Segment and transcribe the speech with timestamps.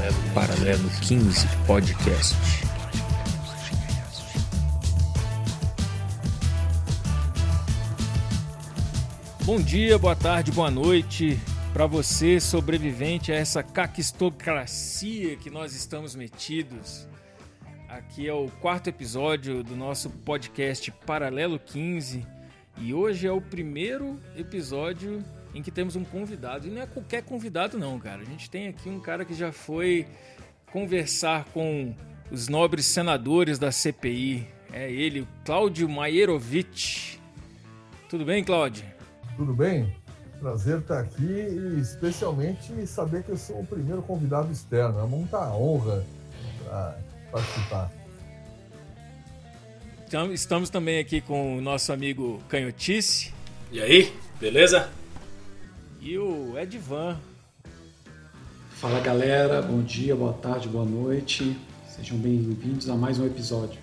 [0.00, 2.34] Paralelo, Paralelo 15 Podcast.
[9.44, 11.38] Bom dia, boa tarde, boa noite
[11.74, 17.06] para você, sobrevivente a essa caquistocracia que nós estamos metidos.
[17.86, 22.26] Aqui é o quarto episódio do nosso podcast Paralelo 15
[22.78, 25.22] e hoje é o primeiro episódio
[25.54, 26.66] em que temos um convidado.
[26.66, 28.22] E não é qualquer convidado, não, cara.
[28.22, 30.06] A gente tem aqui um cara que já foi
[30.72, 31.94] conversar com
[32.30, 34.46] os nobres senadores da CPI.
[34.72, 37.16] É ele, Cláudio Maierovitch.
[38.08, 38.84] Tudo bem, Cláudio?
[39.36, 39.94] Tudo bem?
[40.38, 45.00] Prazer estar aqui e especialmente saber que eu sou o primeiro convidado externo.
[45.00, 46.04] É muita honra
[46.64, 46.98] para
[47.30, 47.92] participar.
[50.06, 53.32] Então, estamos também aqui com o nosso amigo Canhotice.
[53.70, 54.88] E aí, beleza?
[56.00, 57.18] E o Edvan.
[58.70, 61.54] Fala galera, bom dia, boa tarde, boa noite.
[61.86, 63.78] Sejam bem-vindos a mais um episódio.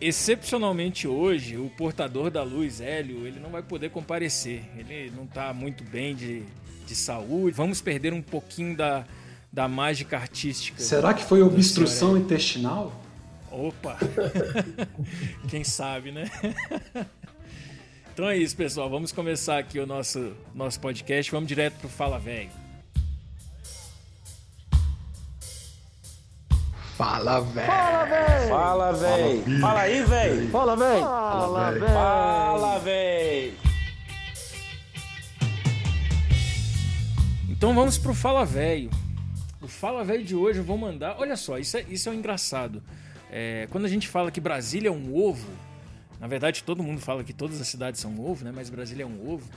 [0.00, 4.62] Excepcionalmente hoje, o portador da luz, Hélio, ele não vai poder comparecer.
[4.76, 6.44] Ele não está muito bem de,
[6.86, 7.56] de saúde.
[7.56, 9.04] Vamos perder um pouquinho da,
[9.52, 10.80] da mágica artística.
[10.80, 12.94] Será que foi obstrução intestinal?
[13.50, 13.98] Opa!
[15.50, 16.30] Quem sabe, né?
[18.20, 18.90] Então é isso, pessoal.
[18.90, 21.32] Vamos começar aqui o nosso, nosso podcast.
[21.32, 22.50] Vamos direto pro Fala Velho.
[26.98, 27.66] Fala, velho.
[27.66, 28.48] Fala, velho.
[28.50, 29.60] Fala, velho.
[29.62, 30.50] Fala aí, velho.
[30.50, 31.00] Fala, velho.
[31.00, 31.86] Fala, velho.
[31.86, 33.54] Fala, velho.
[37.48, 38.90] Então vamos pro Fala Velho.
[39.62, 41.16] O Fala Velho de hoje eu vou mandar.
[41.18, 42.82] Olha só, isso é, isso é engraçado.
[43.30, 45.48] É, quando a gente fala que Brasília é um ovo,
[46.20, 48.52] na verdade todo mundo fala que todas as cidades são um ovo, né?
[48.54, 49.48] Mas Brasília é um ovo.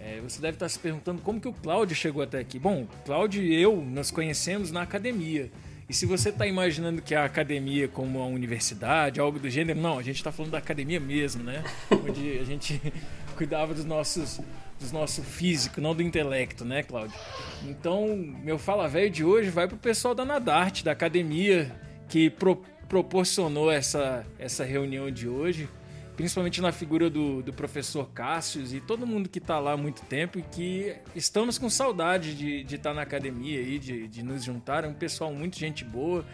[0.00, 2.58] É, você deve estar se perguntando como que o Cláudio chegou até aqui.
[2.58, 5.50] Bom, Cláudio e eu nos conhecemos na academia.
[5.88, 9.98] E se você está imaginando que a academia como uma universidade, algo do gênero, não,
[9.98, 11.62] a gente está falando da academia mesmo, né?
[11.90, 12.80] Onde a gente
[13.36, 14.40] cuidava dos nossos
[14.80, 17.16] do nosso físico, não do intelecto, né, Cláudio?
[17.64, 21.70] Então, meu fala velho de hoje vai pro pessoal da Nadarte, da academia,
[22.08, 22.56] que pro,
[22.88, 25.68] proporcionou essa, essa reunião de hoje,
[26.16, 30.02] principalmente na figura do, do professor Cássius e todo mundo que está lá há muito
[30.02, 34.22] tempo e que estamos com saudade de, de estar tá na academia e de, de
[34.22, 34.84] nos juntar.
[34.84, 36.24] É um pessoal muito gente boa.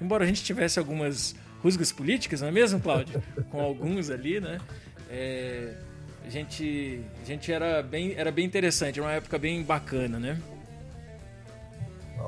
[0.00, 3.22] Embora a gente tivesse algumas rusgas políticas, não é mesmo, Cláudio?
[3.50, 4.60] Com alguns ali, né?
[5.10, 5.74] É,
[6.24, 10.40] a gente, a gente era, bem, era bem interessante, era uma época bem bacana, né?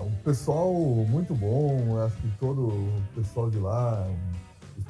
[0.00, 0.72] Um pessoal
[1.08, 4.08] muito bom, acho que todo o pessoal de lá,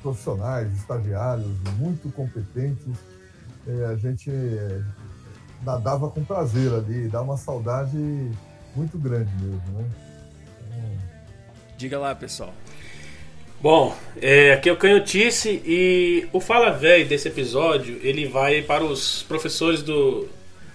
[0.02, 1.46] profissionais, estagiários,
[1.78, 2.94] muito competentes.
[3.66, 4.30] É, a gente
[5.62, 7.96] nadava com prazer ali, dá uma saudade
[8.74, 9.84] muito grande mesmo, né?
[10.66, 10.90] Então...
[11.76, 12.54] Diga lá, pessoal.
[13.60, 13.92] Bom,
[14.22, 19.24] é, aqui é o Canhotice e o Fala Velho desse episódio ele vai para os
[19.24, 20.28] professores do,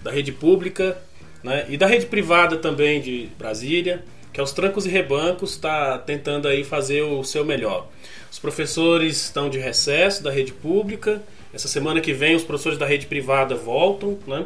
[0.04, 0.98] da rede pública
[1.42, 5.98] né, e da rede privada também de Brasília, que é os trancos e rebancos, está
[6.00, 7.88] tentando aí fazer o seu melhor.
[8.32, 11.22] Os professores estão de recesso da rede pública.
[11.54, 14.46] Essa semana que vem os professores da rede privada voltam, né?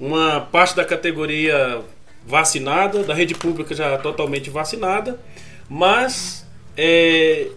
[0.00, 1.82] Uma parte da categoria
[2.26, 5.20] vacinada, da rede pública já totalmente vacinada,
[5.68, 7.48] mas é,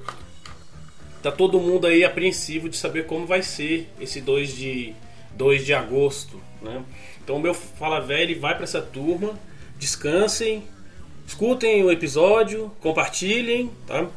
[1.24, 4.94] tá todo mundo aí apreensivo de saber como vai ser esse 2 de,
[5.32, 6.40] 2 de agosto.
[6.62, 6.84] Né?
[7.24, 9.40] Então o meu Fala Velho vai para essa turma,
[9.78, 10.64] descansem,
[11.30, 14.10] escutem o episódio, compartilhem, tá?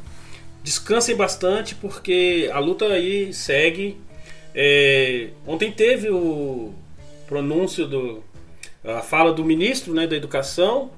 [0.63, 3.97] descansem bastante porque a luta aí segue.
[4.55, 6.73] É, ontem teve o
[7.27, 8.23] pronúncio do
[8.83, 10.91] a fala do ministro né, da educação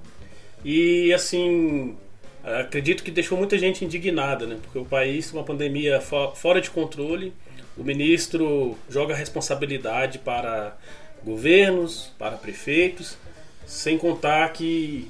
[0.63, 1.95] e assim
[2.43, 4.57] acredito que deixou muita gente indignada, né?
[4.61, 7.33] Porque o país, uma pandemia fora de controle,
[7.77, 10.77] o ministro joga responsabilidade para
[11.23, 13.17] governos, para prefeitos,
[13.65, 15.09] sem contar que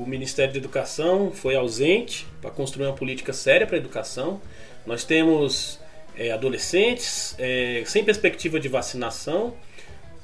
[0.00, 4.40] o Ministério da Educação foi ausente para construir uma política séria para a educação.
[4.86, 5.78] Nós temos
[6.16, 9.54] é, adolescentes é, sem perspectiva de vacinação.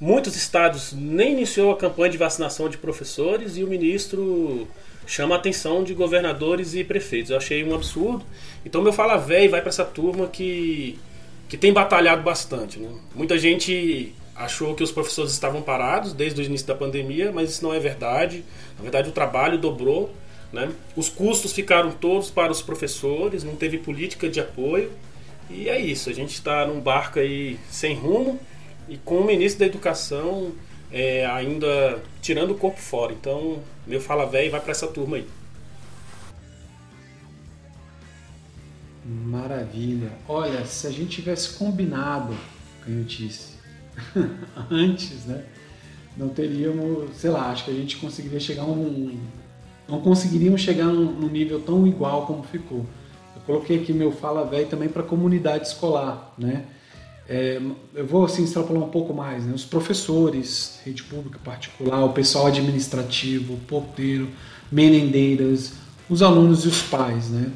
[0.00, 4.66] Muitos estados nem iniciou a campanha de vacinação de professores e o ministro
[5.06, 7.30] chama a atenção de governadores e prefeitos.
[7.30, 8.24] Eu achei um absurdo.
[8.64, 10.98] Então meu fala velho vai para essa turma que
[11.48, 12.90] que tem batalhado bastante, né?
[13.14, 17.64] Muita gente achou que os professores estavam parados desde o início da pandemia, mas isso
[17.64, 18.44] não é verdade.
[18.76, 20.14] Na verdade, o trabalho dobrou,
[20.52, 20.72] né?
[20.96, 24.92] Os custos ficaram todos para os professores, não teve política de apoio.
[25.50, 28.38] E é isso, a gente está num barco aí sem rumo
[28.88, 30.52] e com o ministro da Educação
[30.92, 33.12] é, ainda tirando o corpo fora.
[33.12, 35.26] Então, meu fala velho vai para essa turma aí.
[39.04, 40.12] Maravilha.
[40.28, 42.36] Olha, se a gente tivesse combinado,
[42.84, 43.57] canhotice,
[44.70, 45.44] antes, né?
[46.16, 49.16] Não teríamos, sei lá, acho que a gente conseguiria chegar um.
[49.88, 52.84] Não conseguiríamos chegar num, num nível tão igual como ficou.
[53.36, 56.64] Eu coloquei aqui meu Fala Velho também para a comunidade escolar, né?
[57.28, 57.60] É,
[57.94, 59.52] eu vou assim extrapolar um pouco mais, né?
[59.54, 64.28] Os professores, rede pública particular, o pessoal administrativo, porteiro,
[64.72, 65.74] merendeiras,
[66.08, 67.52] os alunos e os pais, né?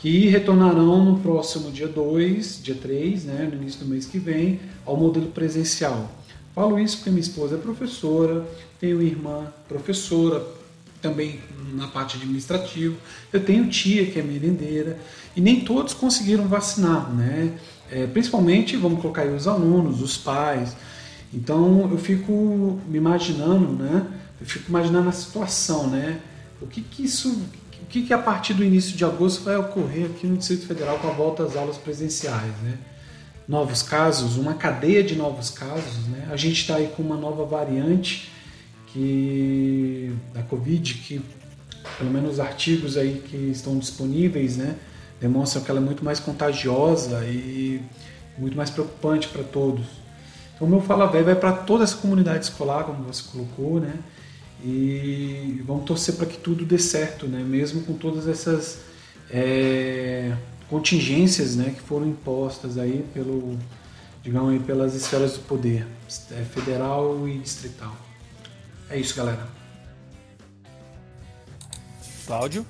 [0.00, 3.50] Que retornarão no próximo dia 2, dia 3, né?
[3.52, 6.10] No início do mês que vem, ao modelo presencial.
[6.54, 8.48] Falo isso porque minha esposa é professora,
[8.80, 10.42] tenho irmã professora,
[11.02, 11.38] também
[11.74, 12.96] na parte administrativa.
[13.30, 14.98] Eu tenho tia que é merendeira
[15.36, 17.52] e nem todos conseguiram vacinar, né?
[17.90, 20.76] É, principalmente, vamos colocar aí os alunos, os pais.
[21.32, 24.06] Então eu fico me imaginando, né?
[24.40, 26.20] Eu fico imaginando a situação, né?
[26.60, 27.42] O que que isso,
[27.90, 31.08] que que a partir do início de agosto vai ocorrer aqui no Distrito Federal com
[31.08, 32.78] a volta às aulas presenciais, né?
[33.48, 36.28] Novos casos, uma cadeia de novos casos, né?
[36.30, 38.30] A gente está aí com uma nova variante
[38.86, 41.20] que da Covid que
[41.98, 44.76] pelo menos os artigos aí que estão disponíveis, né?
[45.20, 47.82] demonstram que ela é muito mais contagiosa e
[48.38, 49.84] muito mais preocupante para todos.
[50.54, 53.94] Então, o meu Fala Velho vai para toda essa comunidade escolar, como você colocou, né?
[54.62, 57.42] E vamos torcer para que tudo dê certo, né?
[57.42, 58.80] Mesmo com todas essas
[59.30, 60.36] é,
[60.68, 63.58] contingências, né, que foram impostas aí pelo,
[64.22, 65.86] digamos aí, pelas esferas do poder,
[66.32, 67.94] é, federal e distrital.
[68.88, 69.46] É isso, galera.
[72.26, 72.66] Cláudio?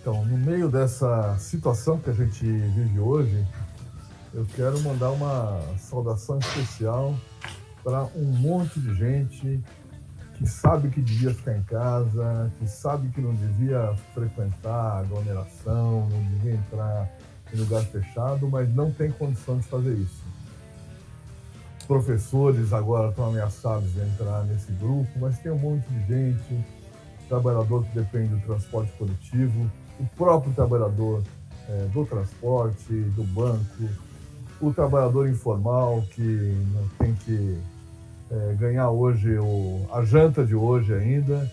[0.00, 3.46] Então, no meio dessa situação que a gente vive hoje,
[4.34, 7.14] eu quero mandar uma saudação especial
[7.82, 9.60] para um monte de gente
[10.34, 16.22] que sabe que devia ficar em casa, que sabe que não devia frequentar aglomeração, não
[16.34, 17.08] devia entrar
[17.52, 20.22] em lugar fechado, mas não tem condição de fazer isso.
[21.86, 26.64] Professores agora estão ameaçados de entrar nesse grupo, mas tem um monte de gente,
[27.28, 31.22] trabalhador que depende do transporte coletivo, o próprio trabalhador
[31.68, 33.88] é, do transporte, do banco,
[34.62, 36.56] o trabalhador informal que
[36.96, 37.58] tem que
[38.30, 41.50] é, ganhar hoje o, a janta de hoje ainda,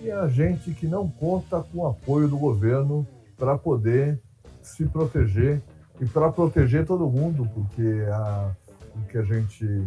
[0.00, 3.04] e a gente que não conta com o apoio do governo
[3.36, 4.20] para poder
[4.62, 5.60] se proteger
[6.00, 8.50] e para proteger todo mundo, porque a,
[8.94, 9.84] o que a gente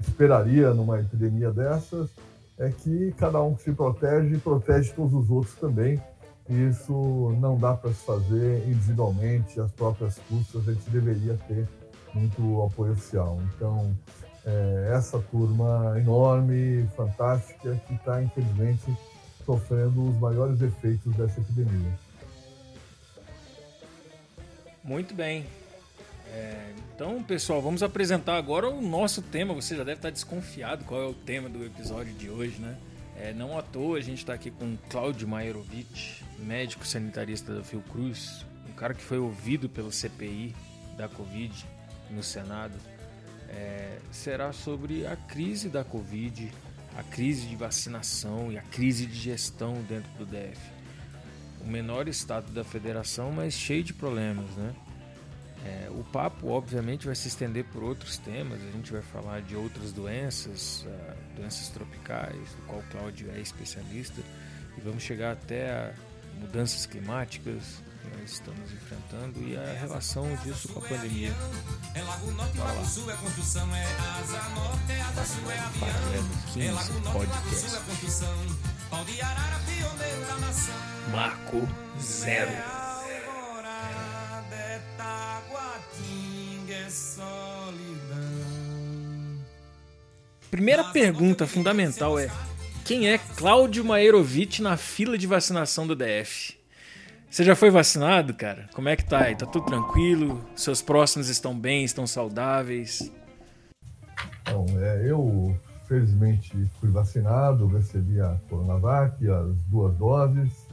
[0.00, 2.10] esperaria numa epidemia dessas
[2.58, 6.00] é que cada um se protege, protege todos os outros também,
[6.48, 11.66] isso não dá para se fazer individualmente, as próprias custas, a gente deveria ter
[12.14, 13.40] muito apoio oficial.
[13.54, 13.94] Então,
[14.46, 18.96] é, essa turma enorme, fantástica, que está, infelizmente,
[19.44, 21.98] sofrendo os maiores efeitos dessa epidemia.
[24.82, 25.46] Muito bem.
[26.30, 29.54] É, então, pessoal, vamos apresentar agora o nosso tema.
[29.54, 32.76] Você já deve estar desconfiado qual é o tema do episódio de hoje, né?
[33.16, 38.44] É, não à toa a gente está aqui com Cláudio Mairovich, médico sanitarista da Fiocruz,
[38.68, 40.54] um cara que foi ouvido pelo CPI
[40.96, 41.73] da Covid
[42.14, 42.74] no Senado.
[43.48, 46.50] É, será sobre a crise da Covid,
[46.96, 50.60] a crise de vacinação e a crise de gestão dentro do DF.
[51.60, 54.74] O menor estado da federação, mas cheio de problemas, né?
[55.64, 58.60] É, o papo, obviamente, vai se estender por outros temas.
[58.62, 63.40] A gente vai falar de outras doenças, uh, doenças tropicais, do qual o Cláudio é
[63.40, 64.20] especialista,
[64.76, 65.94] e vamos chegar até
[66.38, 71.32] mudanças climáticas que nós estamos enfrentando e a relação disso com a pandemia.
[71.94, 76.68] É Lago Norte, Lago Sul é construção, é asa norte, é asa sul é avião.
[76.68, 78.46] É Lago Norte, Lago Sul é construção,
[78.90, 80.74] pau de arara, pioneiro da nação.
[81.10, 81.68] Marco
[82.00, 82.84] Zero.
[90.50, 92.30] Primeira pergunta fundamental é:
[92.84, 96.53] quem é Cláudio Maerovic na fila de vacinação do DF?
[97.34, 98.68] Você já foi vacinado, cara?
[98.72, 99.34] Como é que tá aí?
[99.34, 100.40] Tá tudo tranquilo?
[100.54, 103.10] Seus próximos estão bem, estão saudáveis?
[104.48, 110.68] Bom, é, eu felizmente fui vacinado, recebi a Coronavac, as duas doses.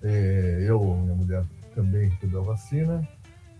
[0.00, 1.44] É, eu, minha mulher,
[1.74, 3.08] também recebeu a vacina.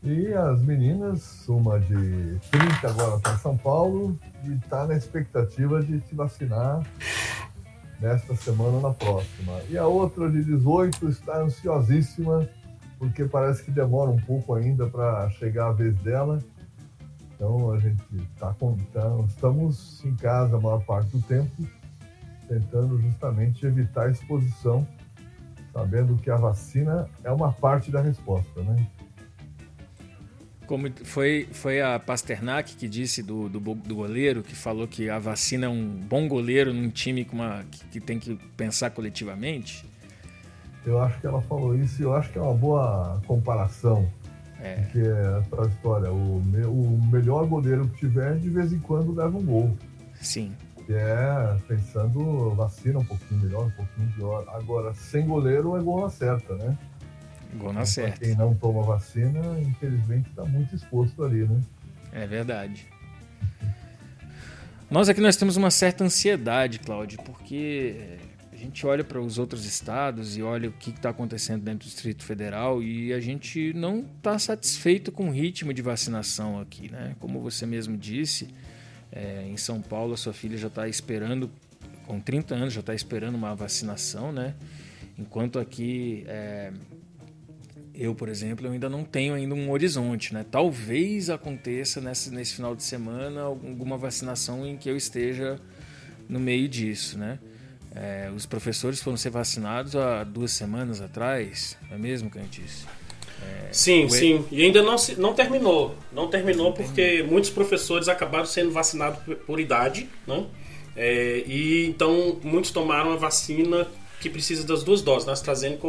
[0.01, 6.01] E as meninas, uma de 30 agora em São Paulo e está na expectativa de
[6.03, 6.81] se vacinar
[8.01, 9.61] nesta semana ou na próxima.
[9.69, 12.49] E a outra de 18 está ansiosíssima,
[12.99, 16.39] porque parece que demora um pouco ainda para chegar a vez dela.
[17.35, 18.03] Então a gente
[18.35, 21.67] está então, estamos em casa a maior parte do tempo,
[22.49, 24.87] tentando justamente evitar a exposição
[25.73, 28.87] sabendo que a vacina é uma parte da resposta, né?
[30.71, 35.19] Como foi, foi a Pasternak que disse do, do, do, goleiro, que falou que a
[35.19, 39.85] vacina é um bom goleiro num time com uma, que, que tem que pensar coletivamente?
[40.87, 44.09] Eu acho que ela falou isso e eu acho que é uma boa comparação.
[44.61, 44.75] É.
[44.77, 48.79] Porque é para a história, o, me, o melhor goleiro que tiver, de vez em
[48.79, 49.77] quando leva um gol.
[50.21, 50.55] Sim.
[50.87, 54.45] Que é pensando vacina um pouquinho melhor, um pouquinho pior.
[54.55, 56.79] Agora, sem goleiro é gol na certa, né?
[57.57, 58.21] Gol na certa.
[58.21, 61.61] Quem não toma vacina, infelizmente, está muito exposto ali, né?
[62.13, 62.87] É verdade.
[64.91, 68.19] Nós aqui nós temos uma certa ansiedade, Cláudio, porque
[68.53, 71.91] a gente olha para os outros estados e olha o que está acontecendo dentro do
[71.91, 77.15] Distrito Federal e a gente não está satisfeito com o ritmo de vacinação aqui, né?
[77.21, 78.49] Como você mesmo disse,
[79.13, 81.51] é, em São Paulo a sua filha já está esperando,
[82.07, 84.55] com 30 anos, já está esperando uma vacinação, né?
[85.17, 86.73] Enquanto aqui é,
[88.01, 90.43] eu, por exemplo, eu ainda não tenho ainda um horizonte, né?
[90.51, 95.61] Talvez aconteça nesse, nesse final de semana alguma vacinação em que eu esteja
[96.27, 97.39] no meio disso, né?
[97.95, 102.87] É, os professores foram ser vacinados há duas semanas atrás, não é mesmo, Cantice?
[103.43, 104.11] É, sim, o...
[104.11, 104.47] sim.
[104.51, 105.95] E ainda não, se, não terminou.
[106.11, 107.33] Não terminou não porque terminou.
[107.33, 110.47] muitos professores acabaram sendo vacinados por, por idade, né?
[110.97, 113.87] É, e então muitos tomaram a vacina
[114.21, 115.35] que precisa das duas doses, né?
[115.35, 115.87] AstraZeneca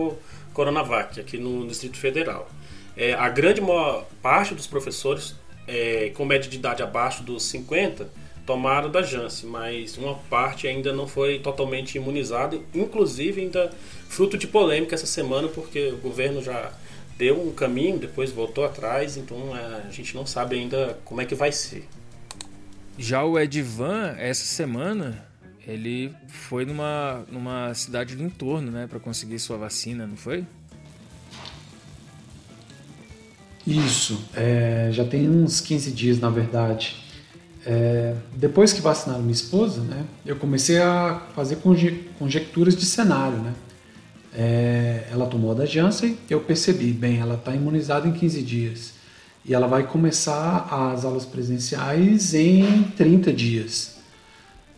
[0.54, 2.50] Coronavac, aqui no Distrito Federal.
[2.96, 3.62] É, a grande
[4.22, 5.36] parte dos professores
[5.68, 8.10] é, com média de idade abaixo dos 50
[8.46, 13.72] tomaram da Janssen, mas uma parte ainda não foi totalmente imunizada, inclusive ainda
[14.10, 16.72] fruto de polêmica essa semana, porque o governo já
[17.18, 21.26] deu um caminho, depois voltou atrás, então é, a gente não sabe ainda como é
[21.26, 21.88] que vai ser.
[22.98, 25.26] Já o Edvan, essa semana,
[25.72, 30.46] ele foi numa, numa cidade do entorno, né, para conseguir sua vacina, não foi?
[33.66, 36.96] Isso, é, já tem uns 15 dias, na verdade.
[37.66, 43.38] É, depois que vacinaram minha esposa, né, eu comecei a fazer conje conjecturas de cenário,
[43.38, 43.54] né.
[44.34, 48.94] É, ela tomou a da Janssen, eu percebi, bem, ela está imunizada em 15 dias.
[49.44, 53.91] E ela vai começar as aulas presenciais em 30 dias.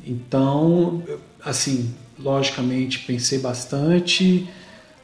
[0.06, 1.04] Então,
[1.44, 4.48] assim, logicamente pensei bastante,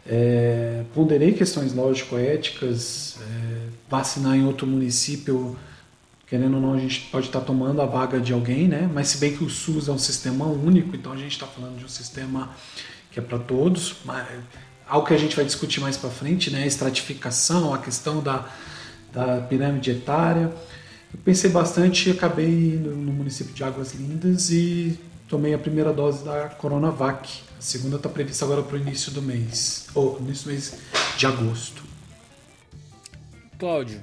[0.05, 5.57] é, ponderei questões lógico-éticas, é, vacinar em outro município,
[6.27, 8.89] querendo ou não, a gente pode estar tomando a vaga de alguém, né?
[8.93, 11.77] Mas se bem que o SUS é um sistema único, então a gente está falando
[11.77, 12.49] de um sistema
[13.11, 14.27] que é para todos, mas
[14.87, 16.63] algo que a gente vai discutir mais para frente, né?
[16.63, 18.47] A estratificação, a questão da,
[19.13, 20.51] da pirâmide etária.
[21.13, 25.93] Eu pensei bastante e acabei no, no município de Águas Lindas e tomei a primeira
[25.93, 27.41] dose da Coronavac.
[27.57, 30.77] A segunda está prevista agora para o início do mês, ou início do mês
[31.17, 31.83] de agosto.
[33.57, 34.01] Cláudio,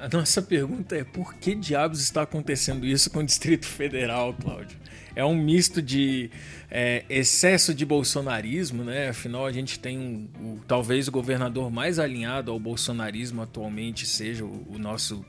[0.00, 4.76] a nossa pergunta é por que diabos está acontecendo isso com o Distrito Federal, Cláudio?
[5.14, 6.30] É um misto de
[6.70, 9.10] é, excesso de bolsonarismo, né?
[9.10, 14.66] Afinal, a gente tem um, talvez o governador mais alinhado ao bolsonarismo atualmente seja o,
[14.70, 15.24] o nosso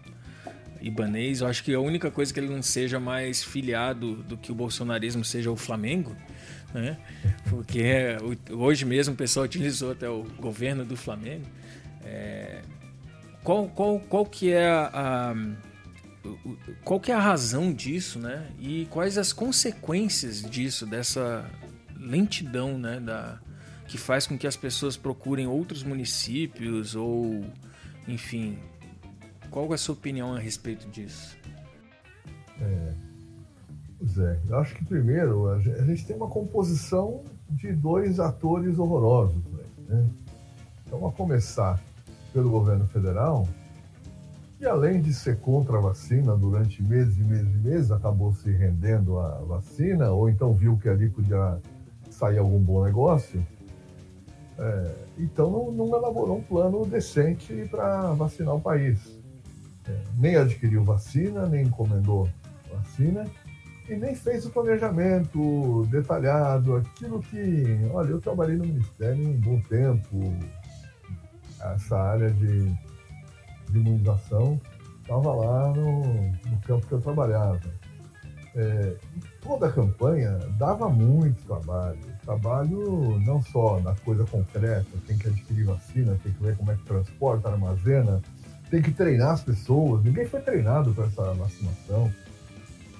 [0.83, 1.41] Ibanês.
[1.41, 4.55] Eu acho que a única coisa que ele não seja mais filiado do que o
[4.55, 6.15] bolsonarismo seja o Flamengo,
[6.73, 6.97] né?
[7.49, 8.17] Porque
[8.51, 11.45] hoje mesmo o pessoal utilizou até o governo do Flamengo.
[12.03, 12.61] É,
[13.43, 15.33] qual, qual, qual que é a,
[16.83, 18.47] qual que é a razão disso, né?
[18.59, 21.49] E quais as consequências disso, dessa
[21.97, 22.99] lentidão, né?
[22.99, 23.39] Da,
[23.87, 27.45] que faz com que as pessoas procurem outros municípios ou,
[28.07, 28.57] enfim,
[29.53, 31.37] qual é a sua opinião a respeito disso?
[32.59, 32.93] É,
[34.03, 39.43] Zé, eu acho que primeiro a gente tem uma composição de dois atores horrorosos.
[39.87, 40.09] Né?
[40.87, 41.79] Então, a começar
[42.33, 43.47] pelo governo federal,
[44.57, 48.49] que além de ser contra a vacina durante meses e meses e meses, acabou se
[48.49, 51.59] rendendo à vacina, ou então viu que ali podia
[52.09, 53.45] sair algum bom negócio,
[54.57, 59.22] é, então não, não elaborou um plano decente para vacinar o país
[60.17, 62.29] nem adquiriu vacina, nem encomendou
[62.71, 63.25] vacina
[63.89, 69.59] e nem fez o planejamento detalhado, aquilo que, olha, eu trabalhei no Ministério um bom
[69.61, 70.33] tempo,
[71.59, 72.65] essa área de,
[73.69, 74.59] de imunização
[75.01, 77.59] estava lá no, no, campo que eu trabalhava.
[78.55, 78.95] É,
[79.41, 85.65] toda a campanha dava muito trabalho, trabalho não só na coisa concreta, tem que adquirir
[85.65, 88.21] vacina, tem que ver como é que transporta, armazena,
[88.69, 90.03] tem que treinar as pessoas.
[90.03, 92.11] Ninguém foi treinado para essa vacinação.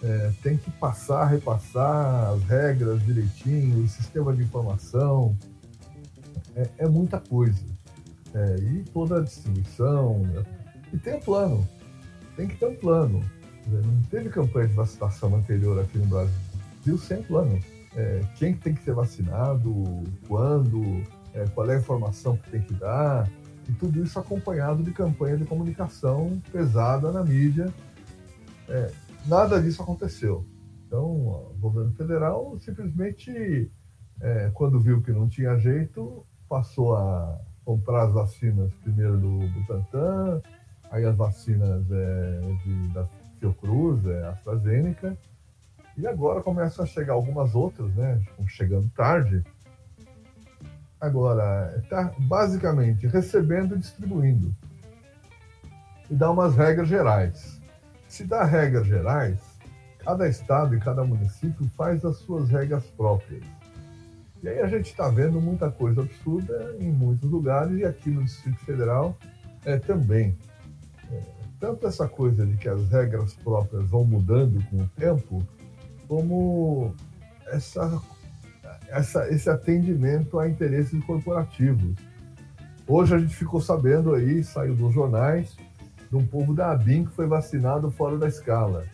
[0.04, 5.36] É, tem que passar, repassar as regras direitinho, o sistema de informação.
[6.56, 7.64] é, é muita coisa.
[8.34, 10.20] É, e toda a distribuição.
[10.20, 10.44] Né?
[10.92, 11.68] E tem um plano.
[12.36, 13.24] Tem que ter um plano.
[13.68, 17.60] Não teve campanha de vacinação anterior aqui no Brasil sem plano.
[17.96, 21.04] É, quem tem que ser vacinado, quando,
[21.34, 23.30] é, qual é a informação que tem que dar,
[23.68, 27.74] e tudo isso acompanhado de campanha de comunicação pesada na mídia.
[28.68, 28.92] É,
[29.26, 30.46] nada disso aconteceu.
[30.86, 33.72] Então, o governo federal simplesmente,
[34.22, 40.42] é, quando viu que não tinha jeito, passou a comprar as vacinas primeiro do Butantan,
[40.92, 43.08] aí as vacinas é, de, da
[43.40, 45.18] Fiocruz, é, AstraZeneca,
[45.98, 48.22] e agora começam a chegar algumas outras, né?
[48.48, 49.44] Chegando tarde.
[51.04, 54.56] Agora, está basicamente recebendo e distribuindo.
[56.10, 57.60] E dá umas regras gerais.
[58.08, 59.38] Se dá regras gerais,
[60.00, 63.44] cada estado e cada município faz as suas regras próprias.
[64.42, 68.24] E aí a gente está vendo muita coisa absurda em muitos lugares e aqui no
[68.24, 69.18] Distrito Federal
[69.66, 70.38] é, também.
[71.12, 71.22] É,
[71.60, 75.46] tanto essa coisa de que as regras próprias vão mudando com o tempo,
[76.08, 76.96] como
[77.48, 78.02] essa,
[78.90, 81.96] essa, esse atendimento a interesses corporativos.
[82.88, 85.56] Hoje a gente ficou sabendo aí, saiu dos jornais,
[86.10, 88.86] de um povo da ABIN que foi vacinado fora da escala.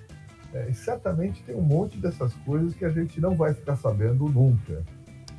[0.53, 4.83] É, certamente tem um monte dessas coisas que a gente não vai ficar sabendo nunca.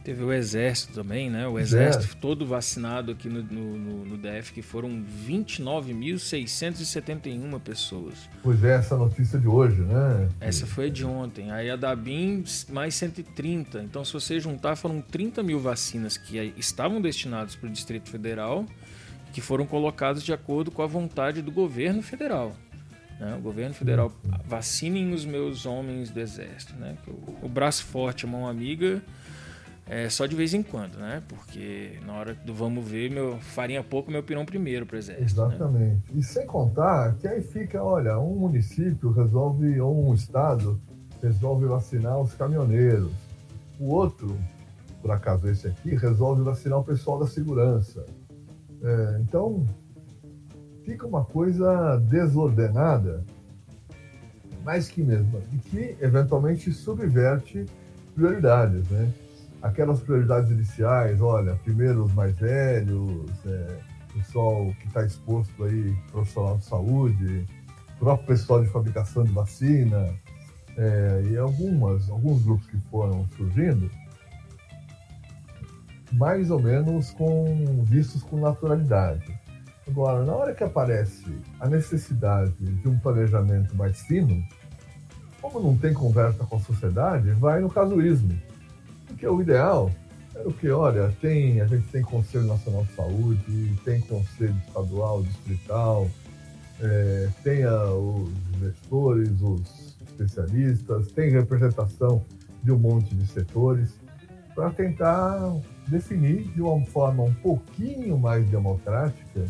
[0.02, 1.46] Teve o Exército também, né?
[1.46, 2.20] O Exército é.
[2.20, 8.14] todo vacinado aqui no, no, no DF, que foram 29.671 pessoas.
[8.42, 10.26] Pois é, essa notícia de hoje, né?
[10.40, 11.50] Essa foi de ontem.
[11.50, 13.82] Aí a da BIM, mais 130.
[13.82, 18.64] Então, se você juntar, foram 30 mil vacinas que estavam destinadas para o Distrito Federal,
[19.34, 22.56] que foram colocadas de acordo com a vontade do governo federal.
[23.20, 23.36] Né?
[23.36, 24.10] O governo federal
[24.46, 26.74] vacinem os meus homens do Exército.
[26.76, 26.96] Né?
[27.06, 29.02] O, o braço forte, a mão amiga
[29.92, 31.20] é, só de vez em quando, né?
[31.28, 35.40] Porque na hora do vamos ver, meu farinha pouco, meu pirão primeiro para exército.
[35.40, 35.48] Né?
[35.48, 36.12] Exatamente.
[36.12, 36.20] Né?
[36.20, 40.80] E sem contar que aí fica, olha, um município resolve, ou um estado
[41.20, 43.10] resolve vacinar os caminhoneiros.
[43.80, 44.38] O outro,
[45.02, 48.06] por acaso esse aqui, resolve vacinar o pessoal da segurança.
[48.84, 49.66] É, então,
[50.84, 53.24] fica uma coisa desordenada,
[54.62, 57.66] mais que mesmo, e que eventualmente subverte
[58.14, 59.12] prioridades, né?
[59.62, 63.78] Aquelas prioridades iniciais, olha, primeiro os mais velhos, é,
[64.14, 67.46] pessoal que está exposto aí, profissional de saúde,
[67.98, 70.14] próprio pessoal de fabricação de vacina,
[70.76, 73.90] é, e algumas, alguns grupos que foram surgindo,
[76.12, 79.38] mais ou menos com vistos com naturalidade.
[79.86, 81.26] Agora, na hora que aparece
[81.58, 84.42] a necessidade de um planejamento mais fino,
[85.40, 88.38] como não tem conversa com a sociedade, vai no casuísmo
[89.20, 89.90] porque o ideal
[90.34, 95.22] era o que, olha, tem, a gente tem Conselho Nacional de Saúde, tem Conselho Estadual,
[95.22, 96.08] Distrital,
[96.80, 102.24] é, tem a, os gestores, os especialistas, tem representação
[102.62, 103.90] de um monte de setores,
[104.54, 105.54] para tentar
[105.86, 109.44] definir de uma forma um pouquinho mais democrática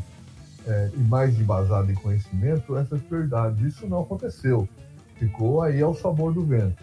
[0.67, 3.63] é, e mais embasada em conhecimento essas prioridades.
[3.63, 4.69] Isso não aconteceu.
[5.17, 6.83] Ficou aí ao sabor do vento.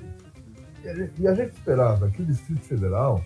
[1.17, 3.21] E a gente esperava que o Distrito Federal,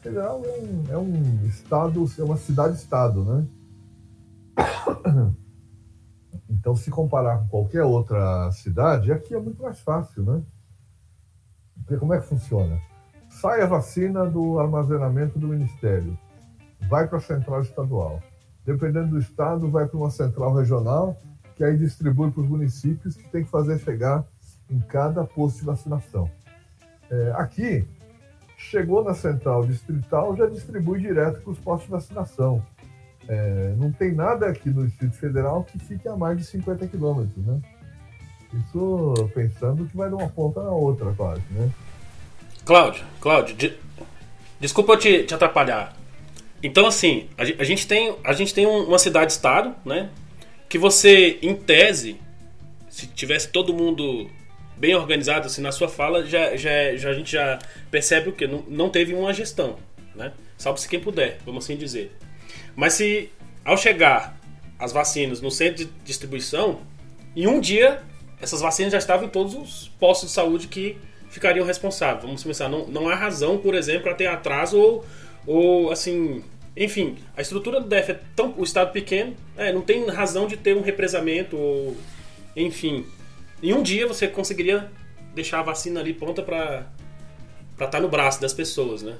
[0.00, 3.46] federal é um, é um estado, é uma cidade-estado, né?
[6.48, 10.42] Então, se comparar com qualquer outra cidade, aqui é muito mais fácil, né?
[11.76, 12.80] Porque como é que funciona?
[13.28, 16.16] Sai a vacina do armazenamento do Ministério,
[16.88, 18.22] vai para a central estadual.
[18.64, 21.20] Dependendo do estado, vai para uma central regional,
[21.56, 24.24] que aí distribui para os municípios que tem que fazer chegar
[24.70, 26.30] em cada posto de vacinação.
[27.14, 27.84] É, aqui,
[28.56, 32.64] chegou na central distrital, já distribui direto para os postos de vacinação.
[33.28, 37.46] É, não tem nada aqui no Distrito Federal que fique a mais de 50 quilômetros,
[37.46, 37.60] né?
[38.52, 41.70] Isso pensando que vai de uma ponta na outra, quase, né?
[42.64, 43.76] Cláudio, Cláudio, de...
[44.60, 45.96] desculpa te, te atrapalhar.
[46.62, 50.10] Então, assim, a, a gente tem, a gente tem uma cidade-estado, né?
[50.68, 52.20] Que você, em tese,
[52.88, 54.28] se tivesse todo mundo
[54.76, 57.58] bem organizado, assim, na sua fala, já, já, já a gente já
[57.90, 58.46] percebe o que?
[58.46, 59.76] Não, não teve uma gestão,
[60.14, 60.32] né?
[60.56, 62.12] Salve-se quem puder, vamos assim dizer.
[62.74, 63.30] Mas se
[63.64, 64.38] ao chegar
[64.78, 66.80] as vacinas no centro de distribuição,
[67.34, 68.02] em um dia
[68.40, 70.96] essas vacinas já estavam em todos os postos de saúde que
[71.30, 72.24] ficariam responsáveis.
[72.24, 75.04] Vamos pensar, não, não há razão, por exemplo, para ter atraso ou,
[75.46, 76.44] ou assim,
[76.76, 80.56] enfim, a estrutura do DF é tão o estado pequeno, é, não tem razão de
[80.56, 81.96] ter um represamento ou
[82.56, 83.04] enfim,
[83.64, 84.90] em um dia você conseguiria
[85.34, 86.86] deixar a vacina ali pronta para
[87.72, 89.16] estar tá no braço das pessoas, né?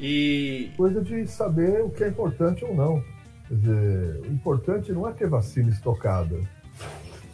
[0.00, 0.70] E.
[0.76, 3.02] Coisa de saber o que é importante ou não.
[3.46, 6.36] Quer dizer, o importante não é ter vacina estocada.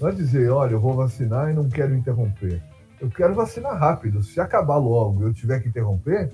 [0.00, 2.62] Não é dizer, olha, eu vou vacinar e não quero interromper.
[3.00, 4.22] Eu quero vacinar rápido.
[4.22, 6.32] Se acabar logo e eu tiver que interromper,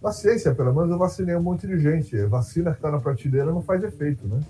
[0.00, 2.16] paciência, pelo menos eu vacinei um monte de gente.
[2.18, 4.40] A vacina que está na prateleira não faz efeito, né?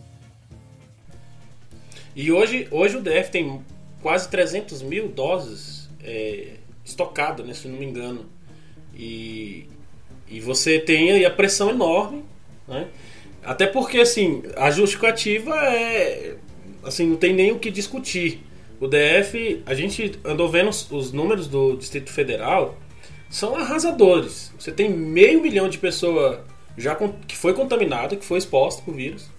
[2.15, 3.61] E hoje, hoje o DF tem
[4.05, 8.27] quase 300 mil doses é, estocadas, né, se não me engano.
[8.95, 9.67] E,
[10.29, 12.23] e você tem aí a pressão enorme,
[12.69, 12.89] né?
[13.43, 16.37] Até porque, assim, a justificativa é...
[16.83, 18.43] Assim, não tem nem o que discutir.
[18.79, 22.79] O DF, a gente andou vendo os, os números do Distrito Federal,
[23.31, 24.53] são arrasadores.
[24.59, 26.41] Você tem meio milhão de pessoas
[26.77, 26.95] já
[27.27, 29.31] que foi contaminada, que foi exposta por vírus.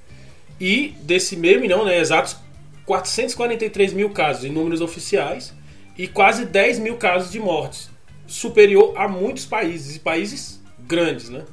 [0.59, 2.35] E desse meio milhão, né, exatos
[2.85, 5.53] 443 mil casos em números oficiais
[5.97, 7.89] e quase 10 mil casos de mortes.
[8.27, 11.43] Superior a muitos países, e países grandes, né?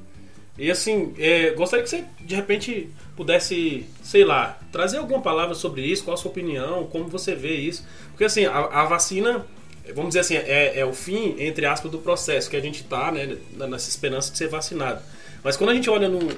[0.58, 5.82] E assim, é, gostaria que você de repente pudesse, sei lá, trazer alguma palavra sobre
[5.82, 7.86] isso, qual a sua opinião, como você vê isso.
[8.10, 9.46] Porque assim, a, a vacina,
[9.94, 13.10] vamos dizer assim, é, é, o fim, entre aspas, do processo que a gente está,
[13.10, 15.00] né, nessa esperança de ser vacinado.
[15.42, 16.28] Mas quando a gente olha no,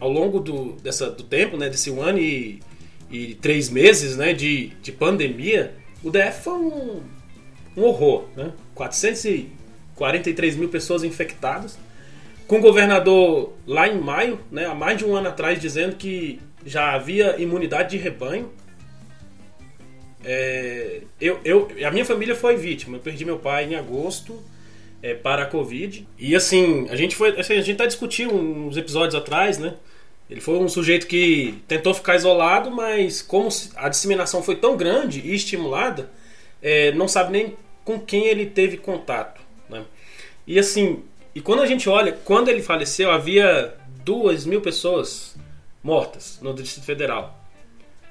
[0.00, 2.60] ao longo do, dessa, do tempo, né, desse um ano e,
[3.10, 7.02] e três meses né, de, de pandemia, o DF foi um,
[7.76, 8.24] um horror.
[8.36, 8.52] Né?
[8.74, 11.78] 443 mil pessoas infectadas
[12.46, 16.40] com o governador lá em maio, né, há mais de um ano atrás, dizendo que
[16.64, 18.50] já havia imunidade de rebanho.
[20.22, 22.96] É, eu, eu, a minha família foi vítima.
[22.96, 24.42] Eu perdi meu pai em agosto
[25.02, 26.06] é, para a Covid.
[26.18, 27.38] E assim, a gente foi.
[27.38, 29.74] Assim, a gente tá discutindo uns episódios atrás, né?
[30.28, 35.20] Ele foi um sujeito que tentou ficar isolado, mas como a disseminação foi tão grande
[35.20, 36.10] e estimulada,
[36.62, 39.40] é, não sabe nem com quem ele teve contato.
[39.68, 39.84] Né?
[40.46, 41.02] E assim,
[41.34, 45.36] e quando a gente olha, quando ele faleceu, havia duas mil pessoas
[45.82, 47.38] mortas no Distrito Federal.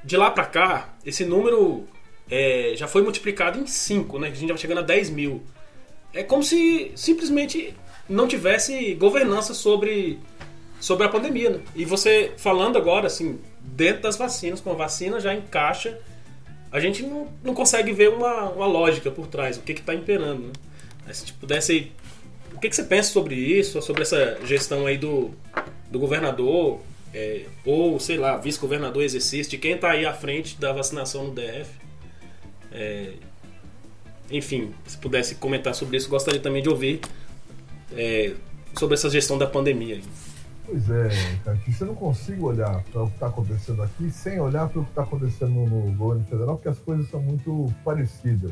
[0.04, 1.88] De lá para cá, esse número
[2.30, 4.28] é, já foi multiplicado em 5, né?
[4.28, 5.42] A gente já chegando a 10 mil.
[6.14, 7.74] É como se simplesmente
[8.08, 10.20] não tivesse governança sobre,
[10.84, 11.50] sobre a pandemia.
[11.50, 11.60] Né?
[11.76, 15.98] E você falando agora, assim, dentro das vacinas, com a vacina já encaixa,
[16.72, 20.52] a gente não, não consegue ver uma, uma lógica por trás, o que está imperando.
[21.06, 21.14] Né?
[21.14, 21.92] se pudesse
[22.64, 25.32] que, que você pensa sobre isso, sobre essa gestão aí do,
[25.92, 26.80] do governador,
[27.14, 31.32] é, ou sei lá, vice-governador exercício, de quem está aí à frente da vacinação no
[31.34, 31.70] DF?
[32.72, 33.12] É,
[34.32, 37.02] enfim, se pudesse comentar sobre isso, gostaria também de ouvir
[37.96, 38.32] é,
[38.78, 40.00] sobre essa gestão da pandemia.
[40.66, 41.10] Pois é,
[41.44, 44.84] Catiça, eu não consigo olhar para o que está acontecendo aqui sem olhar para o
[44.84, 48.52] que está acontecendo no governo federal, porque as coisas são muito parecidas.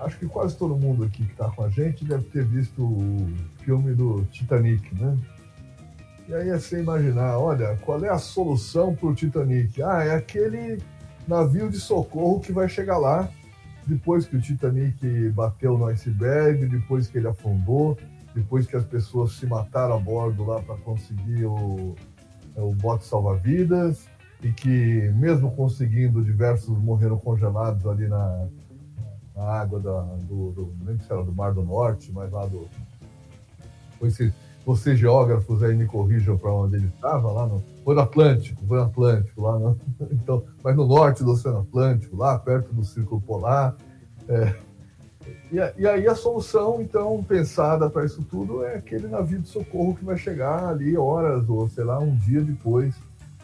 [0.00, 3.32] Acho que quase todo mundo aqui que está com a gente deve ter visto o
[3.64, 5.16] filme do Titanic, né?
[6.28, 9.82] E aí é você imaginar, olha, qual é a solução para o Titanic?
[9.82, 10.78] Ah, é aquele
[11.26, 13.28] navio de socorro que vai chegar lá
[13.86, 17.96] depois que o Titanic bateu no iceberg, depois que ele afundou,
[18.38, 21.96] depois que as pessoas se mataram a bordo lá para conseguir o,
[22.56, 24.06] o bote salva-vidas
[24.40, 28.46] e que mesmo conseguindo diversos morreram congelados ali na,
[29.36, 32.68] a água da, do, do, nem se era do Mar do Norte, mas lá do.
[34.00, 34.32] Vocês,
[34.64, 37.60] vocês geógrafos aí me corrijam para onde ele estava, lá no.
[37.84, 39.80] Foi no Atlântico, foi no Atlântico, lá no,
[40.12, 43.76] então, mas no norte do Oceano Atlântico, lá perto do Círculo Polar.
[44.28, 44.54] É,
[45.50, 49.94] e, e, aí a solução, então, pensada para isso tudo é aquele navio de socorro
[49.94, 52.94] que vai chegar ali horas ou, sei lá, um dia depois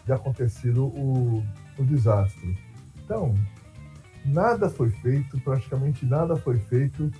[0.05, 1.42] de acontecido o,
[1.79, 2.59] o desastre.
[3.05, 3.35] Então,
[4.25, 7.11] nada foi feito, praticamente nada foi feito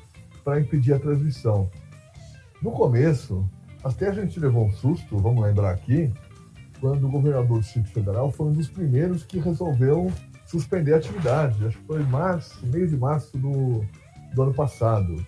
[0.43, 1.71] para impedir a transmissão.
[2.61, 3.49] No começo,
[3.83, 6.13] até a gente levou um susto, vamos lembrar aqui,
[6.81, 10.13] quando o governador do Distrito Federal foi um dos primeiros que resolveu
[10.47, 11.67] suspender a atividade.
[11.67, 13.85] Acho que foi março, meio de março do,
[14.35, 15.25] do ano passado.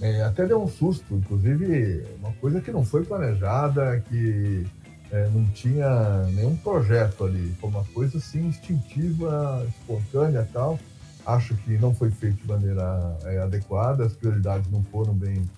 [0.00, 4.66] É, até deu um susto, inclusive uma coisa que não foi planejada, que
[5.12, 10.78] é, não tinha nenhum projeto ali, foi uma coisa assim instintiva, espontânea tal.
[11.24, 15.48] Acho que não foi feito de maneira é, adequada, as prioridades não foram bem,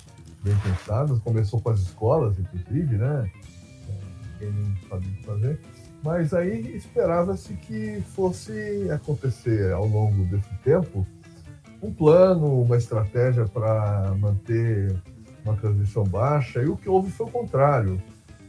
[0.43, 1.19] bem pensadas.
[1.21, 3.31] Começou com as escolas, inclusive, né?
[4.43, 5.61] É, ninguém não sabia o que fazer.
[6.03, 11.07] Mas aí esperava-se que fosse acontecer ao longo desse tempo
[11.85, 14.97] um plano, uma estratégia para manter
[15.44, 18.01] uma transmissão baixa, e o que houve foi o contrário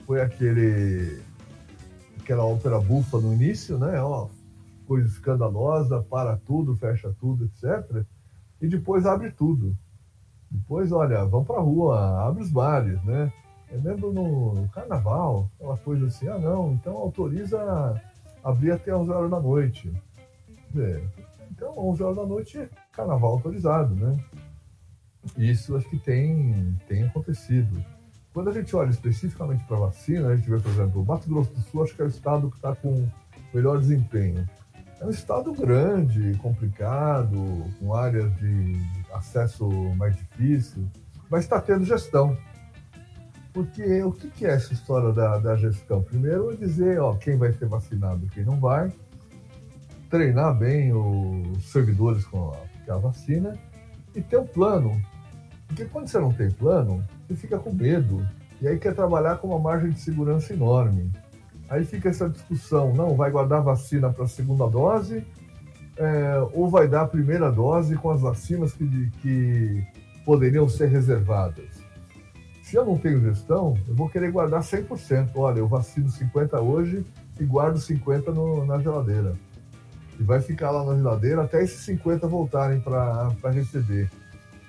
[0.05, 1.21] foi aquele
[2.19, 4.01] aquela ópera bufa no início, né?
[4.01, 4.27] Ó,
[4.87, 8.03] coisa escandalosa, para tudo, fecha tudo, etc.
[8.61, 9.75] E depois abre tudo.
[10.49, 13.31] Depois, olha, vão para a rua, abre os bares, né?
[13.71, 18.01] Eu lembro no, carnaval, aquela coisa assim, ah não, então autoriza
[18.43, 19.91] abrir até 11 horas da noite.
[20.77, 21.03] É,
[21.55, 24.19] então, 11 horas da noite, carnaval autorizado, né?
[25.37, 27.83] Isso acho que tem, tem acontecido.
[28.33, 31.53] Quando a gente olha especificamente para vacina, a gente vê, por exemplo, o Mato Grosso
[31.53, 33.07] do Sul, acho que é o estado que está com
[33.53, 34.47] melhor desempenho.
[34.99, 37.37] É um estado grande, complicado,
[37.79, 38.77] com áreas de
[39.13, 40.85] acesso mais difícil,
[41.29, 42.37] mas está tendo gestão.
[43.53, 46.03] Porque o que é essa história da, da gestão?
[46.03, 48.91] Primeiro é dizer ó, quem vai ser vacinado quem não vai,
[50.15, 52.53] treinar bem os servidores com
[52.87, 53.57] a, a vacina
[54.15, 55.01] e ter um plano.
[55.67, 58.25] Porque quando você não tem plano, você fica com medo
[58.61, 61.11] e aí quer trabalhar com uma margem de segurança enorme.
[61.69, 65.25] Aí fica essa discussão, não, vai guardar vacina para a segunda dose
[65.97, 69.85] é, ou vai dar a primeira dose com as vacinas que, que
[70.23, 71.83] poderiam ser reservadas.
[72.63, 75.31] Se eu não tenho gestão, eu vou querer guardar 100%.
[75.35, 77.05] Olha, eu vacino 50 hoje
[77.37, 79.35] e guardo 50 no, na geladeira.
[80.19, 84.09] E vai ficar lá na geladeira até esses 50 voltarem para receber.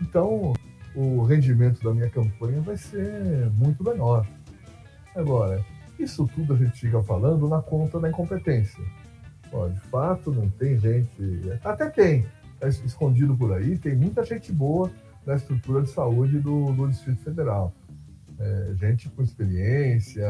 [0.00, 0.52] Então,
[0.94, 4.26] o rendimento da minha campanha vai ser muito menor.
[5.14, 5.64] Agora,
[5.98, 8.82] isso tudo a gente fica falando na conta da incompetência.
[9.52, 11.40] Ó, de fato, não tem gente.
[11.64, 12.26] Até tem,
[12.58, 14.90] tá escondido por aí, tem muita gente boa
[15.24, 17.72] na estrutura de saúde do, do Distrito Federal
[18.38, 20.26] é, gente com experiência,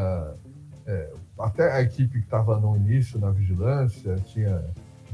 [0.86, 4.62] é, até a equipe que estava no início na vigilância, tinha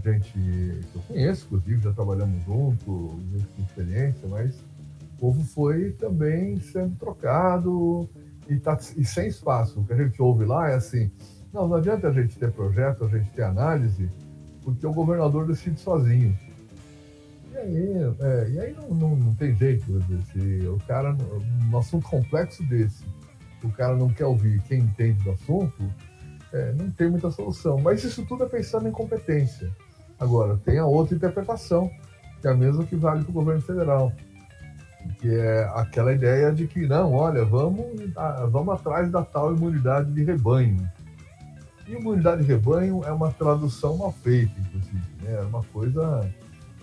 [0.04, 5.92] gente que eu conheço, inclusive, já trabalhamos junto, gente com experiência, mas o povo foi
[5.92, 8.08] também sendo trocado
[8.48, 9.80] e, tá, e sem espaço.
[9.80, 11.10] O que a gente ouve lá é assim,
[11.52, 14.08] não, não adianta a gente ter projeto, a gente ter análise,
[14.62, 16.36] porque o governador decide sozinho.
[17.52, 19.84] E aí, é, e aí não, não, não, tem jeito,
[20.32, 23.04] se o cara, num assunto complexo desse,
[23.62, 25.84] o cara não quer ouvir quem entende do assunto,
[26.52, 27.78] é, não tem muita solução.
[27.78, 29.70] Mas isso tudo é pensando em competência.
[30.22, 31.90] Agora, tem a outra interpretação,
[32.40, 34.12] que é a mesma que vale para o governo federal,
[35.20, 37.86] que é aquela ideia de que, não, olha, vamos,
[38.50, 40.88] vamos atrás da tal imunidade de rebanho.
[41.88, 45.34] E imunidade de rebanho é uma tradução mal feita, inclusive, né?
[45.34, 46.24] é uma coisa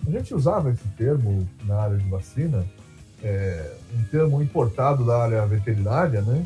[0.06, 2.64] a gente usava esse termo na área de vacina,
[3.22, 6.44] é, um termo importado da área veterinária, né?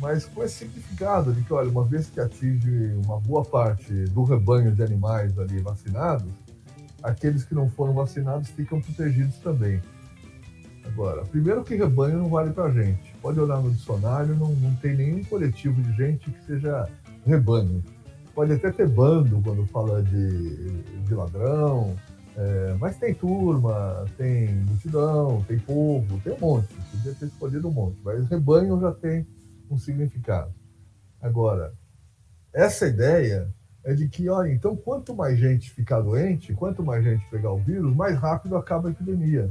[0.00, 4.22] Mas com esse significado de que, olha, uma vez que atinge uma boa parte do
[4.22, 6.30] rebanho de animais ali vacinados,
[7.02, 9.80] aqueles que não foram vacinados ficam protegidos também.
[10.84, 13.14] Agora, primeiro que rebanho não vale para gente.
[13.20, 16.88] Pode olhar no dicionário, não, não tem nenhum coletivo de gente que seja
[17.26, 17.82] rebanho.
[18.34, 21.96] Pode até ter bando quando fala de, de ladrão,
[22.36, 26.68] é, mas tem turma, tem multidão, tem povo, tem um monte.
[26.92, 29.26] Podia ter escolhido um monte, mas rebanho já tem
[29.74, 30.52] um significado.
[31.20, 31.72] Agora,
[32.52, 33.52] essa ideia
[33.84, 37.58] é de que, olha, então quanto mais gente ficar doente, quanto mais gente pegar o
[37.58, 39.50] vírus, mais rápido acaba a epidemia.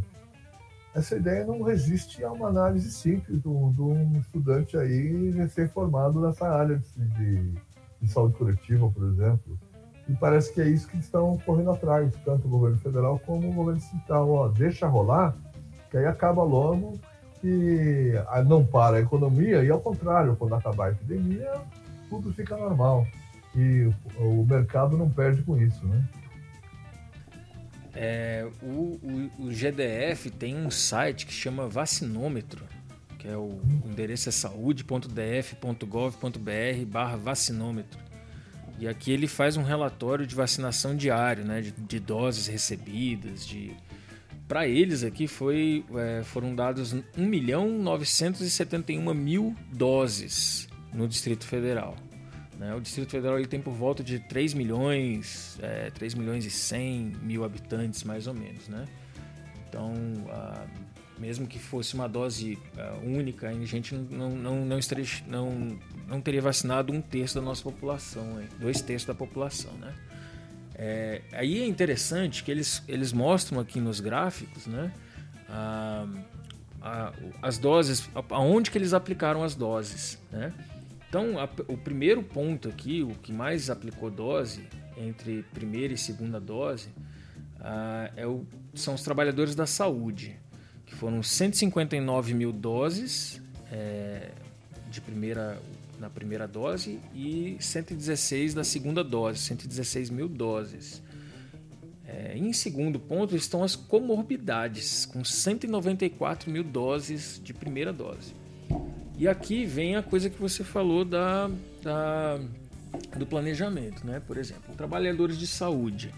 [0.96, 6.78] Essa ideia não resiste a uma análise simples de um estudante aí recém-formado nessa área
[6.78, 7.54] de, de,
[8.02, 9.60] de saúde coletiva, por exemplo
[10.10, 13.54] e parece que é isso que estão correndo atrás, tanto o governo federal como o
[13.54, 14.30] governo central.
[14.30, 15.36] Ó, deixa rolar,
[15.92, 16.94] que aí acaba logo
[17.42, 18.14] que
[18.46, 21.54] não para a economia, e ao contrário, quando acabar a epidemia,
[22.10, 23.08] tudo fica normal.
[23.56, 26.04] E o mercado não perde com isso, né?
[28.00, 32.64] É, o, o, o, GDF tem um site que chama Vacinômetro,
[33.18, 38.00] que é o, o endereço é saúde.df.gov.br barra vacinômetro.
[38.78, 43.76] E aqui ele faz um relatório de vacinação diário, né, de, de doses recebidas, de
[44.48, 51.96] para eles aqui foi, é, foram dados 1 milhão 971 mil doses no Distrito Federal.
[52.58, 52.74] Né?
[52.74, 57.18] O Distrito Federal ele tem por volta de 3 milhões, é, 3 milhões e 100
[57.22, 58.68] mil habitantes, mais ou menos.
[58.68, 58.86] Né?
[59.68, 59.94] Então,
[60.30, 60.66] a,
[61.20, 66.22] mesmo que fosse uma dose uh, única, a gente não, não, não, estaria, não, não
[66.22, 69.94] teria vacinado um terço da nossa população, dois terços da população, né?
[70.78, 74.92] É, aí é interessante que eles, eles mostram aqui nos gráficos, né?
[75.50, 76.06] A,
[76.82, 80.54] a, as doses, aonde que eles aplicaram as doses, né?
[81.10, 86.40] Então, a, o primeiro ponto aqui, o que mais aplicou dose entre primeira e segunda
[86.40, 86.90] dose,
[88.16, 90.38] é o, são os trabalhadores da saúde
[90.86, 94.30] que foram 159 mil doses é,
[94.90, 95.62] de primeira,
[96.00, 101.02] na primeira dose e 116 da segunda dose, 116 mil doses.
[102.06, 108.34] É, em segundo ponto estão as comorbidades, com 194 mil doses de primeira dose.
[109.18, 111.50] E aqui vem a coisa que você falou da,
[111.82, 112.40] da
[113.18, 114.22] do planejamento, né?
[114.26, 116.14] Por exemplo, trabalhadores de saúde.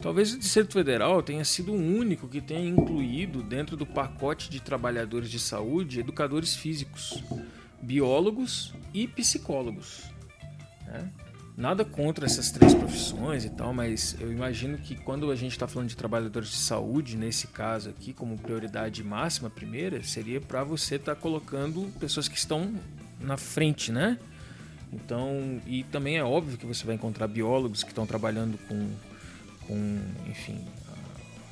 [0.00, 4.60] Talvez o Distrito Federal tenha sido o único que tenha incluído dentro do pacote de
[4.60, 7.22] trabalhadores de saúde educadores físicos,
[7.84, 10.04] biólogos e psicólogos.
[10.86, 11.10] Né?
[11.56, 15.68] Nada contra essas três profissões e tal, mas eu imagino que quando a gente está
[15.68, 20.96] falando de trabalhadores de saúde, nesse caso aqui, como prioridade máxima, primeira, seria para você
[20.96, 22.74] estar tá colocando pessoas que estão
[23.20, 24.18] na frente, né?
[24.92, 28.90] Então, e também é óbvio que você vai encontrar biólogos que estão trabalhando com,
[29.66, 30.64] com enfim,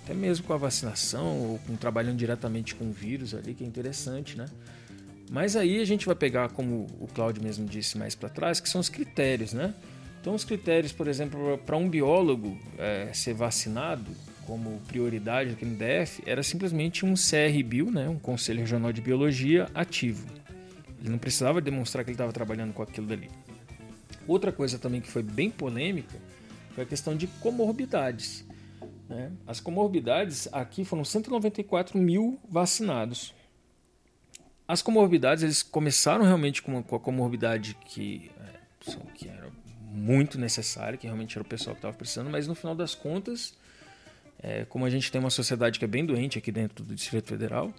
[0.03, 3.67] até mesmo com a vacinação ou com, trabalhando diretamente com o vírus ali, que é
[3.67, 4.47] interessante, né?
[5.33, 8.69] Mas aí a gente vai pegar, como o Claudio mesmo disse mais para trás, que
[8.69, 9.75] são os critérios, né?
[10.21, 14.11] Então, os critérios, por exemplo, para um biólogo é, ser vacinado
[14.47, 19.71] como prioridade aqui no DF era simplesmente um CRBio, né, um Conselho Regional de Biologia
[19.75, 20.27] ativo.
[21.01, 23.31] Ele não precisava demonstrar que ele estava trabalhando com aquilo dali.
[24.29, 26.15] Outra coisa também que foi bem polêmica
[26.75, 28.45] foi a questão de comorbidades.
[29.09, 29.33] Né?
[29.47, 33.35] As comorbidades aqui foram 194 mil vacinados.
[34.67, 39.51] As comorbidades eles começaram realmente com, a comorbidade que, é, que era
[39.93, 43.55] muito necessária, que realmente era o pessoal que estava precisando, mas no final das contas,
[44.43, 47.29] é, como a gente tem uma sociedade que é bem doente aqui dentro do Distrito
[47.29, 47.73] Federal,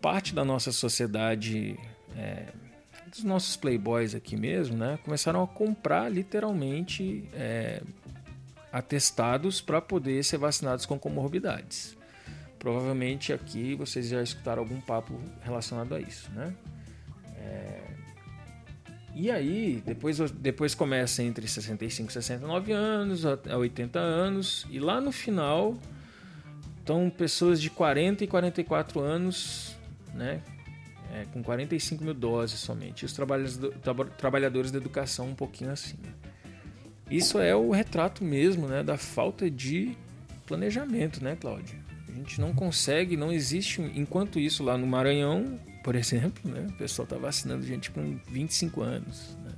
[0.00, 1.78] parte da nossa sociedade,
[2.16, 2.48] é,
[3.06, 7.80] dos nossos playboys aqui mesmo, né, começaram a comprar literalmente é,
[8.72, 11.96] atestados para poder ser vacinados com comorbidades.
[12.64, 16.54] Provavelmente aqui vocês já escutaram algum papo relacionado a isso, né?
[17.36, 17.82] É,
[19.14, 24.98] e aí, depois, depois começa entre 65 e 69 anos, a 80 anos, e lá
[24.98, 25.76] no final
[26.78, 29.76] estão pessoas de 40 e 44 anos,
[30.14, 30.40] né?
[31.12, 33.02] É, com 45 mil doses somente.
[33.02, 33.12] E os
[34.16, 35.98] trabalhadores da educação um pouquinho assim.
[37.10, 39.94] Isso é o retrato mesmo né, da falta de
[40.46, 41.83] planejamento, né, Cláudio?
[42.14, 43.82] A gente não consegue, não existe.
[43.96, 46.68] Enquanto isso, lá no Maranhão, por exemplo, né?
[46.70, 49.36] O pessoal está vacinando gente com 25 anos.
[49.44, 49.50] Né?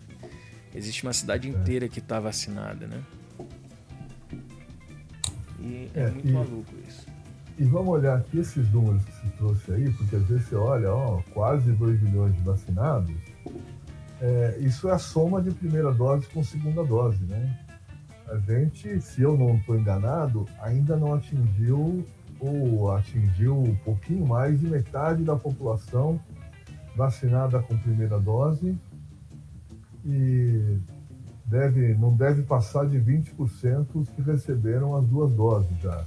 [0.74, 3.02] Existe uma cidade inteira que está vacinada, né?
[5.60, 7.06] E é, é muito e, maluco isso.
[7.58, 10.90] E vamos olhar aqui esses números que você trouxe aí, porque às vezes você olha,
[10.94, 13.14] ó, quase 2 milhões de vacinados.
[14.22, 17.58] É, isso é a soma de primeira dose com segunda dose, né?
[18.28, 22.06] A gente, se eu não estou enganado, ainda não atingiu
[22.40, 26.20] ou atingiu um pouquinho mais de metade da população
[26.94, 28.76] vacinada com primeira dose
[30.04, 30.78] e
[31.44, 36.04] deve, não deve passar de 20% os que receberam as duas doses já.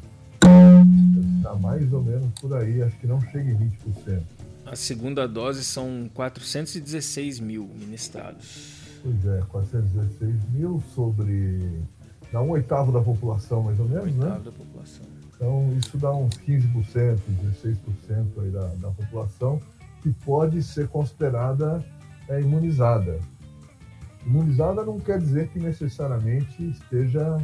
[1.37, 4.21] Está mais ou menos por aí, acho que não chega em 20%.
[4.65, 8.77] A segunda dose são 416 mil ministrados.
[9.01, 11.81] Pois é, 416 mil sobre.
[12.31, 14.25] dá um oitavo da população, mais ou menos, um né?
[14.25, 15.05] oitavo da população.
[15.39, 17.17] Então, isso dá uns 15%,
[17.63, 17.77] 16%
[18.41, 19.61] aí da, da população
[20.01, 21.81] que pode ser considerada
[22.27, 23.19] é, imunizada.
[24.25, 27.37] Imunizada não quer dizer que necessariamente esteja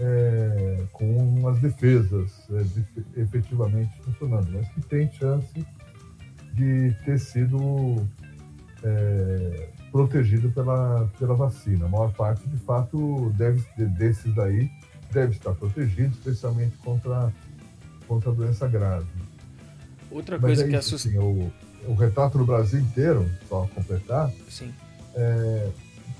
[0.00, 2.84] é, com as defesas é, de,
[3.16, 5.64] efetivamente funcionando, mas que tem chance
[6.54, 8.04] de ter sido
[8.82, 11.86] é, protegido pela, pela vacina.
[11.86, 14.68] A maior parte, de fato, deve, desses aí
[15.12, 17.32] deve estar protegido, especialmente contra,
[18.06, 19.06] contra a doença grave.
[20.10, 21.08] Outra coisa é que assusta.
[21.08, 21.52] Assim, o,
[21.86, 24.72] o retrato do Brasil inteiro, só completar, Sim.
[25.14, 25.70] É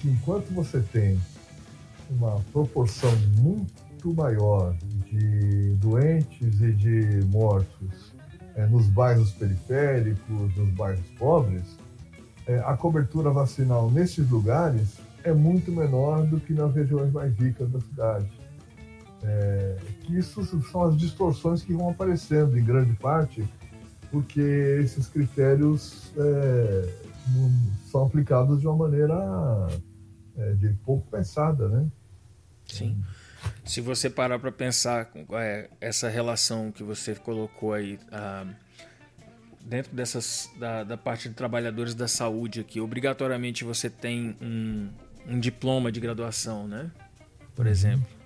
[0.00, 1.20] que enquanto você tem
[2.10, 4.74] uma proporção muito maior
[5.06, 8.12] de doentes e de mortos
[8.54, 11.64] é, nos bairros periféricos, nos bairros pobres,
[12.46, 17.70] é, a cobertura vacinal nesses lugares é muito menor do que nas regiões mais ricas
[17.70, 18.37] da cidade.
[19.22, 23.44] É, que isso são as distorções que vão aparecendo em grande parte
[24.10, 24.40] porque
[24.82, 26.94] esses critérios é,
[27.90, 29.14] são aplicados de uma maneira
[30.36, 31.86] é, de pouco pensada, né?
[32.66, 33.02] Sim.
[33.64, 38.46] Se você parar para pensar é, essa relação que você colocou aí ah,
[39.64, 44.88] dentro dessas da, da, parte de trabalhadores da saúde aqui, obrigatoriamente você tem um,
[45.26, 46.90] um diploma de graduação, né?
[47.54, 47.72] Por uhum.
[47.72, 48.17] exemplo.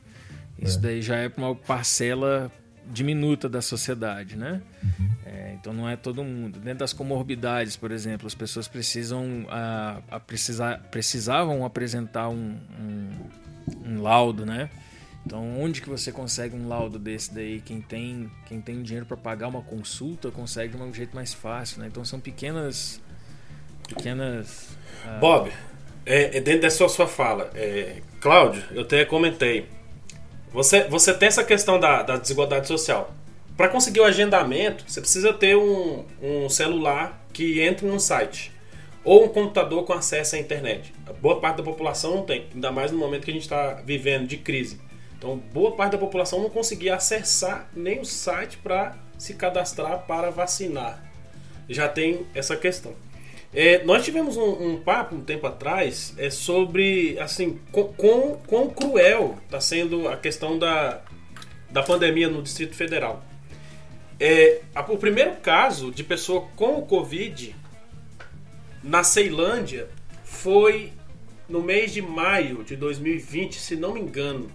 [0.63, 0.81] Isso é.
[0.81, 2.51] daí já é uma parcela
[2.87, 4.61] diminuta da sociedade, né?
[4.83, 5.11] Uhum.
[5.25, 6.59] É, então não é todo mundo.
[6.59, 13.11] Dentro das comorbidades, por exemplo, as pessoas precisam a, a precisar, precisavam apresentar um, um,
[13.87, 14.69] um, laudo, né?
[15.25, 17.61] Então onde que você consegue um laudo desse daí?
[17.61, 21.81] Quem tem quem tem dinheiro para pagar uma consulta consegue de um jeito mais fácil,
[21.81, 21.87] né?
[21.87, 23.01] Então são pequenas
[23.87, 24.77] pequenas.
[25.05, 25.21] Uh...
[25.21, 25.53] Bob,
[26.05, 29.69] é, é, dentro dessa sua fala, é, Cláudio, eu até comentei.
[30.53, 33.15] Você, você tem essa questão da, da desigualdade social.
[33.57, 38.53] Para conseguir o agendamento, você precisa ter um, um celular que entre num site
[39.05, 40.93] ou um computador com acesso à internet.
[41.07, 43.75] A boa parte da população não tem, ainda mais no momento que a gente está
[43.85, 44.81] vivendo de crise.
[45.19, 50.31] Então, boa parte da população não conseguia acessar nem o site para se cadastrar para
[50.31, 51.03] vacinar.
[51.69, 52.95] Já tem essa questão.
[53.55, 59.39] É, nós tivemos um, um, papo um tempo atrás é, sobre assim quão, quão cruel
[59.45, 61.03] está sendo a questão da,
[61.71, 63.23] da pandemia no Distrito Federal.
[64.19, 67.55] É, a, o primeiro caso de pessoa com o Covid
[68.83, 69.89] na Ceilândia
[70.25, 70.93] foi
[71.47, 74.51] no mês de maio de 2020, se não me engano.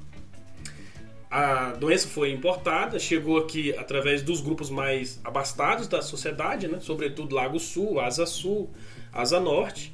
[1.30, 6.80] A doença foi importada, chegou aqui através dos grupos mais abastados da sociedade, né?
[6.80, 8.70] sobretudo Lago Sul, Asa Sul,
[9.12, 9.94] Asa Norte,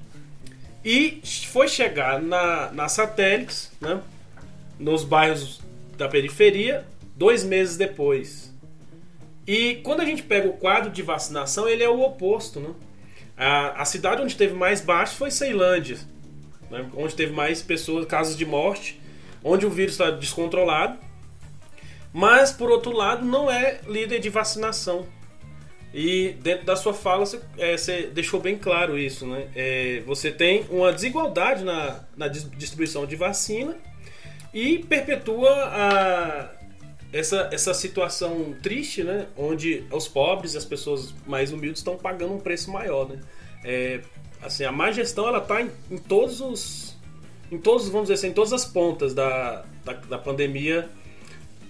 [0.86, 4.02] e foi chegar na, na satélites, né?
[4.78, 5.60] nos bairros
[5.98, 8.54] da periferia, dois meses depois.
[9.48, 12.60] E quando a gente pega o quadro de vacinação, ele é o oposto.
[12.60, 12.70] Né?
[13.36, 15.98] A, a cidade onde teve mais baixo foi Ceilândia,
[16.70, 16.86] né?
[16.96, 19.02] onde teve mais pessoas, casos de morte,
[19.44, 20.98] onde o vírus está descontrolado.
[22.14, 25.08] Mas, por outro lado, não é líder de vacinação.
[25.94, 29.26] E dentro da sua fala, você, é, você deixou bem claro isso.
[29.26, 29.48] Né?
[29.56, 33.76] É, você tem uma desigualdade na, na distribuição de vacina
[34.54, 36.52] e perpetua a,
[37.12, 39.28] essa, essa situação triste, né?
[39.38, 43.20] Onde os pobres e as pessoas mais humildes estão pagando um preço maior, né?
[43.64, 44.02] É,
[44.42, 46.98] assim, a má gestão ela está em, em, todos os,
[47.52, 50.90] em todos, vamos dizer assim, em todas as pontas da, da, da pandemia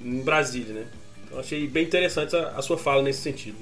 [0.03, 0.85] em Brasília, né?
[1.25, 3.57] Então achei bem interessante a, a sua fala nesse sentido.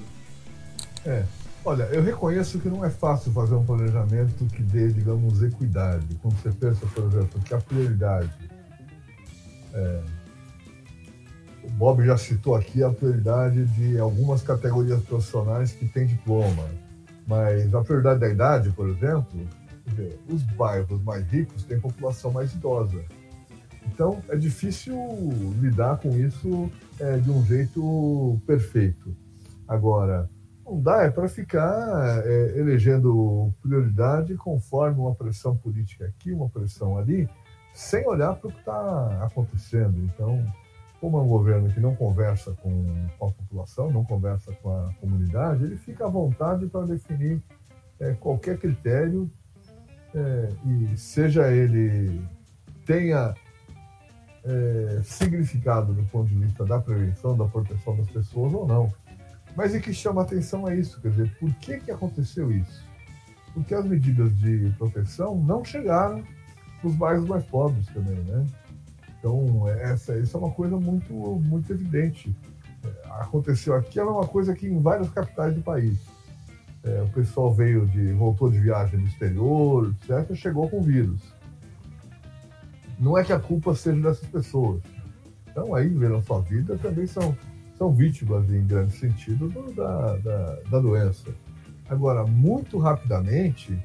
[1.05, 1.23] É.
[1.63, 6.07] Olha, eu reconheço que não é fácil fazer um planejamento que dê, digamos, equidade.
[6.21, 8.31] Quando você pensa, por exemplo, que a prioridade
[9.73, 10.01] é,
[11.63, 16.67] o Bob já citou aqui a prioridade de algumas categorias profissionais que têm diploma,
[17.27, 19.47] mas a prioridade da idade, por exemplo,
[20.27, 23.03] os bairros mais ricos têm população mais idosa.
[23.87, 24.95] Então é difícil
[25.59, 29.15] lidar com isso é, de um jeito perfeito.
[29.67, 30.29] Agora,
[30.65, 36.97] não dá é para ficar é, elegendo prioridade conforme uma pressão política aqui, uma pressão
[36.97, 37.29] ali,
[37.73, 39.97] sem olhar para o que está acontecendo.
[39.99, 40.45] Então,
[40.99, 42.85] como é um governo que não conversa com,
[43.17, 47.41] com a população, não conversa com a comunidade, ele fica à vontade para definir
[47.99, 49.29] é, qualquer critério
[50.13, 52.21] é, e seja ele
[52.85, 53.33] tenha
[54.43, 58.91] é, significado do ponto de vista da prevenção, da proteção das pessoas ou não.
[59.55, 62.83] Mas o que chama atenção é isso, quer dizer, por que, que aconteceu isso?
[63.53, 66.23] Porque as medidas de proteção não chegaram
[66.81, 68.45] nos bairros mais pobres também, né?
[69.19, 72.35] Então, essa, isso é uma coisa muito, muito evidente.
[72.83, 75.99] É, aconteceu aqui, é uma coisa que em várias capitais do país.
[76.83, 81.21] É, o pessoal veio de, voltou de viagem no exterior, etc., chegou com vírus.
[83.01, 84.79] Não é que a culpa seja dessas pessoas.
[85.49, 87.35] Então, aí, viram sua vida, também são,
[87.75, 91.33] são vítimas, em grande sentido, do, da, da, da doença.
[91.89, 93.77] Agora, muito rapidamente,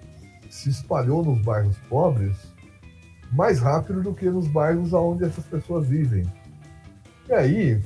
[0.51, 2.37] se espalhou nos bairros pobres
[3.33, 6.31] mais rápido do que nos bairros onde essas pessoas vivem.
[7.27, 7.83] E aí,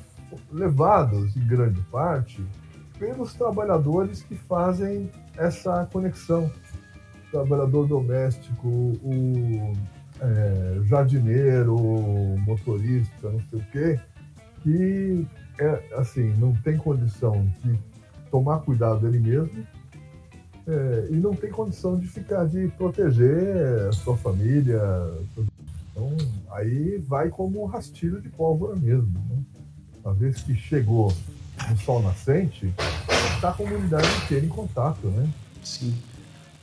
[0.51, 2.45] levados em grande parte
[2.99, 6.51] pelos trabalhadores que fazem essa conexão.
[7.28, 9.72] O trabalhador doméstico, o
[10.21, 11.77] é, jardineiro,
[12.47, 14.01] motorista, não sei o quê,
[14.62, 15.27] que
[15.59, 17.79] é, assim, não tem condição de
[18.31, 19.66] tomar cuidado dele mesmo
[20.66, 24.81] é, e não tem condição de ficar, de proteger a sua família.
[25.91, 26.16] Então,
[26.53, 29.12] aí vai como um rastilho de pólvora mesmo.
[29.29, 29.43] Né?
[30.05, 31.12] Uma vez que chegou
[31.68, 32.73] no sol nascente,
[33.35, 35.29] está a comunidade inteira em contato, né?
[35.62, 35.95] Sim.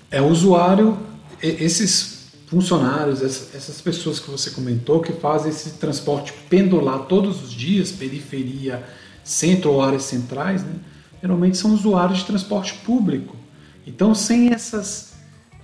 [0.09, 0.97] É o usuário,
[1.41, 2.16] esses
[2.47, 8.83] funcionários, essas pessoas que você comentou, que fazem esse transporte pendular todos os dias, periferia,
[9.23, 10.75] centro ou áreas centrais, né?
[11.21, 13.35] geralmente são usuários de transporte público.
[13.85, 15.15] Então, sem essas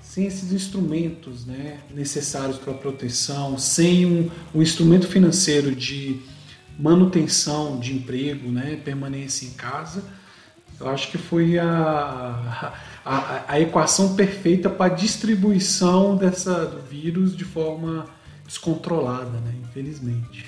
[0.02, 6.20] sem esses instrumentos né, necessários para proteção, sem um, um, instrumento financeiro de
[6.78, 10.04] manutenção de emprego, né, permanência em casa,
[10.80, 12.74] eu acho que foi a,
[13.06, 18.08] a, a equação perfeita para a distribuição dessa, do vírus de forma
[18.46, 20.46] descontrolada, né, infelizmente.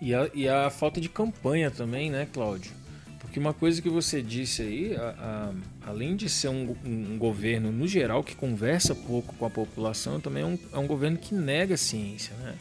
[0.00, 2.72] E a, e a falta de campanha também, né, Cláudio?
[3.18, 5.52] Porque uma coisa que você disse aí, a,
[5.84, 10.20] a, além de ser um, um, governo, no geral, que conversa pouco com a população,
[10.20, 12.54] também é um, é um governo que nega a ciência, né?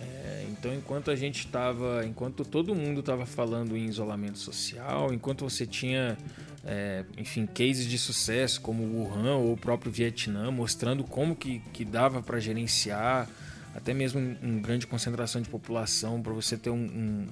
[0.00, 5.44] É, então, enquanto a gente estava, enquanto todo mundo estava falando em isolamento social, enquanto
[5.44, 6.16] você tinha,
[6.64, 11.60] é, enfim, cases de sucesso como o Wuhan ou o próprio Vietnã, mostrando como que,
[11.72, 13.28] que dava para gerenciar,
[13.74, 17.26] até mesmo em grande concentração de população, para você ter um, um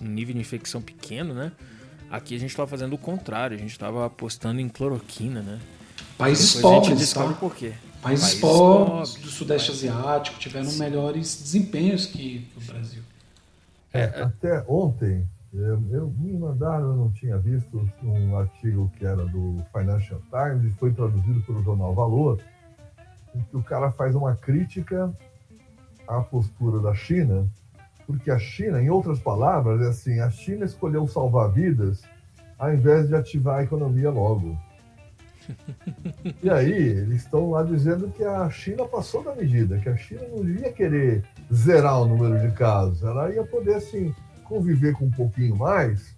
[0.00, 1.52] um nível de infecção pequeno, né?
[2.10, 5.58] Aqui a gente estava fazendo o contrário, a gente estava apostando em cloroquina, né?
[6.18, 7.40] Países pobres, a gente descobre tá?
[7.40, 7.72] por quê.
[8.00, 10.78] Países, Países pobres, pobres, do Sudeste Asiático tiveram Sim.
[10.78, 13.02] melhores desempenhos que o Brasil.
[13.92, 19.24] É, até ontem, eu, eu, me mandaram, eu não tinha visto um artigo que era
[19.24, 22.40] do Financial Times e foi traduzido pelo jornal Valor,
[23.34, 25.12] em que o cara faz uma crítica
[26.06, 27.48] à postura da China
[28.06, 32.02] porque a China, em outras palavras, é assim: a China escolheu salvar vidas
[32.58, 34.56] ao invés de ativar a economia logo.
[36.42, 40.22] E aí, eles estão lá dizendo que a China passou da medida, que a China
[40.30, 44.14] não devia querer zerar o número de casos, ela ia poder, assim,
[44.44, 46.14] conviver com um pouquinho mais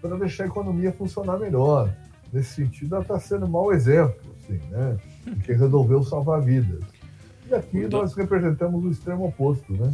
[0.00, 1.92] para deixar a economia funcionar melhor.
[2.32, 4.96] Nesse sentido, ela está sendo um mau exemplo, assim, né?
[5.24, 6.82] De quem resolveu salvar vidas.
[7.48, 9.92] E aqui nós representamos o extremo oposto, né?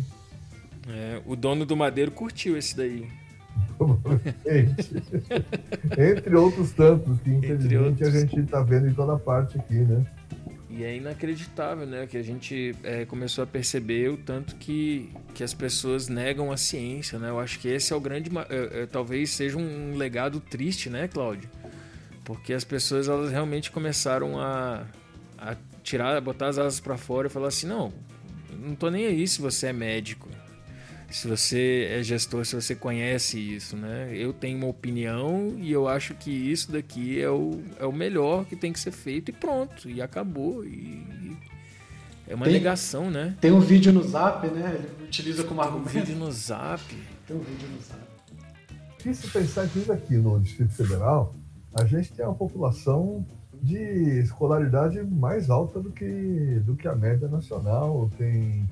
[0.88, 3.08] É, o dono do Madeiro curtiu esse daí.
[5.98, 10.06] Entre outros tantos que infelizmente a gente está vendo em toda parte aqui, né?
[10.78, 12.06] E é inacreditável, né?
[12.06, 16.56] Que a gente é, começou a perceber o tanto que, que as pessoas negam a
[16.56, 17.30] ciência, né?
[17.30, 18.30] Eu acho que esse é o grande...
[18.48, 21.50] É, é, talvez seja um legado triste, né, Cláudio?
[22.24, 24.86] Porque as pessoas, elas realmente começaram a,
[25.36, 27.92] a tirar, botar as asas para fora e falar assim, não,
[28.56, 30.28] não tô nem aí se você é médico
[31.10, 34.10] se você é gestor, se você conhece isso, né?
[34.12, 38.44] Eu tenho uma opinião e eu acho que isso daqui é o, é o melhor
[38.44, 40.64] que tem que ser feito e pronto, e acabou.
[40.64, 41.36] E, e
[42.28, 43.34] é uma tem, negação, né?
[43.40, 44.74] Tem um vídeo no Zap, né?
[44.74, 45.90] Ele utiliza como argumento.
[45.90, 46.82] Tem um vídeo no Zap.
[47.26, 49.14] Tem um vídeo no Zap.
[49.14, 51.34] Se pensar que aqui no Distrito Federal,
[51.72, 53.24] a gente tem uma população
[53.62, 53.78] de
[54.20, 58.10] escolaridade mais alta do que, do que a média nacional.
[58.18, 58.68] Tem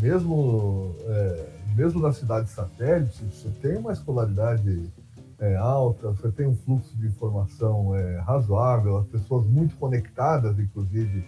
[0.00, 4.90] mesmo é, mesmo na cidade satélite, você tem uma escolaridade
[5.38, 11.22] é, alta, você tem um fluxo de informação é, razoável, as pessoas muito conectadas, inclusive,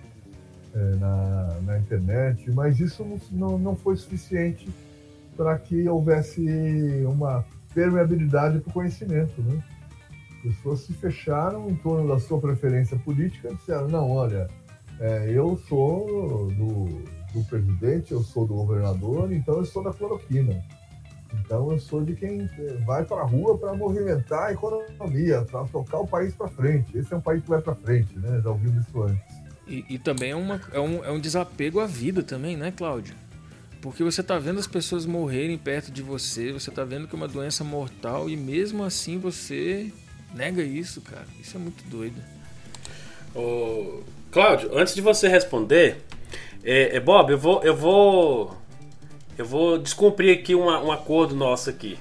[0.74, 4.68] é, na, na, internet, mas isso não, não, foi suficiente
[5.36, 6.42] para que houvesse
[7.06, 7.44] uma
[7.74, 9.42] permeabilidade para o conhecimento.
[9.42, 9.62] Né?
[10.30, 14.48] As pessoas se fecharam em torno da sua preferência política e disseram: não, olha,
[15.00, 20.62] é, eu sou do do presidente, eu sou do governador, então eu sou da cloroquina.
[21.34, 22.48] Então eu sou de quem
[22.86, 26.96] vai para a rua para movimentar a economia, para tocar o país para frente.
[26.96, 28.40] Esse é um país que vai para frente, né?
[28.42, 29.38] Já ouvimos isso antes.
[29.66, 33.14] E, e também é, uma, é, um, é um desapego à vida também, né, Cláudio?
[33.82, 37.16] Porque você está vendo as pessoas morrerem perto de você, você está vendo que é
[37.16, 39.92] uma doença mortal e mesmo assim você
[40.34, 41.26] nega isso, cara.
[41.38, 42.16] Isso é muito doido.
[43.34, 44.00] Ô,
[44.32, 46.02] Cláudio, antes de você responder,
[46.64, 48.56] é, é, Bob, eu vou, eu vou,
[49.36, 51.98] eu vou descumprir aqui uma, um acordo nosso aqui.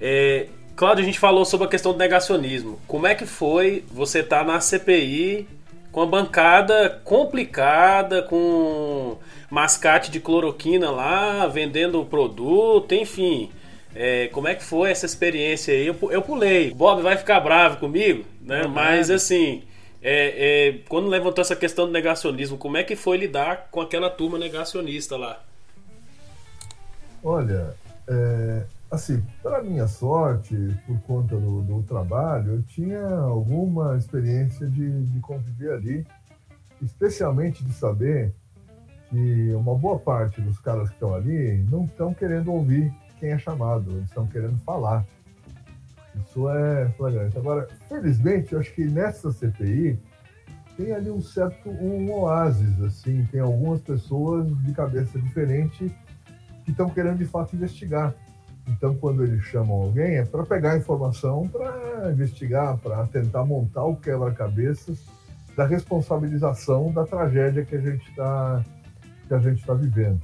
[0.00, 0.46] É,
[0.76, 2.78] Cláudio, a gente falou sobre a questão do negacionismo.
[2.86, 5.48] Como é que foi você estar tá na CPI
[5.90, 9.18] com a bancada complicada, com
[9.50, 13.50] mascate de cloroquina lá, vendendo o produto, enfim.
[13.94, 15.86] É, como é que foi essa experiência aí?
[15.86, 16.72] Eu, eu pulei.
[16.72, 18.62] Bob vai ficar bravo comigo, né?
[18.68, 19.62] Mas assim,
[20.00, 24.08] é, é, quando levantou essa questão do negacionismo, como é que foi lidar com aquela
[24.08, 25.42] turma negacionista lá?
[27.22, 27.74] Olha,
[28.06, 30.54] é, assim, para minha sorte,
[30.86, 36.06] por conta do, do, trabalho, eu tinha alguma experiência de, de conviver ali,
[36.80, 38.32] especialmente de saber
[39.10, 43.38] que uma boa parte dos caras que estão ali não estão querendo ouvir quem é
[43.38, 45.04] chamado, eles estão querendo falar.
[46.24, 47.38] Isso é flagrante.
[47.38, 49.98] Agora, felizmente, eu acho que nessa CPI
[50.76, 55.92] tem ali um certo um oásis, assim, tem algumas pessoas de cabeça diferente
[56.64, 58.14] que estão querendo de fato investigar.
[58.68, 63.96] Então, quando eles chamam alguém, é para pegar informação, para investigar, para tentar montar o
[63.96, 65.04] quebra-cabeças
[65.56, 68.64] da responsabilização da tragédia que a gente está
[69.26, 70.20] que a gente está vivendo.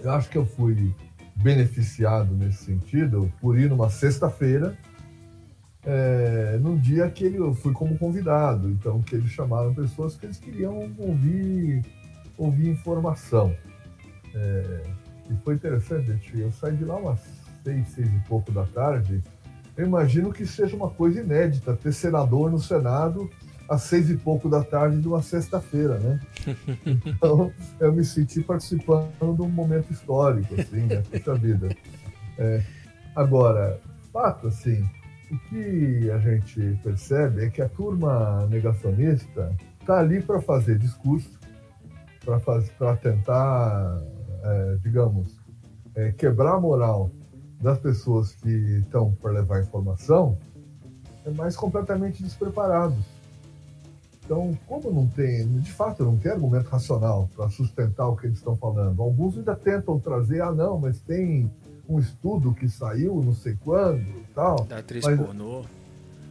[0.00, 0.94] Eu acho que eu fui
[1.36, 4.76] beneficiado nesse sentido por ir numa sexta-feira,
[5.84, 10.26] é, no dia que ele, eu fui como convidado, então que eles chamaram pessoas que
[10.26, 11.84] eles queriam ouvir,
[12.38, 13.54] ouvir informação.
[14.34, 14.82] É,
[15.30, 17.20] e foi interessante, eu saí de lá umas
[17.62, 19.22] seis, seis e pouco da tarde,
[19.76, 23.28] eu imagino que seja uma coisa inédita ter senador no Senado
[23.68, 26.20] às seis e pouco da tarde de uma sexta-feira, né?
[27.06, 31.02] Então, eu me senti participando de um momento histórico, assim, né?
[31.10, 31.68] Puxa vida.
[32.38, 32.62] É,
[33.14, 33.80] agora,
[34.12, 34.88] fato, assim,
[35.30, 41.38] o que a gente percebe é que a turma negacionista está ali para fazer discurso,
[42.78, 44.02] para tentar,
[44.42, 45.36] é, digamos,
[45.94, 47.10] é, quebrar a moral
[47.60, 50.38] das pessoas que estão para levar informação,
[51.24, 53.13] é mas completamente despreparados.
[54.24, 58.38] Então, como não tem, de fato, não tem argumento racional para sustentar o que eles
[58.38, 59.02] estão falando.
[59.02, 61.50] Alguns ainda tentam trazer, ah, não, mas tem
[61.86, 64.64] um estudo que saiu não sei quando e tal.
[64.64, 65.62] Da atriz mas, pornô.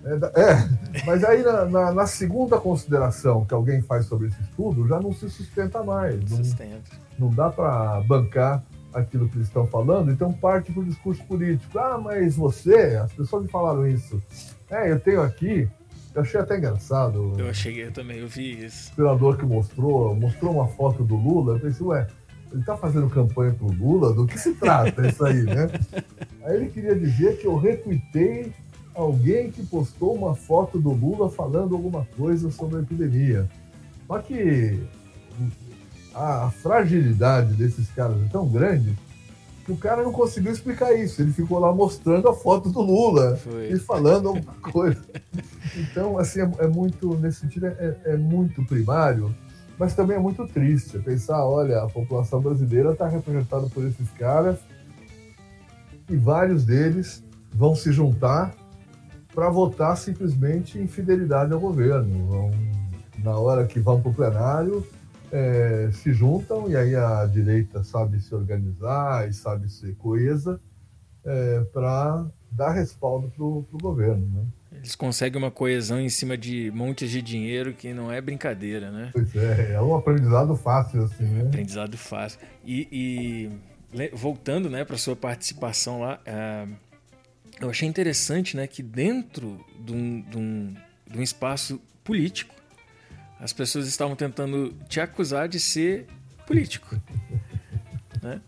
[0.03, 4.87] É, é, mas aí na, na, na, segunda consideração que alguém faz sobre esse estudo,
[4.87, 6.19] já não se sustenta mais.
[6.29, 6.91] Não, Sustenta.
[7.17, 8.63] não dá para bancar
[8.93, 11.77] aquilo que eles estão falando, então parte para o discurso político.
[11.79, 14.21] Ah, mas você, as pessoas me falaram isso.
[14.69, 15.69] É, eu tenho aqui,
[16.13, 17.33] eu achei até engraçado.
[17.37, 18.91] Eu achei, eu também, eu vi isso.
[18.91, 22.07] O senador que mostrou, mostrou uma foto do Lula, eu pensei, ué,
[22.51, 24.13] ele está fazendo campanha pro Lula?
[24.13, 25.69] Do que se trata isso aí, né?
[26.45, 28.53] aí ele queria dizer que eu retuitei
[28.93, 33.49] alguém que postou uma foto do Lula falando alguma coisa sobre a epidemia.
[34.07, 34.79] Só que
[36.13, 38.95] a, fragilidade desses caras é tão grande
[39.67, 41.21] o cara não conseguiu explicar isso.
[41.21, 43.71] Ele ficou lá mostrando a foto do Lula Foi.
[43.71, 45.01] e falando alguma coisa.
[45.77, 49.33] Então, assim, é, é muito, nesse sentido, é, é, muito primário,
[49.79, 54.59] mas também é muito triste pensar, olha, a população brasileira está representada por esses caras
[56.09, 58.53] e vários deles vão se juntar
[59.33, 62.27] para votar simplesmente em fidelidade ao governo.
[62.27, 62.51] Vão,
[63.23, 64.85] na hora que vão para o plenário,
[65.33, 70.61] é, se juntam e aí a direita sabe se organizar e sabe ser coesa
[71.25, 74.27] é, para dar respaldo para o governo.
[74.31, 74.45] Né?
[74.73, 79.09] Eles conseguem uma coesão em cima de montes de dinheiro que não é brincadeira, né?
[79.11, 81.47] Pois é, é um aprendizado fácil, assim, né?
[81.47, 82.39] Aprendizado fácil.
[82.63, 82.87] E,
[83.91, 86.73] e voltando né, para sua participação lá, uh,
[87.59, 90.75] eu achei interessante né, que dentro de um, de um,
[91.09, 92.53] de um espaço político,
[93.43, 96.07] as pessoas estavam tentando te acusar de ser
[96.47, 96.95] político.
[98.23, 98.39] né?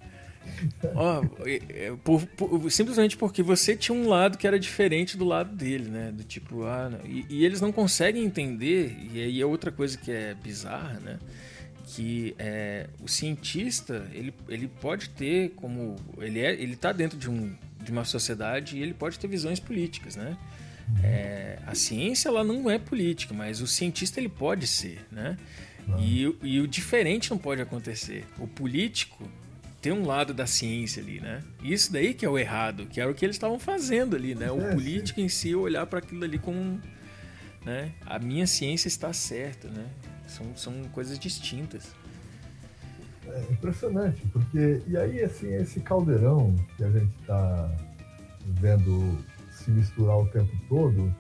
[2.02, 6.14] por, por, simplesmente porque você tinha um lado que era diferente do lado dele, né?
[6.14, 10.10] Do tipo, ah, e, e, eles não conseguem entender, e aí é outra coisa que
[10.10, 11.20] é bizarra, né?
[11.88, 15.98] Que é, o cientista, ele, ele pode ter como.
[16.20, 19.60] Ele, é, ele tá dentro de, um, de uma sociedade e ele pode ter visões
[19.60, 20.38] políticas, né?
[21.04, 25.38] É, a ciência ela não é política, mas o cientista ele pode ser, né?
[26.00, 28.26] E, e, o diferente não pode acontecer.
[28.40, 29.24] O político
[29.82, 31.44] tem um lado da ciência ali, né?
[31.64, 34.52] Isso daí que é o errado, que era o que eles estavam fazendo ali, né?
[34.52, 36.82] O é, político em si olhar para aquilo ali como,
[37.64, 37.92] né?
[38.06, 39.86] A minha ciência está certa, né?
[40.28, 41.84] São, são coisas distintas.
[43.28, 47.72] É impressionante, porque e aí assim esse caldeirão que a gente está
[48.60, 49.18] vendo
[49.66, 51.14] se misturar o tempo todo,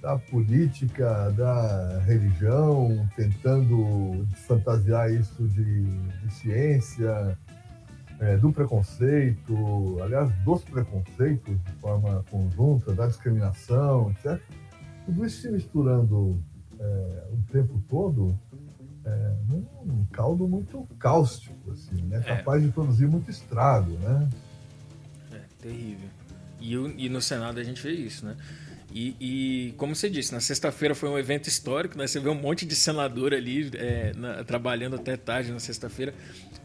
[0.00, 7.36] da política, da religião, tentando fantasiar isso de, de ciência,
[8.20, 14.40] é, do preconceito, aliás, dos preconceitos de forma conjunta, da discriminação, etc.
[15.04, 16.40] Tudo isso se misturando
[16.78, 18.38] é, o tempo todo
[19.04, 19.34] é,
[19.84, 22.18] num caldo muito cáustico, assim, né?
[22.24, 22.36] É.
[22.36, 24.28] capaz de produzir muito estrago, né?
[25.32, 26.08] É terrível.
[26.64, 28.36] E, e no Senado a gente vê isso, né?
[28.90, 32.06] E, e, como você disse, na sexta-feira foi um evento histórico, né?
[32.06, 36.14] Você vê um monte de senador ali é, na, trabalhando até tarde na sexta-feira.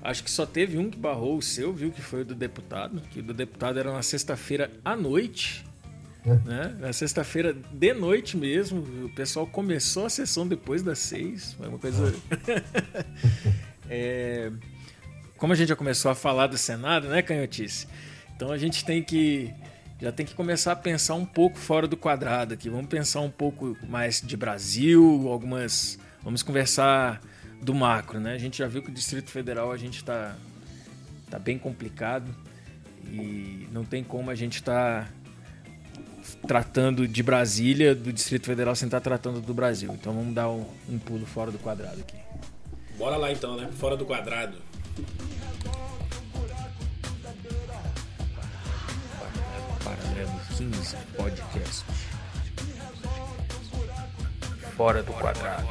[0.02, 1.92] Acho que só teve um que barrou o seu, viu?
[1.92, 3.02] Que foi o do deputado.
[3.10, 5.66] Que o do deputado era na sexta-feira à noite.
[6.24, 6.36] É.
[6.48, 6.78] Né?
[6.80, 8.82] Na sexta-feira de noite mesmo.
[9.06, 11.54] O pessoal começou a sessão depois das seis.
[11.54, 12.14] Foi uma coisa.
[13.90, 14.52] é...
[15.36, 17.88] Como a gente já começou a falar do Senado, né, Canhotice?
[18.36, 19.52] Então a gente tem que
[20.02, 22.70] já tem que começar a pensar um pouco fora do quadrado aqui.
[22.70, 26.00] Vamos pensar um pouco mais de Brasil, algumas.
[26.24, 27.22] Vamos conversar
[27.62, 28.34] do macro, né?
[28.34, 30.36] A gente já viu que o Distrito Federal a gente está
[31.30, 32.34] tá bem complicado
[33.06, 38.88] e não tem como a gente estar tá tratando de Brasília, do Distrito Federal, sem
[38.88, 39.92] estar tá tratando do Brasil.
[39.94, 42.18] Então vamos dar um, um pulo fora do quadrado aqui.
[42.98, 43.70] Bora lá então, né?
[43.78, 44.58] Fora do quadrado.
[49.84, 51.86] Paralelo 15 Podcast.
[54.76, 55.68] Fora do quadrado.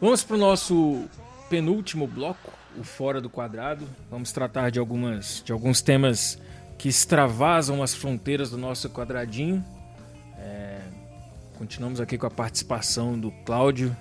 [0.00, 1.04] Vamos para o nosso
[1.48, 3.86] penúltimo bloco o Fora do Quadrado.
[4.10, 6.38] Vamos tratar de, algumas, de alguns temas
[6.78, 9.64] que extravasam as fronteiras do nosso quadradinho.
[10.38, 10.80] É,
[11.58, 13.94] continuamos aqui com a participação do Cláudio.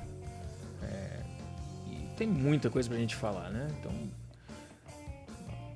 [2.19, 3.67] Tem muita coisa para a gente falar, né?
[3.79, 3.91] Então,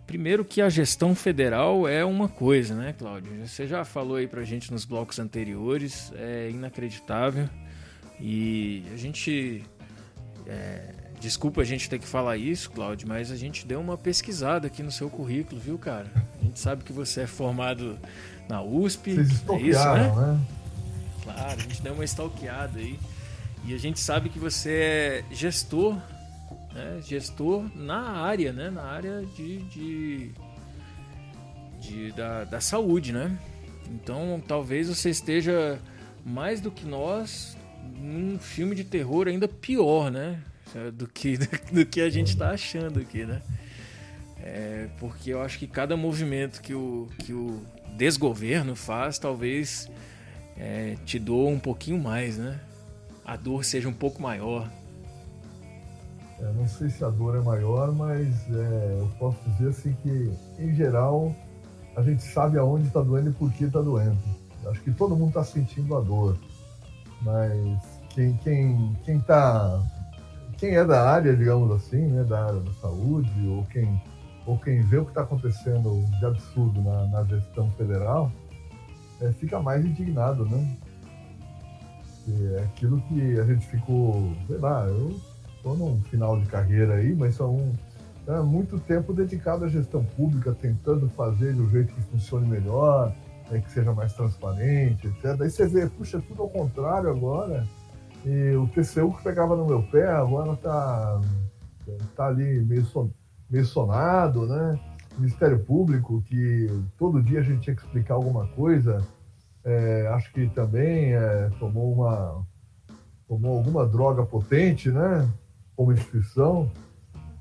[0.05, 3.47] primeiro que a gestão federal é uma coisa, né, Cláudio?
[3.47, 7.49] Você já falou aí para a gente nos blocos anteriores, é inacreditável.
[8.19, 9.63] E a gente
[10.45, 14.67] é, Desculpa a gente ter que falar isso, Claudio, mas a gente deu uma pesquisada
[14.67, 16.11] aqui no seu currículo, viu, cara?
[16.41, 17.97] A gente sabe que você é formado
[18.49, 19.13] na USP.
[19.13, 20.13] Vocês é isso, né?
[20.13, 20.39] né?
[21.23, 22.99] Claro, a gente deu uma stalkeada aí.
[23.63, 25.97] E a gente sabe que você é gestor,
[26.73, 26.99] né?
[27.01, 28.69] Gestor na área, né?
[28.69, 30.31] Na área de, de,
[31.79, 33.37] de da, da saúde, né?
[33.89, 35.79] Então talvez você esteja
[36.25, 37.57] mais do que nós
[37.97, 40.41] num filme de terror ainda pior, né?
[40.95, 41.37] Do que,
[41.71, 43.43] do que a gente está achando aqui, né?
[44.41, 47.63] É, porque eu acho que cada movimento que o, que o
[47.95, 49.87] desgoverno faz, talvez
[50.57, 52.59] é, te doa um pouquinho mais, né?
[53.23, 54.67] A dor seja um pouco maior.
[56.51, 60.73] Não sei se a dor é maior, mas é, eu posso dizer assim que, em
[60.73, 61.33] geral,
[61.95, 64.17] a gente sabe aonde está doendo e por que está doendo.
[64.65, 66.37] Acho que todo mundo está sentindo a dor,
[67.21, 69.81] mas quem quem quem está
[70.57, 74.01] quem é da área, digamos assim, né, da área da saúde, ou quem,
[74.45, 78.31] ou quem vê o que está acontecendo de absurdo na, na gestão federal,
[79.19, 80.77] é, fica mais indignado, né?
[82.55, 85.19] é aquilo que a gente ficou, sei lá, eu
[85.63, 87.71] estou num final de carreira aí, mas são
[88.27, 93.15] é, muito tempo dedicado à gestão pública, tentando fazer de um jeito que funcione melhor,
[93.49, 95.37] é, que seja mais transparente, etc.
[95.37, 97.65] Daí você vê, puxa, tudo ao contrário agora.
[98.25, 101.21] E o TCU que pegava no meu pé agora tá,
[102.15, 103.09] tá ali meio, son,
[103.49, 104.79] meio sonado, né?
[105.17, 109.05] Ministério Público, que todo dia a gente tinha que explicar alguma coisa,
[109.63, 112.45] é, acho que também é, tomou uma
[113.27, 115.27] tomou alguma droga potente, né?
[115.75, 116.71] Como instituição.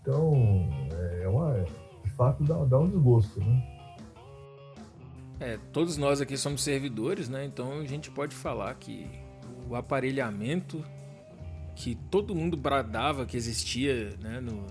[0.01, 1.64] Então, é, é uma,
[2.05, 3.72] de fato dá, dá um desgosto, né?
[5.39, 7.45] É, todos nós aqui somos servidores, né?
[7.45, 9.09] Então a gente pode falar que
[9.68, 10.85] o aparelhamento
[11.74, 14.66] que todo mundo bradava que existia né, no,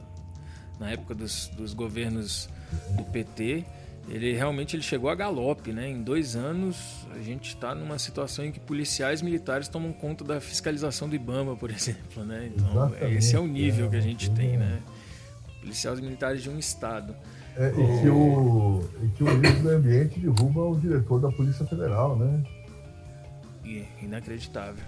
[0.79, 2.47] na época dos, dos governos
[2.95, 3.65] do PT,
[4.09, 5.89] ele realmente ele chegou a galope, né?
[5.89, 10.41] Em dois anos a gente está numa situação em que policiais militares tomam conta da
[10.41, 12.51] fiscalização do IBAMA, por exemplo, né?
[12.53, 14.33] Então Exatamente, esse é o nível é, que a gente é.
[14.33, 14.81] tem, né?
[15.61, 17.15] Policiais militares de um estado.
[17.55, 21.65] É, e, que o, e que o ministro do Ambiente derruba o diretor da Polícia
[21.65, 22.43] Federal, né?
[24.01, 24.83] inacreditável.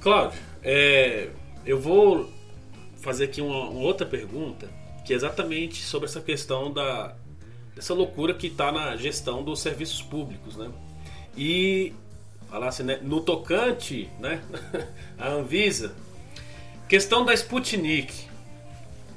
[0.00, 1.28] Cláudio, é,
[1.64, 2.30] eu vou
[2.96, 4.68] fazer aqui uma, uma, outra pergunta,
[5.04, 7.14] que é exatamente sobre essa questão da
[7.74, 10.70] dessa loucura que está na gestão dos serviços públicos, né?
[11.36, 11.92] E
[12.48, 14.40] falar assim, né, no tocante, né,
[15.18, 15.92] a Anvisa,
[16.88, 18.14] questão da Sputnik,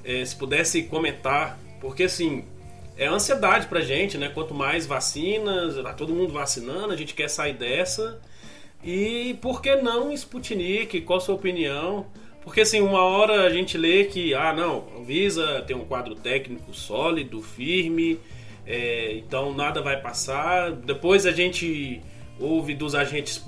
[0.04, 2.46] é, se pudesse comentar, porque assim
[2.98, 4.30] é ansiedade pra gente, né?
[4.30, 8.20] Quanto mais vacinas, tá todo mundo vacinando, a gente quer sair dessa.
[8.84, 11.02] E por que não Sputnik?
[11.02, 12.08] Qual a sua opinião?
[12.42, 16.16] Porque assim, uma hora a gente lê que, ah não, a Visa tem um quadro
[16.16, 18.20] técnico sólido, firme,
[18.68, 20.72] é, então nada vai passar.
[20.72, 22.02] Depois a gente
[22.40, 23.42] ouve dos agentes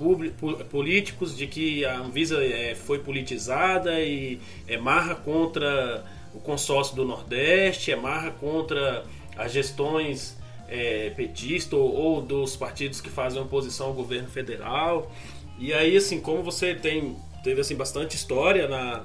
[0.70, 6.04] políticos de que a Anvisa é, foi politizada e é marra contra
[6.34, 9.04] o consórcio do Nordeste, é marra contra
[9.36, 10.36] as gestões
[10.68, 15.12] é, petista ou, ou, dos partidos que fazem oposição ao governo federal.
[15.58, 19.04] E aí, assim, como você tem teve assim bastante história na,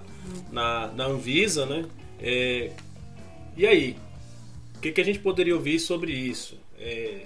[0.51, 1.85] na, na Anvisa, né?
[2.19, 2.71] É,
[3.55, 3.97] e aí,
[4.85, 6.59] que, que, a gente poderia ouvir sobre isso?
[6.79, 7.21] É,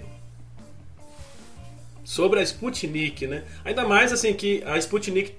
[2.04, 3.44] sobre a Sputnik, né?
[3.64, 5.34] Ainda mais assim que a Sputnik,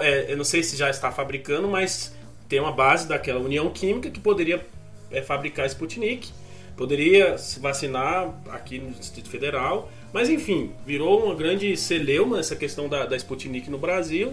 [0.00, 2.14] é, eu não sei se já está fabricando, mas
[2.48, 4.64] tem uma base daquela União Química que poderia
[5.10, 6.30] é, fabricar Sputnik
[6.76, 12.88] poderia se vacinar aqui no Distrito Federal, mas enfim, virou uma grande celeuma essa questão
[12.88, 14.32] da, da Sputnik no Brasil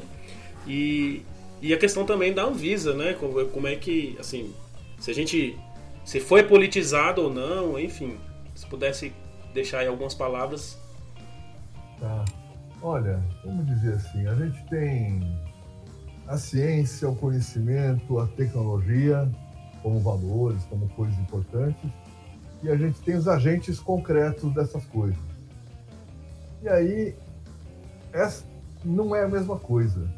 [0.67, 1.23] e,
[1.59, 3.13] e a questão também da Anvisa, né?
[3.19, 4.53] Como, como é que, assim,
[4.99, 5.57] se a gente
[6.05, 8.17] se foi politizado ou não, enfim,
[8.53, 9.11] se pudesse
[9.53, 10.77] deixar aí algumas palavras.
[11.99, 12.23] Tá.
[12.81, 15.37] Olha, vamos dizer assim, a gente tem
[16.27, 19.29] a ciência, o conhecimento, a tecnologia
[19.81, 21.91] como valores, como coisas importantes
[22.65, 25.17] e a gente tem os agentes concretos dessas coisas.
[26.63, 27.15] E aí,
[28.11, 28.43] essa
[28.83, 30.09] não é a mesma coisa.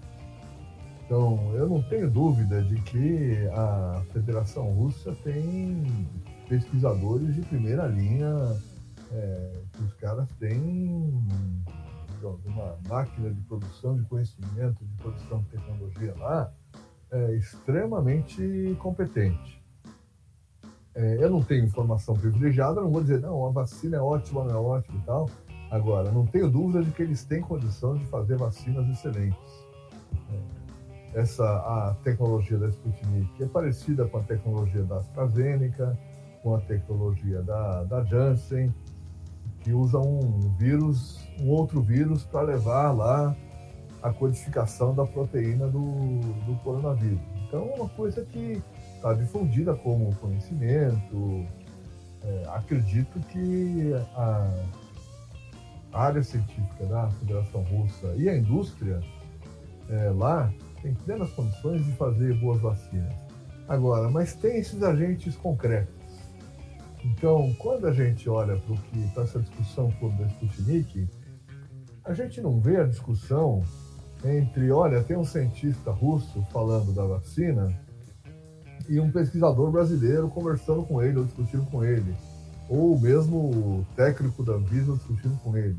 [1.07, 5.81] Então, eu não tenho dúvida de que a Federação Russa tem
[6.49, 8.27] pesquisadores de primeira linha,
[9.13, 11.25] é, que os caras têm
[12.45, 16.51] uma máquina de produção de conhecimento, de produção de tecnologia lá,
[17.09, 19.63] é, extremamente competente.
[20.93, 24.51] É, eu não tenho informação privilegiada, não vou dizer, não, a vacina é ótima, não
[24.51, 25.29] é ótima e tal.
[25.71, 29.65] Agora, não tenho dúvida de que eles têm condição de fazer vacinas excelentes.
[30.33, 30.56] É,
[31.17, 35.97] essa a tecnologia da Sputnik é parecida com a tecnologia da AstraZeneca,
[36.43, 38.73] com a tecnologia da, da Janssen,
[39.61, 43.35] que usa um vírus, um outro vírus para levar lá
[44.03, 47.19] a codificação da proteína do, do coronavírus.
[47.47, 48.61] Então, é uma coisa que
[48.95, 51.45] está difundida como conhecimento.
[52.23, 54.51] É, acredito que a,
[55.93, 59.01] área científica da Federação Russa e a indústria
[59.89, 60.53] é, lá
[60.87, 63.13] tem plenas condições de fazer boas vacinas.
[63.67, 65.93] Agora, mas tem esses agentes concretos.
[67.03, 68.61] Então, quando a gente olha
[69.13, 71.07] para essa discussão toda da Sputnik,
[72.05, 73.61] a gente não vê a discussão
[74.23, 77.77] entre, olha, tem um cientista russo falando da vacina
[78.87, 82.15] e um pesquisador brasileiro conversando com ele ou discutindo com ele,
[82.69, 85.77] ou mesmo o técnico da Anvisa discutindo com ele.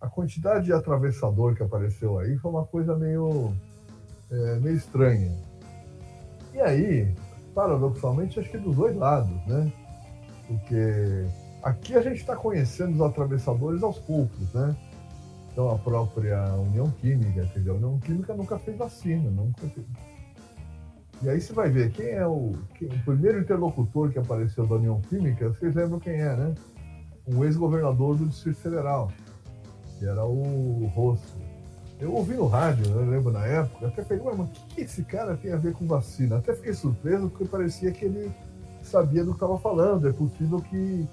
[0.00, 3.52] A quantidade de atravessador que apareceu aí foi uma coisa meio,
[4.30, 5.32] é, meio estranha.
[6.52, 7.14] E aí,
[7.54, 9.70] paradoxalmente, acho que dos dois lados, né?
[10.46, 11.26] Porque
[11.62, 14.76] aqui a gente está conhecendo os atravessadores aos poucos, né?
[15.52, 19.86] Então a própria União Química, quer dizer, a União Química nunca fez vacina, nunca fez.
[21.22, 24.74] E aí você vai ver quem é o, quem, o primeiro interlocutor que apareceu da
[24.74, 26.54] União Química, vocês lembram quem é, né?
[27.26, 29.10] Um ex-governador do Distrito Federal,
[29.98, 31.35] que era o Rosso.
[31.98, 35.36] Eu ouvi no rádio, eu lembro na época, até falei, mas o que, esse cara
[35.36, 36.36] tem a ver com vacina?
[36.36, 38.30] Até fiquei surpreso porque parecia que ele
[38.82, 41.08] sabia do que estava falando, é possível que,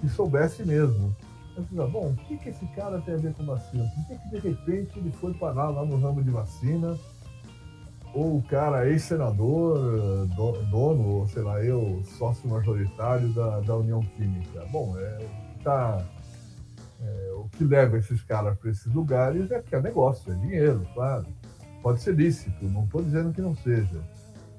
[0.00, 1.14] que soubesse mesmo.
[1.54, 3.84] Eu falei, bom, o que, que esse cara tem a ver com vacina?
[3.94, 6.96] Por que, que de repente ele foi parar lá no ramo de vacina?
[8.14, 10.26] Ou o cara ex-senador,
[10.70, 14.66] dono, ou sei lá, eu, sócio majoritário da, da União Química?
[14.70, 15.26] Bom, é,
[15.62, 16.02] tá,
[17.02, 20.86] é, o que leva esses caras para esses lugares é que é negócio, é dinheiro,
[20.94, 21.26] claro.
[21.82, 24.00] Pode ser lícito, não estou dizendo que não seja.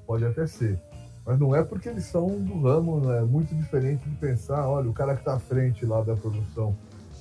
[0.06, 0.78] Pode até ser.
[1.24, 4.90] Mas não é porque eles são do ramo, não é muito diferente de pensar, olha,
[4.90, 6.76] o cara que está à frente lá da produção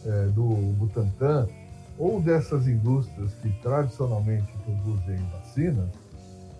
[0.05, 0.43] é, do
[0.73, 1.47] Butantan,
[1.97, 5.89] ou dessas indústrias que tradicionalmente produzem vacinas,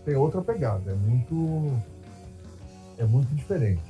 [0.06, 1.72] tem outra pegada, é muito,
[2.98, 3.84] é muito diferente.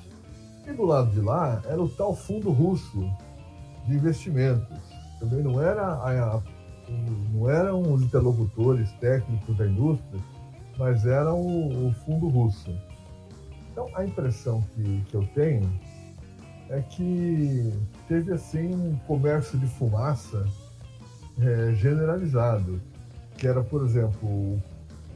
[0.65, 3.11] E do lado de lá era o tal fundo russo
[3.87, 4.79] de investimentos.
[5.19, 6.41] Também não era a,
[7.33, 10.21] não eram os interlocutores técnicos da indústria,
[10.77, 12.73] mas era o, o fundo russo.
[13.71, 15.69] Então, a impressão que, que eu tenho
[16.69, 17.73] é que
[18.07, 20.45] teve assim um comércio de fumaça
[21.41, 22.81] é, generalizado,
[23.37, 24.61] que era, por exemplo,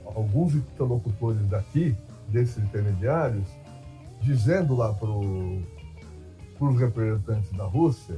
[0.05, 1.95] alguns interlocutores daqui,
[2.29, 3.47] desses intermediários,
[4.21, 8.17] dizendo lá para os representantes da Rússia,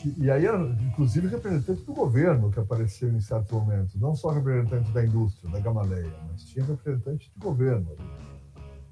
[0.00, 0.46] que, e aí
[0.88, 5.60] inclusive representantes do governo que apareceram em certos momentos, não só representantes da indústria, da
[5.60, 7.94] Gamaleia, mas tinha representantes de governo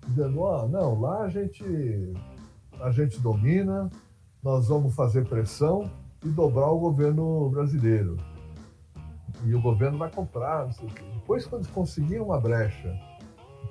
[0.07, 1.65] dizendo, oh, não, lá a gente,
[2.81, 3.91] a gente domina,
[4.43, 5.91] nós vamos fazer pressão
[6.25, 8.17] e dobrar o governo brasileiro.
[9.45, 11.05] E o governo vai comprar, não sei o quê.
[11.15, 12.99] Depois, quando conseguiram uma brecha,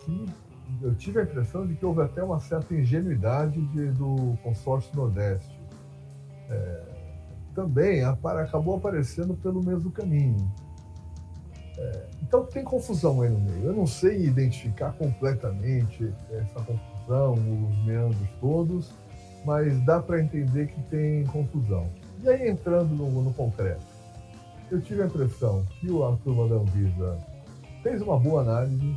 [0.06, 0.26] que
[0.82, 5.60] eu tive a impressão de que houve até uma certa ingenuidade de, do consórcio Nordeste.
[6.50, 6.97] É,
[7.58, 10.38] também a acabou aparecendo pelo mesmo caminho.
[11.76, 13.66] É, então tem confusão aí no meio.
[13.66, 18.94] Eu não sei identificar completamente essa confusão, os meandros todos,
[19.44, 21.90] mas dá para entender que tem confusão.
[22.22, 23.82] E aí entrando no, no, concreto,
[24.70, 27.18] eu tive a impressão que o turma da Anvisa
[27.82, 28.96] fez uma boa análise,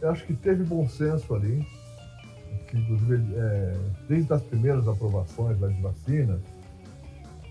[0.00, 1.66] eu acho que teve bom senso ali,
[2.68, 2.76] que
[3.36, 3.76] é,
[4.08, 6.40] desde as primeiras aprovações das vacinas,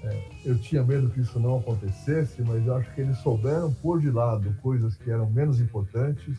[0.05, 3.99] é, eu tinha medo que isso não acontecesse, mas eu acho que eles souberam pôr
[3.99, 6.37] de lado coisas que eram menos importantes.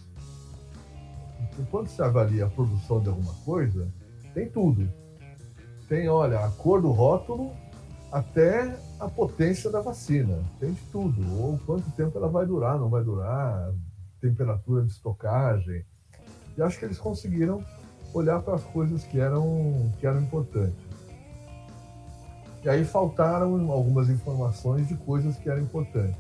[1.48, 3.88] Porque quando se avalia a produção de alguma coisa,
[4.32, 4.88] tem tudo.
[5.88, 7.52] Tem, olha, a cor do rótulo
[8.12, 10.38] até a potência da vacina.
[10.60, 11.20] Tem de tudo.
[11.40, 13.72] Ou quanto tempo ela vai durar, não vai durar,
[14.20, 15.84] temperatura de estocagem.
[16.56, 17.64] E acho que eles conseguiram
[18.14, 20.85] olhar para as coisas que eram, que eram importantes.
[22.66, 26.16] E aí faltaram algumas informações de coisas que eram importantes.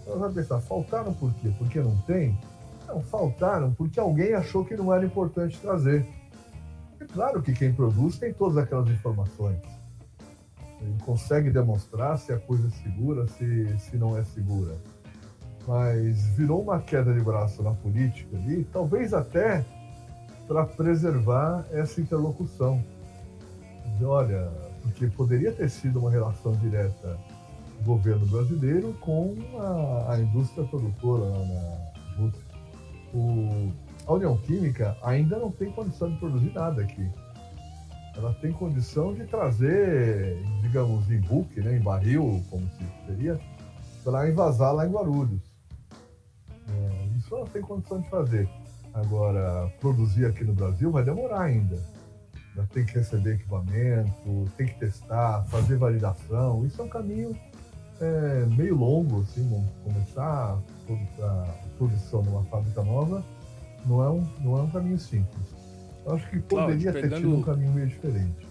[0.00, 1.52] Então, vai pensar, faltaram por quê?
[1.58, 2.38] Porque não tem?
[2.86, 6.06] Não, faltaram porque alguém achou que não era importante trazer.
[7.00, 9.58] É claro que quem produz tem todas aquelas informações.
[10.80, 14.76] Ele consegue demonstrar se a coisa é segura, se, se não é segura.
[15.66, 19.64] Mas virou uma queda de braço na política ali, talvez até
[20.46, 22.80] para preservar essa interlocução.
[23.94, 27.18] Dizer, olha, porque poderia ter sido uma relação direta
[27.78, 32.42] do governo brasileiro com a, a indústria produtora na Rússia.
[33.12, 33.72] O,
[34.06, 37.08] a União Química ainda não tem condição de produzir nada aqui.
[38.16, 43.38] Ela tem condição de trazer, digamos, em buque, né, em barril, como se seria,
[44.02, 45.42] para invasar lá em Guarulhos.
[46.68, 48.48] É, isso ela tem condição de fazer.
[48.94, 51.76] Agora, produzir aqui no Brasil vai demorar ainda.
[52.72, 56.64] Tem que receber equipamento, tem que testar, fazer validação.
[56.66, 57.36] Isso é um caminho
[58.00, 60.58] é, meio longo, assim, começar
[61.20, 63.24] a produção numa fábrica nova
[63.86, 65.46] não é um, não é um caminho simples.
[66.04, 68.46] Eu acho que poderia Cláudio, pegando, ter tido um caminho meio diferente.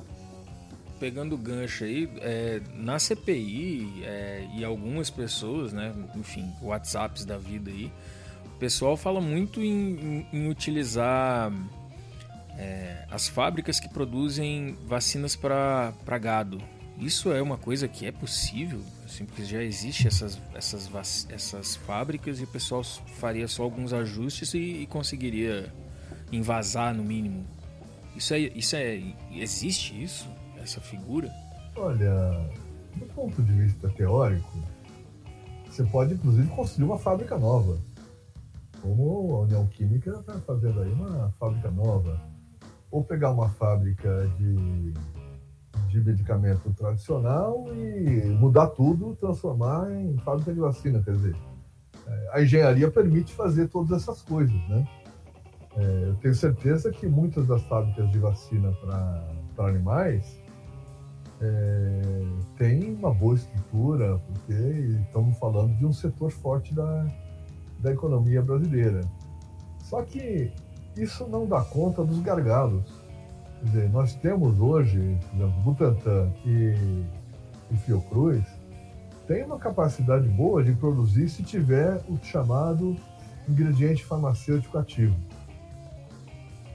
[1.00, 7.38] Pegando o gancho aí, é, na CPI é, e algumas pessoas, né, enfim, WhatsApps da
[7.38, 7.92] vida aí,
[8.46, 11.52] o pessoal fala muito em, em, em utilizar
[12.58, 16.62] é, as fábricas que produzem vacinas para gado.
[16.98, 22.40] Isso é uma coisa que é possível, assim, porque já existe essas, essas, essas fábricas
[22.40, 25.74] e o pessoal faria só alguns ajustes e, e conseguiria
[26.32, 27.46] invasar no mínimo.
[28.16, 29.02] Isso é, isso é,
[29.34, 31.30] existe isso, essa figura?
[31.76, 32.50] Olha,
[32.96, 34.58] do ponto de vista teórico,
[35.70, 37.78] você pode inclusive construir uma fábrica nova
[38.86, 42.22] como a União Química está fazendo aí uma fábrica nova.
[42.92, 44.94] Ou pegar uma fábrica de,
[45.90, 51.02] de medicamento tradicional e mudar tudo, transformar em fábrica de vacina.
[51.04, 51.36] Quer dizer,
[52.08, 54.88] é, a engenharia permite fazer todas essas coisas, né?
[55.78, 60.40] É, eu tenho certeza que muitas das fábricas de vacina para animais
[61.42, 62.02] é,
[62.58, 67.08] têm uma boa estrutura, porque estamos falando de um setor forte da,
[67.80, 69.02] da economia brasileira.
[69.84, 70.52] Só que
[70.98, 72.84] isso não dá conta dos gargalos.
[73.60, 77.04] Quer dizer, nós temos hoje, por exemplo, Butantan e,
[77.72, 78.44] e Fiocruz,
[79.28, 82.96] tem uma capacidade boa de produzir se tiver o chamado
[83.50, 85.16] ingrediente farmacêutico ativo.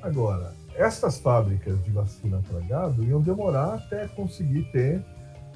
[0.03, 5.05] Agora, essas fábricas de vacina para gado iam demorar até conseguir ter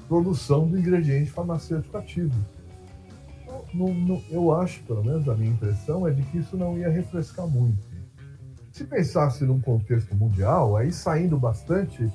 [0.07, 2.35] produção do ingrediente farmacêutico ativo
[3.73, 6.89] não, não, eu acho, pelo menos a minha impressão, é de que isso não ia
[6.89, 7.94] refrescar muito.
[8.75, 12.11] Se pensasse num contexto mundial, aí saindo bastante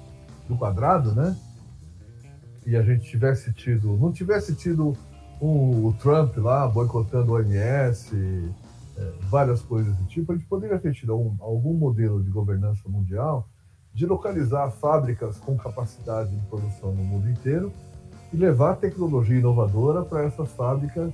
[0.46, 1.34] do quadrado, né?
[2.66, 4.94] E a gente tivesse tido, não tivesse tido
[5.40, 10.78] um, o Trump lá boicotando o OMS, é, várias coisas do tipo, a gente poderia
[10.78, 13.48] ter tido um, algum modelo de governança mundial
[13.94, 17.72] de localizar fábricas com capacidade de produção no mundo inteiro
[18.34, 21.10] e levar tecnologia inovadora para essas fábricas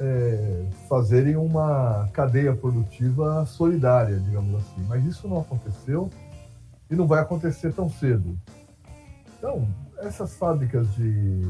[0.00, 4.84] é, fazerem uma cadeia produtiva solidária, digamos assim.
[4.88, 6.10] Mas isso não aconteceu
[6.90, 8.38] e não vai acontecer tão cedo.
[9.38, 9.68] Então,
[9.98, 11.42] essas fábricas de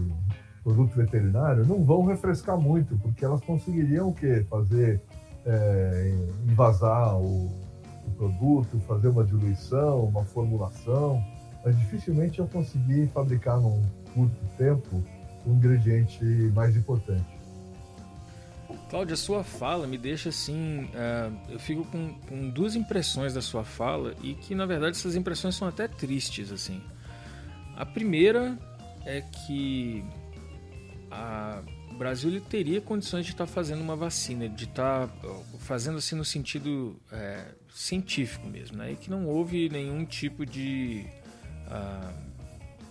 [0.63, 4.45] produto veterinário não vão refrescar muito, porque elas conseguiriam o quê?
[4.49, 5.01] Fazer,
[5.45, 6.15] é,
[6.49, 7.47] invasar o,
[8.07, 11.23] o produto, fazer uma diluição, uma formulação,
[11.65, 13.83] mas dificilmente eu conseguir fabricar num
[14.15, 15.03] curto tempo
[15.47, 16.25] um ingrediente
[16.55, 17.34] mais importante.
[18.95, 20.85] Cláudia, sua fala me deixa assim.
[20.85, 25.17] Uh, eu fico com, com, duas impressões da sua fala e que na verdade essas
[25.17, 26.81] impressões são até tristes assim.
[27.75, 28.57] A primeira
[29.05, 30.05] é que
[31.91, 35.09] o Brasil teria condições de estar fazendo uma vacina, de estar
[35.59, 38.93] fazendo assim no sentido é, científico mesmo, né?
[38.93, 41.05] E que não houve nenhum tipo de
[41.67, 42.15] uh,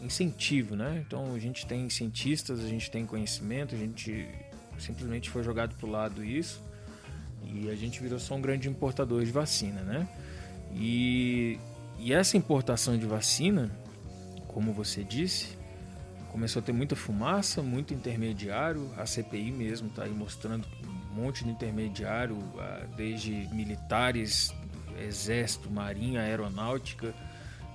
[0.01, 1.01] incentivo, né?
[1.07, 4.27] Então a gente tem cientistas, a gente tem conhecimento, a gente
[4.83, 6.61] simplesmente foi jogado para o lado isso
[7.43, 10.07] e a gente virou só um grande importador de vacina, né?
[10.73, 11.59] E,
[11.99, 13.69] e essa importação de vacina,
[14.47, 15.57] como você disse,
[16.31, 18.89] começou a ter muita fumaça, muito intermediário.
[18.97, 24.53] A CPI mesmo está aí mostrando um monte de intermediário, ah, desde militares,
[24.99, 27.13] exército, marinha, aeronáutica,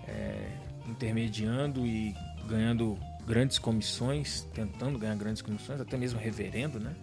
[0.07, 0.51] é,
[0.89, 2.15] intermediando e
[2.49, 2.99] ganhando
[3.29, 6.97] grandes comissões, tentando ganhar grandes comissões, até mesmo reverendo, né?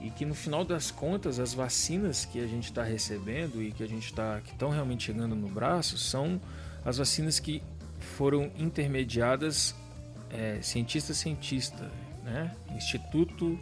[0.00, 3.84] E que no final das contas as vacinas que a gente está recebendo e que
[3.84, 6.40] a gente está que estão realmente chegando no braço são
[6.84, 7.62] as vacinas que
[8.16, 9.76] foram intermediadas
[10.30, 11.88] é, cientista cientista,
[12.24, 12.56] né?
[12.74, 13.58] Instituto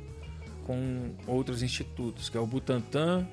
[0.65, 3.27] com outros institutos, que é o Butantan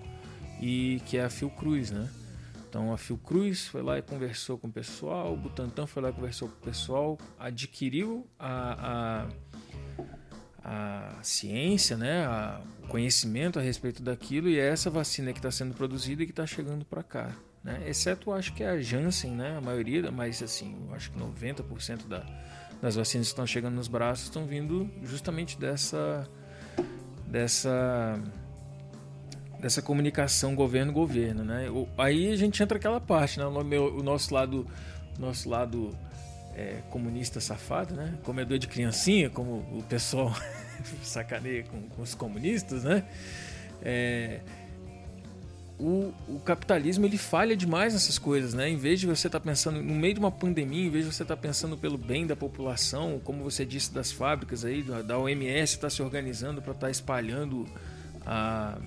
[0.60, 2.10] e que é a Fiocruz, né?
[2.78, 6.14] Então a Fiocruz foi lá e conversou com o pessoal, o Butantan foi lá e
[6.14, 9.26] conversou com o pessoal, adquiriu a,
[10.64, 15.40] a, a ciência, né, a, o conhecimento a respeito daquilo e é essa vacina que
[15.40, 17.36] está sendo produzida e que está chegando para cá.
[17.64, 17.84] Né?
[17.88, 19.58] Exceto acho que é a Janssen, né?
[19.58, 22.24] a maioria, mas assim, acho que 90% da,
[22.80, 26.30] das vacinas que estão chegando nos braços estão vindo justamente dessa
[27.26, 28.22] dessa
[29.60, 31.68] dessa comunicação governo-governo, né?
[31.98, 33.46] Aí a gente entra aquela parte, né?
[33.46, 34.68] O, meu, o nosso lado,
[35.18, 35.96] nosso lado
[36.56, 38.14] é, comunista safado, né?
[38.24, 40.34] Comedor de criancinha, como o pessoal
[41.02, 43.04] sacaneia com, com, os comunistas, né?
[43.82, 44.42] É,
[45.80, 48.70] o, o, capitalismo ele falha demais nessas coisas, né?
[48.70, 51.14] Em vez de você estar tá pensando no meio de uma pandemia, em vez de
[51.14, 55.18] você estar tá pensando pelo bem da população, como você disse das fábricas aí, da
[55.18, 57.68] OMS está se organizando para estar tá espalhando
[58.26, 58.78] a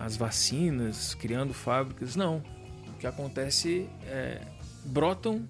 [0.00, 2.16] as vacinas, criando fábricas.
[2.16, 2.42] Não.
[2.88, 4.40] O que acontece é
[4.84, 5.48] brotam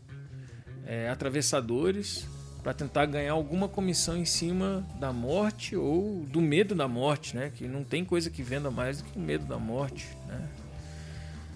[0.84, 2.26] é, atravessadores
[2.62, 7.50] para tentar ganhar alguma comissão em cima da morte ou do medo da morte, né?
[7.54, 10.48] Que não tem coisa que venda mais do que o medo da morte, né?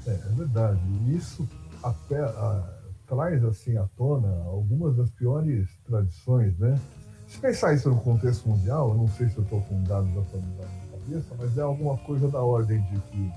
[0.06, 0.80] É, é verdade.
[1.14, 1.46] Isso
[1.82, 2.74] até a,
[3.06, 6.80] traz assim à tona algumas das piores tradições, né?
[7.26, 10.83] Se pensar isso no contexto mundial, eu não sei se eu estou com dados atualizados
[11.04, 13.32] cabeça, mas é alguma coisa da ordem de que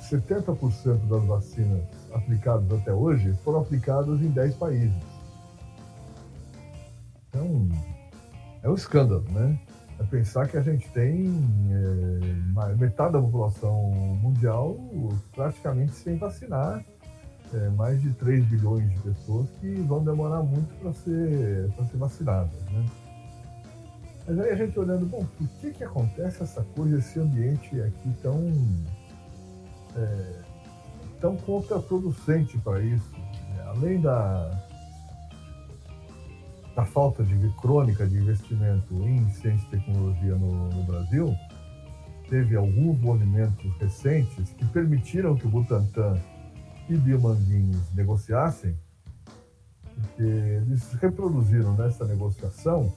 [0.00, 5.02] 70% das vacinas aplicadas até hoje foram aplicadas em 10 países.
[7.28, 7.68] Então,
[8.62, 9.58] é um escândalo, né?
[9.98, 11.30] É pensar que a gente tem
[11.70, 13.90] é, metade da população
[14.22, 14.78] mundial
[15.34, 16.82] praticamente sem vacinar,
[17.52, 22.62] é, mais de 3 bilhões de pessoas que vão demorar muito para ser, ser vacinadas,
[22.72, 22.86] né?
[24.30, 28.14] Mas aí a gente olhando, bom, por que que acontece essa coisa, esse ambiente aqui
[28.22, 28.38] tão,
[29.96, 30.42] é,
[31.20, 33.10] tão contraproducente para isso?
[33.58, 34.48] É, além da,
[36.76, 41.34] da falta de crônica de investimento em ciência e tecnologia no, no Brasil,
[42.28, 46.16] teve alguns movimentos recentes que permitiram que o Butantan
[46.88, 48.78] e Biomanguinhos negociassem,
[49.92, 52.94] porque eles reproduziram nessa negociação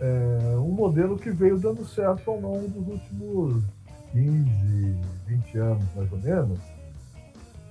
[0.00, 3.64] é, um modelo que veio dando certo ao longo dos últimos
[4.12, 6.58] 15, 20 anos, mais ou menos,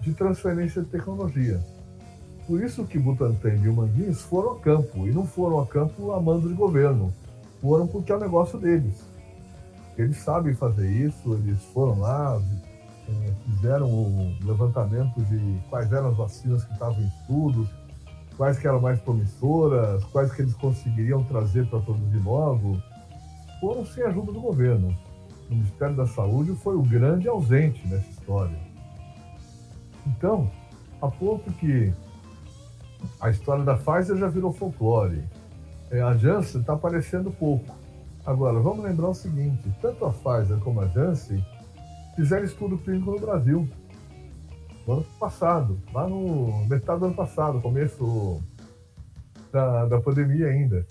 [0.02, 1.60] de transferência de tecnologia.
[2.48, 6.22] Por isso que Butantan e Manguins foram a campo, e não foram a campo a
[6.22, 7.12] mando de governo,
[7.62, 9.04] foram porque é o negócio deles.
[9.98, 12.40] Eles sabem fazer isso, eles foram lá,
[13.10, 17.68] é, fizeram o levantamento de quais eram as vacinas que estavam em estudos,
[18.38, 22.82] quais que eram mais promissoras, quais que eles conseguiriam trazer para produzir logo,
[23.60, 24.96] foram sem ajuda do governo.
[25.50, 28.58] O Ministério da Saúde foi o grande ausente nessa história.
[30.08, 30.50] Então,
[31.02, 31.94] a ponto que
[33.20, 35.24] a história da Pfizer já virou folclore.
[35.92, 37.74] É, a Janssen está aparecendo pouco.
[38.26, 41.46] Agora, vamos lembrar o seguinte: tanto a Pfizer como a Janssen
[42.16, 43.70] fizeram estudo clínico no Brasil
[44.88, 48.42] no ano passado, lá no metade do ano passado, começo
[49.52, 50.86] da, da pandemia ainda.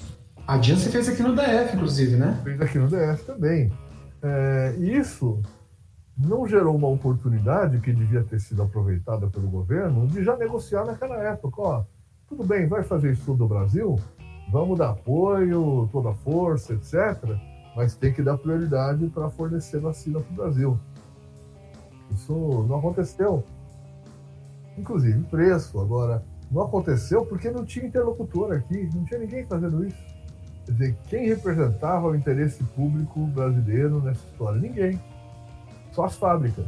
[0.47, 2.39] A Janssen fez aqui no DF, inclusive, né?
[2.43, 3.73] Fez aqui no DF também.
[4.23, 5.41] É, isso
[6.17, 11.17] não gerou uma oportunidade que devia ter sido aproveitada pelo governo de já negociar naquela
[11.17, 11.63] época.
[11.63, 11.85] Ó,
[12.29, 13.99] tudo bem, vai fazer estudo no Brasil,
[14.51, 17.37] vamos dar apoio, toda a força, etc.
[17.77, 20.79] Mas tem que dar prioridade para fornecer vacina para o Brasil.
[22.11, 22.33] Isso
[22.69, 23.45] não aconteceu
[24.79, 25.81] inclusive preço.
[25.81, 30.15] Agora, não aconteceu porque não tinha interlocutor aqui, não tinha ninguém fazendo isso.
[30.67, 34.61] Quer dizer, quem representava o interesse público brasileiro nessa história?
[34.61, 35.01] Ninguém.
[35.93, 36.65] Só as fábricas.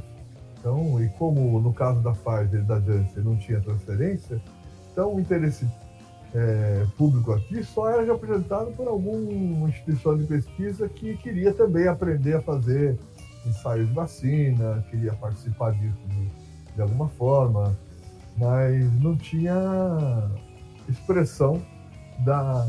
[0.59, 4.41] Então, e como no caso da Pfizer e da Janssen não tinha transferência,
[4.91, 5.67] então o interesse
[6.35, 12.35] é, público aqui só era representado por alguma instituição de pesquisa que queria também aprender
[12.35, 12.99] a fazer
[13.47, 17.77] ensaios de vacina, queria participar disso de, de alguma forma
[18.37, 20.31] mas não tinha
[20.89, 21.63] expressão
[22.25, 22.65] da,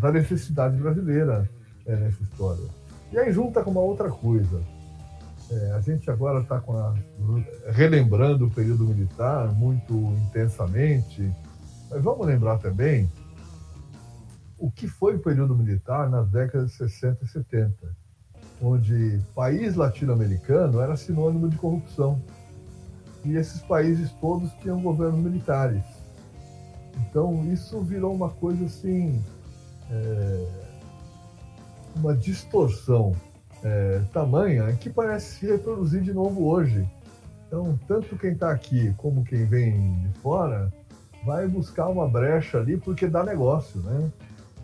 [0.00, 1.48] da necessidade brasileira
[1.86, 2.64] é, nessa história.
[3.12, 4.60] E aí junta com uma outra coisa.
[5.50, 6.62] É, a gente agora está
[7.70, 9.94] relembrando o período militar muito
[10.26, 11.30] intensamente,
[11.90, 13.10] mas vamos lembrar também
[14.58, 17.96] o que foi o período militar nas décadas de 60 e 70,
[18.62, 22.22] onde país latino-americano era sinônimo de corrupção
[23.24, 25.84] e esses países todos tinham governos militares.
[27.08, 29.22] Então isso virou uma coisa assim,
[29.90, 30.46] é,
[31.96, 33.12] uma distorção
[33.62, 36.86] é, tamanha que parece se reproduzir de novo hoje.
[37.46, 40.72] Então, tanto quem está aqui como quem vem de fora
[41.24, 44.10] vai buscar uma brecha ali porque dá negócio, né?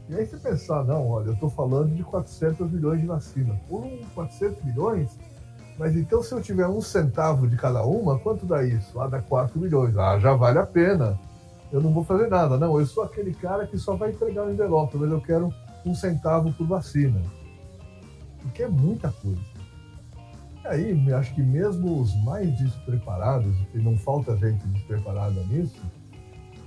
[0.09, 3.57] E aí você pensar, não, olha, eu estou falando de 400 milhões de vacinas.
[3.69, 5.17] Por um 400 milhões,
[5.81, 9.01] mas então se eu tiver um centavo de cada uma, quanto dá isso?
[9.01, 9.97] Ah, dá 4 milhões.
[9.97, 11.19] Ah, já vale a pena.
[11.73, 12.59] Eu não vou fazer nada.
[12.59, 15.51] Não, eu sou aquele cara que só vai entregar o envelope, mas eu quero
[15.87, 17.23] um centavo por vacina.
[18.43, 19.41] Porque é muita coisa.
[20.65, 25.81] E aí, acho que mesmo os mais despreparados, e não falta gente despreparada nisso,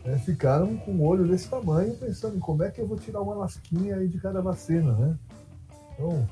[0.05, 3.35] é, ficaram com o olho desse tamanho, pensando como é que eu vou tirar uma
[3.35, 5.15] lasquinha aí de cada vacina, né?
[5.93, 6.27] Então,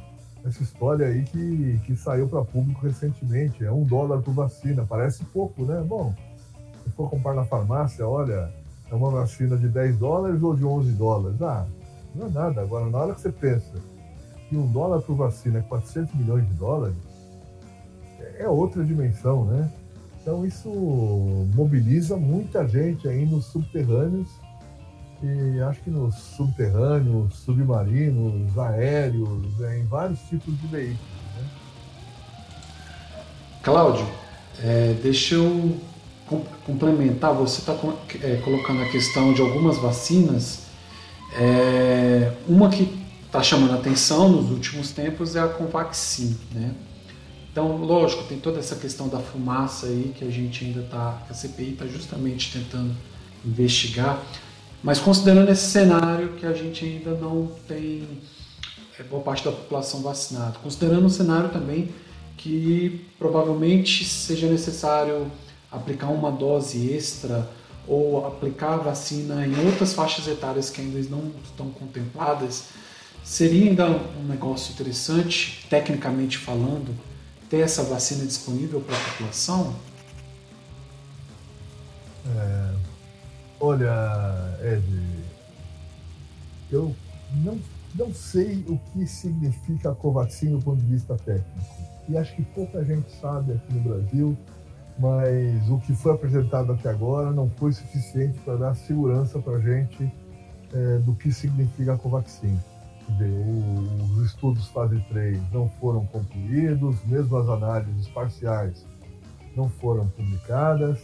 [0.46, 5.24] essa história aí que, que saiu para público recentemente, é um dólar por vacina, parece
[5.26, 5.84] pouco, né?
[5.88, 6.14] Bom,
[6.84, 8.52] se for comprar na farmácia, olha,
[8.90, 11.42] é uma vacina de 10 dólares ou de 11 dólares?
[11.42, 11.68] Ah,
[12.16, 12.62] não é nada.
[12.62, 13.74] Agora, na hora que você pensa
[14.50, 16.98] que um dólar por vacina é 400 milhões de dólares,
[18.38, 19.72] é outra dimensão, né?
[20.22, 20.70] Então isso
[21.56, 24.30] mobiliza muita gente aí nos subterrâneos
[25.24, 31.00] e acho que nos subterrâneos, submarinos, aéreos, é, em vários tipos de veículos.
[31.38, 31.44] Né?
[33.62, 34.08] Cláudio,
[34.64, 35.80] é, deixa eu
[36.66, 37.34] complementar.
[37.34, 37.74] Você está
[38.22, 40.64] é, colocando a questão de algumas vacinas.
[41.34, 46.74] É, uma que está chamando atenção nos últimos tempos é a Covaxin, né?
[47.52, 51.34] Então, lógico, tem toda essa questão da fumaça aí que a gente ainda está, a
[51.34, 52.96] CPI está justamente tentando
[53.46, 54.22] investigar,
[54.84, 58.08] mas considerando esse cenário que a gente ainda não tem
[59.00, 61.90] é, boa parte da população vacinada, considerando o cenário também
[62.38, 65.32] que provavelmente seja necessário
[65.72, 67.48] aplicar uma dose extra
[67.88, 72.66] ou aplicar a vacina em outras faixas etárias que ainda não estão contempladas,
[73.24, 76.96] seria ainda um negócio interessante, tecnicamente falando,
[77.50, 79.76] ter essa vacina disponível para a população?
[82.26, 82.81] É,
[83.62, 83.94] olha,
[84.62, 84.84] Ed,
[86.72, 86.96] eu
[87.44, 87.60] não,
[87.96, 91.46] não sei o que significa Covaxin do ponto de vista técnico.
[92.10, 94.38] E acho que pouca gente sabe aqui no Brasil,
[95.00, 99.62] mas o que foi apresentado até agora não foi suficiente para dar segurança para a
[99.62, 100.12] gente
[100.74, 102.58] é, do que significa a Covaxin
[104.16, 108.86] os estudos fase 3 não foram concluídos, mesmo as análises parciais
[109.56, 111.00] não foram publicadas,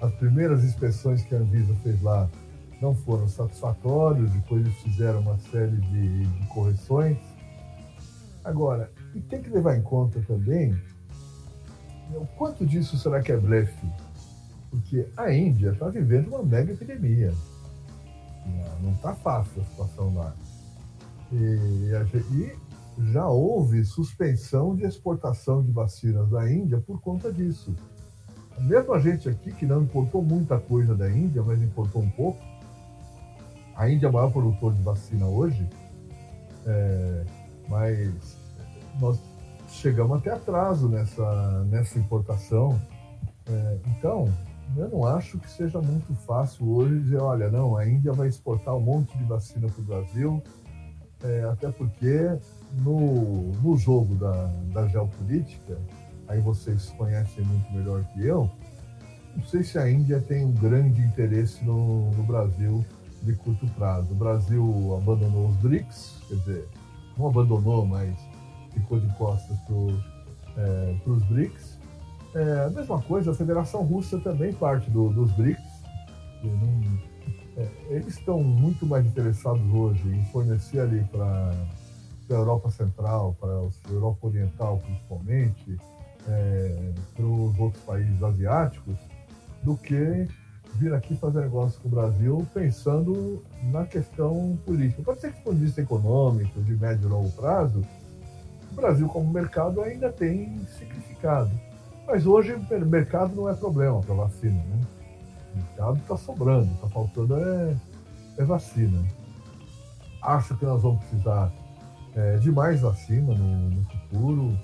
[0.00, 2.28] as primeiras inspeções que a Anvisa fez lá
[2.80, 7.18] não foram satisfatórias, depois eles fizeram uma série de, de correções.
[8.44, 13.36] Agora, e tem que levar em conta também né, o quanto disso será que é
[13.36, 13.86] blefe?
[14.70, 17.32] Porque a Índia está vivendo uma mega epidemia.
[18.82, 20.34] Não está fácil a situação lá.
[21.32, 21.90] E,
[22.32, 22.56] e
[23.10, 27.74] já houve suspensão de exportação de vacinas da Índia por conta disso.
[28.60, 32.40] Mesmo a gente aqui, que não importou muita coisa da Índia, mas importou um pouco,
[33.76, 35.68] a Índia é o maior produtor de vacina hoje,
[36.66, 37.24] é,
[37.68, 38.36] mas
[38.98, 39.20] nós
[39.68, 42.80] chegamos até atraso nessa, nessa importação.
[43.46, 44.32] É, então,
[44.76, 48.74] eu não acho que seja muito fácil hoje dizer, olha, não, a Índia vai exportar
[48.74, 50.42] um monte de vacina para o Brasil,
[51.22, 52.38] é, até porque
[52.82, 55.78] no, no jogo da, da geopolítica,
[56.28, 58.50] aí vocês conhecem muito melhor que eu,
[59.36, 62.84] não sei se a Índia tem um grande interesse no, no Brasil
[63.22, 64.10] de curto prazo.
[64.12, 66.68] O Brasil abandonou os BRICS, quer dizer,
[67.18, 68.16] não abandonou, mas
[68.72, 71.78] ficou de costas para é, os BRICS.
[72.34, 75.76] É, a mesma coisa, a Federação Russa também parte do, dos BRICS.
[77.56, 81.52] É, eles estão muito mais interessados hoje em fornecer ali para
[82.30, 85.78] a Europa Central, para a Europa Oriental principalmente,
[86.28, 88.96] é, para os outros países asiáticos,
[89.62, 90.28] do que
[90.74, 95.02] vir aqui fazer negócio com o Brasil pensando na questão política.
[95.02, 97.82] Pode ser que do ponto de vista econômico, de médio e longo prazo,
[98.70, 101.50] o Brasil como mercado ainda tem significado.
[102.06, 104.80] Mas hoje o mercado não é problema para vacina, né?
[105.56, 107.76] mercado está sobrando, está faltando é,
[108.38, 109.02] é, vacina.
[110.22, 111.52] Acho que nós vamos precisar
[112.14, 114.58] é, de mais vacina no, no futuro.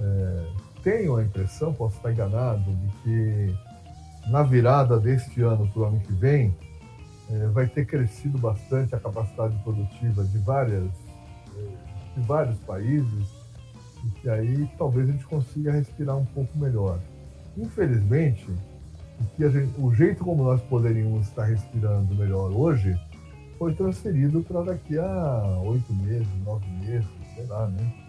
[0.00, 3.54] É, tenho a impressão, posso estar enganado, de que
[4.30, 6.54] na virada deste ano para o ano que vem
[7.30, 10.90] é, vai ter crescido bastante a capacidade produtiva de várias
[11.56, 13.28] é, de vários países
[14.04, 16.98] e que aí talvez a gente consiga respirar um pouco melhor.
[17.56, 18.48] Infelizmente,
[19.36, 22.98] que gente, o jeito como nós poderíamos estar respirando melhor hoje
[23.58, 28.07] foi transferido para daqui a oito meses, nove meses, sei lá, né?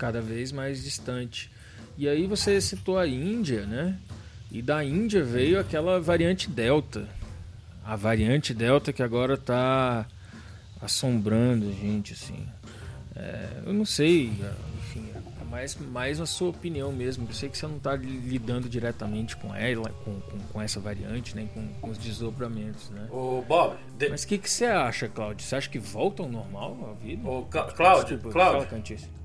[0.00, 1.50] Cada vez mais distante.
[1.98, 3.98] E aí você citou a Índia, né?
[4.50, 7.06] E da Índia veio aquela variante Delta.
[7.84, 10.06] A variante Delta que agora está
[10.80, 12.48] assombrando a gente, assim.
[13.14, 14.32] É, eu não sei,
[14.78, 15.06] enfim,
[15.38, 17.28] é mais, mais a sua opinião mesmo.
[17.28, 21.36] Eu sei que você não está lidando diretamente com ela, com, com, com essa variante,
[21.36, 21.46] né?
[21.52, 23.06] Com, com, os desdobramentos, né?
[23.10, 23.76] Ô, Bob...
[23.98, 24.08] De...
[24.08, 25.44] Mas o que, que você acha, Cláudio?
[25.44, 27.28] Você acha que volta ao normal a vida?
[27.28, 29.19] Ô, Cláudio, Cláudio...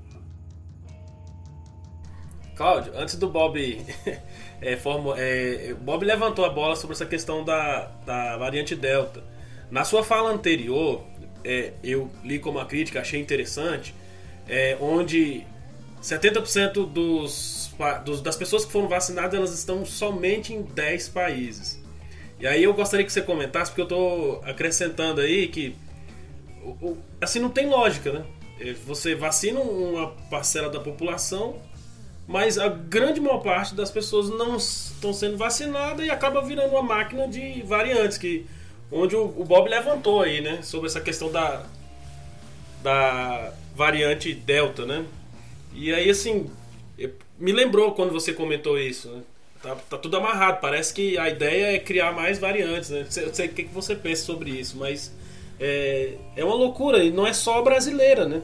[2.56, 3.84] Cláudio, antes do Bob
[4.62, 9.22] é, forma, é, Bob levantou a bola sobre essa questão da, da variante Delta.
[9.70, 11.04] Na sua fala anterior,
[11.44, 13.94] é, eu li como uma crítica, achei interessante,
[14.48, 15.46] é, onde
[16.02, 17.70] 70% dos,
[18.04, 21.84] dos, das pessoas que foram vacinadas elas estão somente em 10 países.
[22.40, 25.76] E aí eu gostaria que você comentasse, porque eu estou acrescentando aí que
[27.20, 28.24] assim não tem lógica, né?
[28.60, 31.60] É, você vacina uma parcela da população
[32.26, 36.82] mas a grande maior parte das pessoas não estão sendo vacinadas e acaba virando uma
[36.82, 38.46] máquina de variantes, que
[38.90, 41.64] onde o, o Bob levantou aí, né, sobre essa questão da
[42.82, 45.04] da variante Delta, né?
[45.74, 46.48] E aí assim,
[47.38, 49.22] me lembrou quando você comentou isso, né?
[49.62, 50.60] Tá, tá, tudo amarrado.
[50.60, 53.00] Parece que a ideia é criar mais variantes, né?
[53.16, 55.12] Eu sei o que, que você pensa sobre isso, mas
[55.58, 58.42] é, é uma loucura e não é só brasileira, né?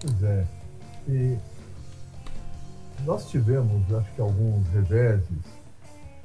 [0.00, 0.46] Pois é.
[1.08, 1.36] E
[3.04, 5.44] nós tivemos, acho que alguns reveses.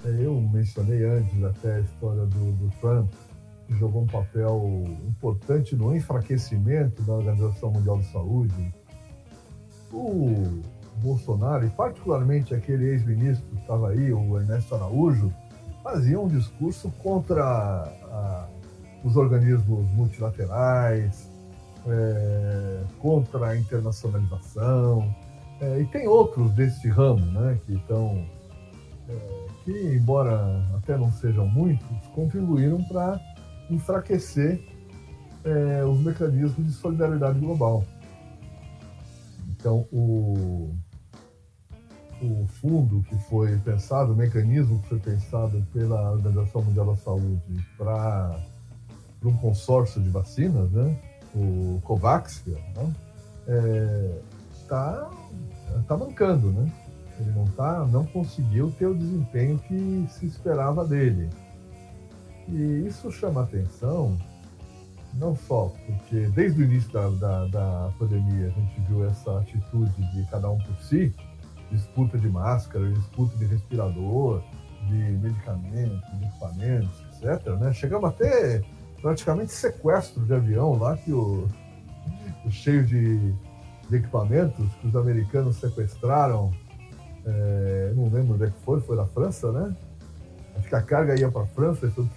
[0.06, 3.10] É, eu mencionei antes até a história do, do Trump,
[3.68, 8.74] que jogou um papel importante no enfraquecimento da Organização Mundial de Saúde.
[9.92, 10.62] O
[10.98, 15.32] Bolsonaro, e particularmente aquele ex-ministro que estava aí, o Ernesto Araújo,
[15.84, 18.48] fazia um discurso contra a,
[19.04, 21.30] os organismos multilaterais,
[21.88, 25.14] é, contra a internacionalização,
[25.62, 28.26] é, e tem outros deste ramo, né, que estão,
[29.08, 33.20] é, que embora até não sejam muitos, contribuíram para
[33.70, 34.64] enfraquecer
[35.44, 37.84] é, os mecanismos de solidariedade global.
[39.50, 40.74] Então, o,
[42.22, 47.68] o fundo que foi pensado, o mecanismo que foi pensado pela Organização Mundial da Saúde
[47.78, 48.40] para
[49.26, 50.98] um consórcio de vacinas, né,
[51.36, 52.94] o COVAX, né,
[53.48, 54.22] é,
[54.70, 55.10] está
[55.88, 56.72] tá mancando, né?
[57.20, 61.30] Ele não, tá, não conseguiu ter o desempenho que se esperava dele.
[62.48, 64.18] E isso chama atenção,
[65.16, 70.02] não só porque desde o início da, da, da pandemia a gente viu essa atitude
[70.14, 71.14] de cada um por si,
[71.72, 74.42] disputa de máscara, disputa de respirador,
[74.88, 77.48] de medicamentos, de equipamentos, etc.
[77.60, 77.74] Né?
[77.74, 78.62] Chegamos até
[79.02, 81.48] praticamente sequestro de avião lá que o,
[82.50, 83.36] cheio de
[83.94, 86.52] equipamentos que os americanos sequestraram.
[87.26, 89.76] É, não lembro onde é que foi, foi da França, né?
[90.56, 91.88] Acho que a carga ia para a França.
[91.88, 92.10] E tudo.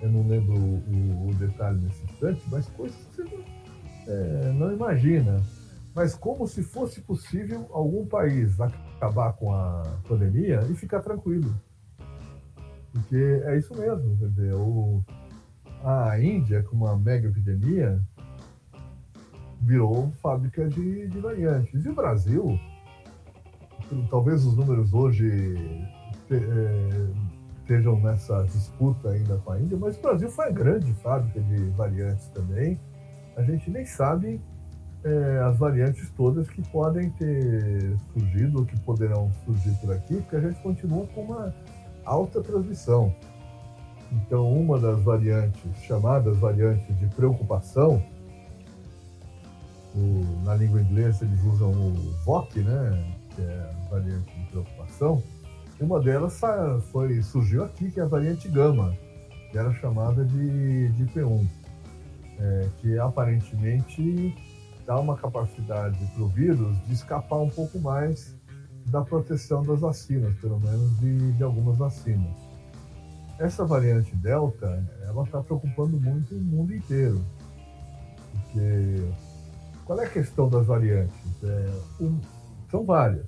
[0.00, 3.44] Eu não lembro o, o, detalhe nesse instante, mas coisas que você
[4.06, 5.42] é, não imagina.
[5.94, 11.54] Mas como se fosse possível algum país acabar com a pandemia e ficar tranquilo.
[12.92, 15.02] Porque é isso mesmo, dizer, o,
[15.84, 18.00] a Índia, com uma mega epidemia,
[19.60, 21.84] virou fábrica de, de variantes.
[21.84, 22.58] E o Brasil,
[24.10, 25.56] talvez os números hoje
[26.30, 27.06] é,
[27.58, 31.64] estejam nessa disputa ainda com a Índia, mas o Brasil foi a grande fábrica de
[31.70, 32.78] variantes também.
[33.36, 34.40] A gente nem sabe
[35.04, 40.36] é, as variantes todas que podem ter surgido ou que poderão surgir por aqui, porque
[40.36, 41.54] a gente continua com uma
[42.04, 43.14] alta transmissão.
[44.12, 48.02] Então, uma das variantes, chamadas variantes de preocupação,
[49.94, 51.92] o, na língua inglesa eles usam o
[52.24, 55.22] VOC, né, que é a variante de preocupação,
[55.80, 56.40] e uma delas
[56.90, 58.94] foi, surgiu aqui, que é a variante gama,
[59.50, 61.46] que era chamada de, de P1,
[62.38, 64.34] é, que aparentemente
[64.86, 68.34] dá uma capacidade para o vírus de escapar um pouco mais
[68.86, 72.45] da proteção das vacinas, pelo menos de, de algumas vacinas.
[73.38, 77.22] Essa variante Delta, ela está preocupando muito o mundo inteiro,
[78.32, 79.08] porque
[79.84, 81.14] qual é a questão das variantes?
[81.44, 82.18] É, um,
[82.70, 83.26] são várias.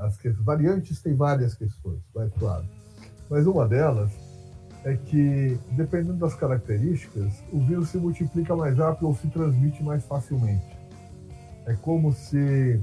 [0.00, 2.64] As variantes têm várias questões, é claro.
[3.30, 4.10] Mas uma delas
[4.84, 10.04] é que, dependendo das características, o vírus se multiplica mais rápido ou se transmite mais
[10.04, 10.76] facilmente.
[11.66, 12.80] É como se,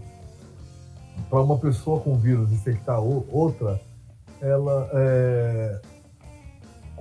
[1.30, 3.80] para uma pessoa com vírus infectar outra,
[4.41, 5.81] ela é,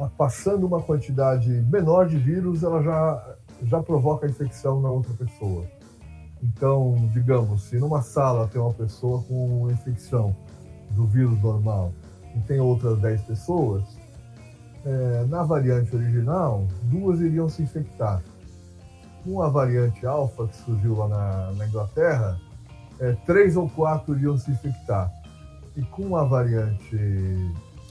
[0.09, 5.67] passando uma quantidade menor de vírus, ela já, já provoca infecção na outra pessoa.
[6.43, 10.35] Então, digamos, se numa sala tem uma pessoa com infecção
[10.93, 11.93] do vírus normal
[12.35, 13.85] e tem outras 10 pessoas,
[14.85, 18.23] é, na variante original, duas iriam se infectar.
[19.23, 22.41] Com a variante alfa, que surgiu lá na, na Inglaterra,
[22.99, 25.13] é, três ou quatro iriam se infectar.
[25.77, 26.97] E com a variante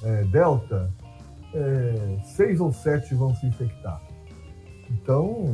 [0.03, 0.91] é, delta,
[1.53, 4.01] é, seis ou sete vão se infectar.
[4.89, 5.45] Então,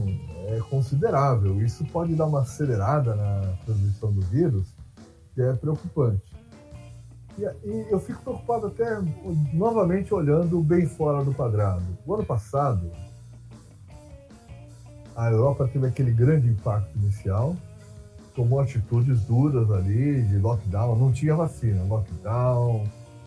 [0.47, 1.61] é considerável.
[1.61, 4.67] Isso pode dar uma acelerada na transmissão do vírus,
[5.33, 6.23] que é preocupante.
[7.37, 9.01] E, e, eu fico preocupado até
[9.53, 11.83] novamente olhando bem fora do quadrado.
[12.05, 12.89] O ano passado,
[15.15, 17.55] a Europa teve aquele grande impacto inicial,
[18.33, 22.85] tomou atitudes duras ali de lockdown, não tinha vacina, lockdown,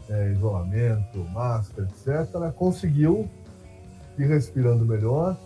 [0.09, 2.53] é, isolamento, máscara, etc.
[2.55, 3.29] Conseguiu
[4.19, 5.37] ir respirando melhor.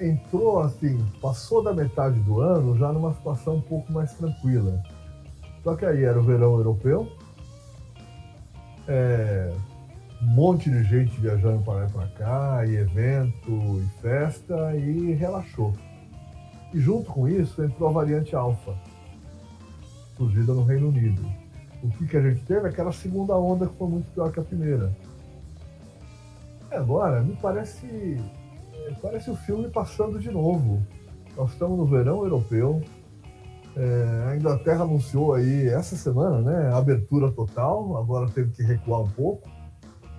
[0.00, 4.80] Entrou assim, passou da metade do ano já numa situação um pouco mais tranquila
[5.68, 7.12] só que aí era o verão europeu,
[8.86, 9.52] é,
[10.22, 15.12] um monte de gente viajando para lá e para cá, e evento, e festa, e
[15.12, 15.74] relaxou.
[16.72, 18.74] E junto com isso entrou a variante alfa,
[20.16, 21.22] surgida no Reino Unido.
[21.82, 22.68] O que, que a gente teve?
[22.68, 24.94] Aquela segunda onda que foi muito pior que a primeira.
[26.70, 28.20] E agora, me parece,
[29.00, 30.82] parece o filme passando de novo.
[31.36, 32.82] Nós estamos no verão europeu,
[33.78, 39.10] é, a Inglaterra anunciou aí essa semana, né, abertura total, agora teve que recuar um
[39.10, 39.48] pouco.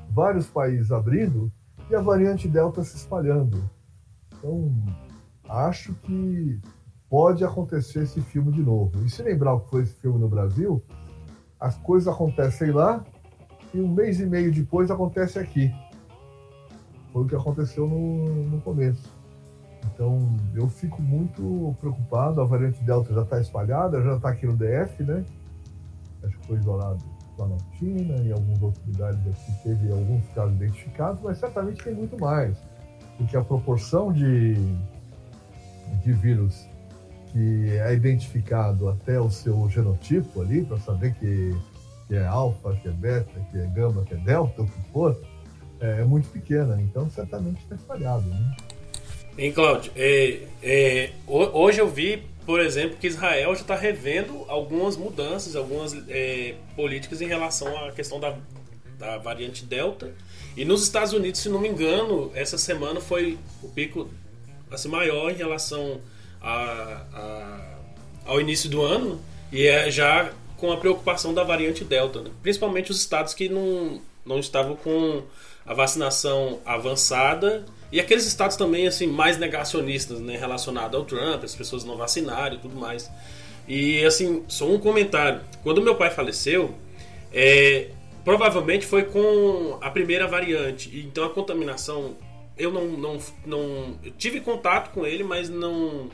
[0.10, 1.52] Vários países abrindo
[1.90, 3.70] e a variante Delta se espalhando.
[4.38, 4.74] Então,
[5.50, 6.62] acho que
[7.10, 9.04] pode acontecer esse filme de novo.
[9.04, 10.82] E se lembrar o que foi esse filme no Brasil,
[11.60, 13.04] as coisas acontecem lá
[13.74, 15.74] e um mês e meio depois acontece aqui.
[17.12, 19.12] Foi o que aconteceu no, no começo.
[19.94, 20.20] Então,
[20.56, 22.42] eu fico muito preocupado.
[22.42, 25.26] A variante Delta já está espalhada, já está aqui no DF, né?
[26.24, 27.04] Acho que foi isolado
[27.38, 31.94] lá na China e alguns outros lugares aqui teve alguns casos identificados, mas certamente tem
[31.94, 32.58] muito mais.
[33.18, 34.56] Porque a proporção de,
[36.04, 36.69] de vírus
[37.32, 41.56] que é identificado até o seu genotipo ali, para saber que,
[42.08, 45.20] que é alfa, que é beta, que é gama, que é delta, o que for,
[45.80, 46.80] é, é muito pequena.
[46.82, 48.28] Então, certamente está espalhado.
[48.28, 48.56] Né?
[49.38, 49.92] Hein, Cláudio?
[49.96, 55.96] É, é, hoje eu vi, por exemplo, que Israel já está revendo algumas mudanças, algumas
[56.10, 58.36] é, políticas em relação à questão da,
[58.98, 60.12] da variante Delta.
[60.58, 64.10] E nos Estados Unidos, se não me engano, essa semana foi o pico
[64.72, 66.02] assim, maior em relação
[66.42, 67.76] a, a,
[68.26, 69.22] ao início do ano.
[69.52, 72.22] E é já com a preocupação da variante Delta.
[72.22, 72.30] Né?
[72.42, 75.24] Principalmente os estados que não, não estavam com
[75.66, 81.56] a vacinação avançada e aqueles estados também, assim, mais negacionistas, né, relacionado ao Trump, as
[81.56, 83.10] pessoas não vacinaram e tudo mais.
[83.68, 85.42] E, assim, só um comentário.
[85.64, 86.76] Quando meu pai faleceu,
[87.34, 87.90] é,
[88.24, 91.00] provavelmente foi com a primeira variante.
[91.00, 92.16] Então a contaminação,
[92.58, 96.10] eu não, não, não eu tive contato com ele, mas não,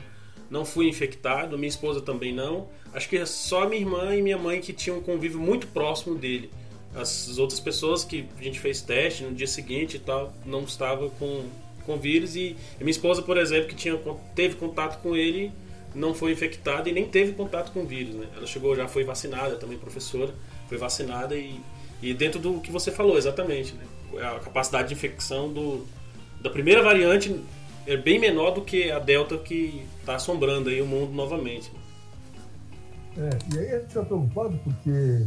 [0.50, 1.56] não fui infectado.
[1.56, 2.68] Minha esposa também não.
[2.92, 6.14] Acho que é só minha irmã e minha mãe que tinham um convívio muito próximo
[6.14, 6.50] dele.
[6.94, 11.10] As outras pessoas que a gente fez teste no dia seguinte e tal, não estava
[11.10, 11.44] com
[11.86, 13.98] com vírus e, minha esposa, por exemplo, que tinha,
[14.34, 15.52] teve contato com ele,
[15.94, 18.16] não foi infectada e nem teve contato com vírus.
[18.16, 18.26] Né?
[18.36, 20.34] Ela chegou, já foi vacinada, também professora,
[20.68, 21.58] foi vacinada e,
[22.02, 23.72] e dentro do que você falou, exatamente.
[23.72, 23.84] Né?
[24.20, 25.86] A capacidade de infecção do,
[26.40, 27.34] da primeira variante
[27.86, 31.70] é bem menor do que a Delta que está assombrando aí o mundo novamente.
[33.16, 35.26] É, e aí a gente está preocupado porque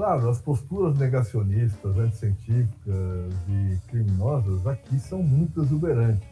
[0.00, 6.26] Claro, as posturas negacionistas, anticientíficas e criminosas aqui são muito exuberantes.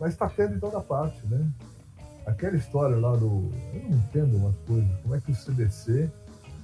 [0.00, 1.46] Mas está tendo em toda parte, né?
[2.24, 3.52] Aquela história lá do.
[3.74, 4.88] Eu não entendo umas coisas.
[5.02, 6.10] Como é que o CDC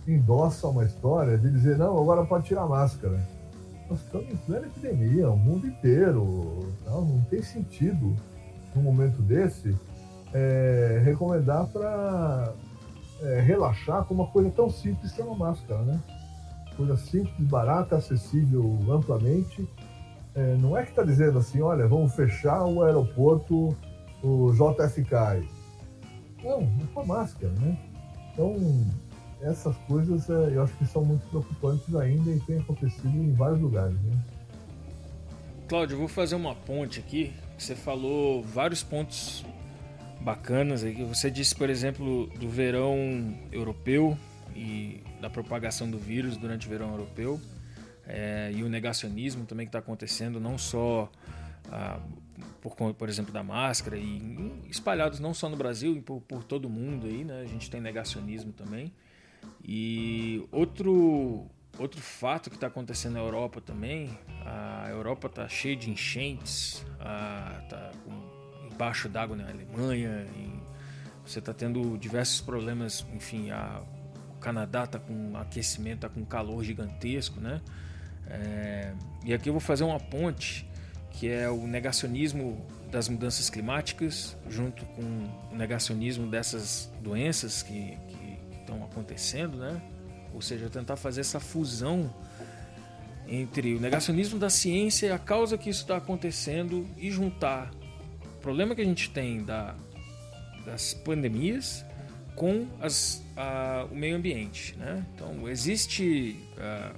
[0.09, 3.23] endossa uma história de dizer, não, agora pode tirar máscara.
[3.89, 6.73] Nós estamos em plena epidemia, o mundo inteiro.
[6.87, 8.17] Não, não tem sentido,
[8.75, 9.77] num momento desse,
[10.33, 12.53] é, recomendar para
[13.23, 16.01] é, relaxar com uma coisa tão simples que é uma máscara, né?
[16.77, 19.69] Coisa simples, barata, acessível amplamente.
[20.35, 23.77] É, não é que está dizendo assim, olha, vamos fechar o aeroporto,
[24.23, 25.49] o JFK.
[26.43, 27.79] Não, é com a máscara, né?
[28.33, 28.57] Então,
[29.41, 33.61] essas coisas é, eu acho que são muito preocupantes ainda e tem acontecido em vários
[33.61, 34.25] lugares, né?
[35.69, 37.33] Cláudio, eu vou fazer uma ponte aqui.
[37.57, 39.45] Você falou vários pontos
[40.21, 41.05] bacanas aí.
[41.05, 42.97] Você disse, por exemplo, do verão
[43.51, 44.17] europeu
[44.55, 47.41] e da propagação do vírus durante o verão europeu
[48.07, 51.11] é, e o negacionismo também que está acontecendo, não só
[51.71, 52.01] a,
[52.61, 57.07] por, por exemplo, da máscara, e espalhados não só no Brasil, por, por todo mundo
[57.07, 57.41] aí, né?
[57.41, 58.93] A gente tem negacionismo também.
[59.65, 61.47] E outro,
[61.79, 66.85] outro fato que está acontecendo na Europa também, a Europa está cheia de enchentes,
[67.63, 67.91] está
[68.71, 70.63] embaixo d'água na Alemanha, em,
[71.25, 73.81] você está tendo diversos problemas, enfim, a,
[74.37, 77.61] o Canadá está com aquecimento, está com calor gigantesco, né?
[78.27, 78.93] É,
[79.25, 80.69] e aqui eu vou fazer uma ponte
[81.11, 85.03] que é o negacionismo das mudanças climáticas, junto com
[85.53, 88.14] o negacionismo dessas doenças que, que
[88.65, 89.81] estão acontecendo, né?
[90.33, 92.13] Ou seja, tentar fazer essa fusão
[93.29, 97.71] entre o negacionismo da ciência e a causa que isso está acontecendo e juntar
[98.25, 99.75] o problema que a gente tem da,
[100.67, 101.85] das pandemias
[102.35, 104.77] com as, a, o meio ambiente.
[104.77, 105.07] Né?
[105.15, 106.37] Então, existe.
[106.59, 106.93] A,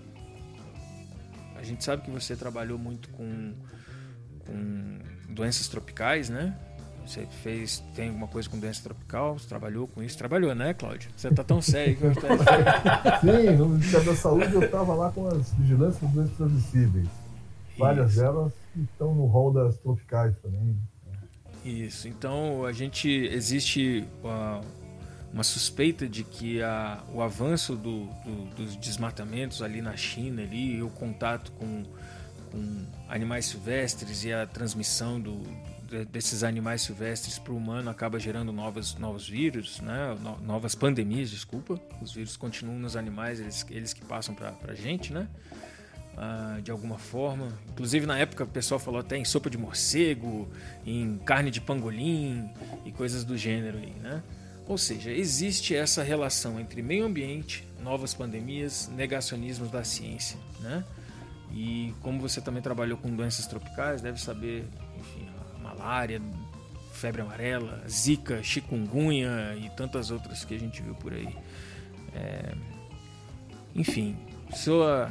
[1.56, 3.52] a gente sabe que você trabalhou muito com
[4.46, 4.98] com
[5.28, 6.56] doenças tropicais, né?
[7.06, 9.38] Você fez, tem alguma coisa com doença tropical?
[9.38, 10.18] Você trabalhou com isso?
[10.18, 11.10] Trabalhou, né, Cláudio?
[11.16, 12.26] Você tá tão sério que eu tô...
[13.20, 17.08] Sim, no Ministério da Saúde eu estava lá com as vigilâncias de doenças transmissíveis.
[17.78, 18.20] Várias isso.
[18.20, 20.76] delas estão no rol das tropicais também.
[21.64, 24.60] Isso, então a gente existe uma,
[25.32, 30.82] uma suspeita de que a, o avanço do, do, dos desmatamentos ali na China ali,
[30.82, 31.84] o contato com
[32.50, 35.42] com animais silvestres e a transmissão do,
[36.04, 40.16] desses animais silvestres para o humano acaba gerando novos, novos vírus, né?
[40.42, 41.80] novas pandemias, desculpa.
[42.00, 45.28] Os vírus continuam nos animais, eles, eles que passam para a gente, né?
[46.16, 47.48] Ah, de alguma forma.
[47.68, 50.48] Inclusive na época o pessoal falou até em sopa de morcego,
[50.84, 52.50] em carne de pangolim
[52.84, 54.22] e coisas do gênero aí, né?
[54.66, 60.82] Ou seja, existe essa relação entre meio ambiente, novas pandemias, negacionismos da ciência, né?
[61.52, 64.64] E como você também trabalhou com doenças tropicais, deve saber,
[64.98, 65.28] enfim,
[65.78, 66.20] malária,
[66.92, 71.36] febre amarela, zika, chikungunya e tantas outras que a gente viu por aí.
[72.14, 72.54] É...
[73.74, 74.16] Enfim,
[74.54, 75.10] sua,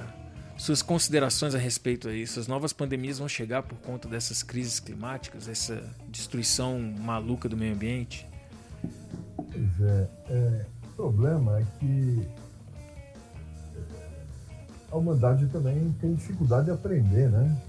[0.57, 2.39] suas considerações a respeito a isso.
[2.39, 7.73] As novas pandemias vão chegar por conta dessas crises climáticas, essa destruição maluca do meio
[7.73, 8.27] ambiente?
[9.35, 12.27] Pois é, é o problema é que
[14.91, 17.61] a humanidade também tem dificuldade de aprender, né?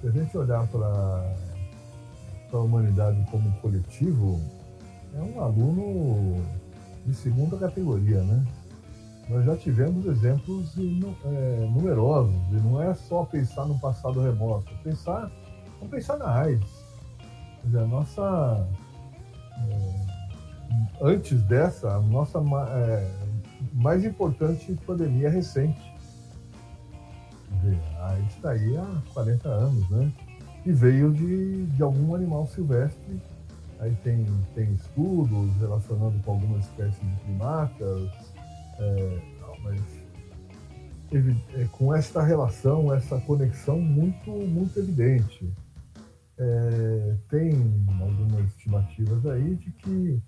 [0.00, 1.36] Se a gente olhar para
[2.56, 4.40] a humanidade como coletivo,
[5.14, 6.42] é um aluno
[7.06, 8.44] de segunda categoria, né?
[9.28, 15.30] Nós já tivemos exemplos é, numerosos, e não é só pensar no passado remoto, pensar,
[15.78, 16.84] vamos pensar na AIDS.
[17.60, 18.68] Quer dizer, a nossa.
[19.68, 20.00] É,
[21.00, 23.10] antes dessa, a nossa é,
[23.74, 25.90] mais importante pandemia recente
[27.98, 30.12] a AIDS está aí há 40 anos, né?
[30.64, 33.20] E veio de, de algum animal silvestre.
[33.78, 38.10] Aí tem, tem estudos relacionando com algumas espécies de primatas,
[38.78, 39.18] é,
[39.62, 39.80] mas
[41.54, 45.52] é, com essa relação, essa conexão muito, muito evidente.
[46.38, 47.52] É, tem
[48.00, 50.22] algumas estimativas aí de que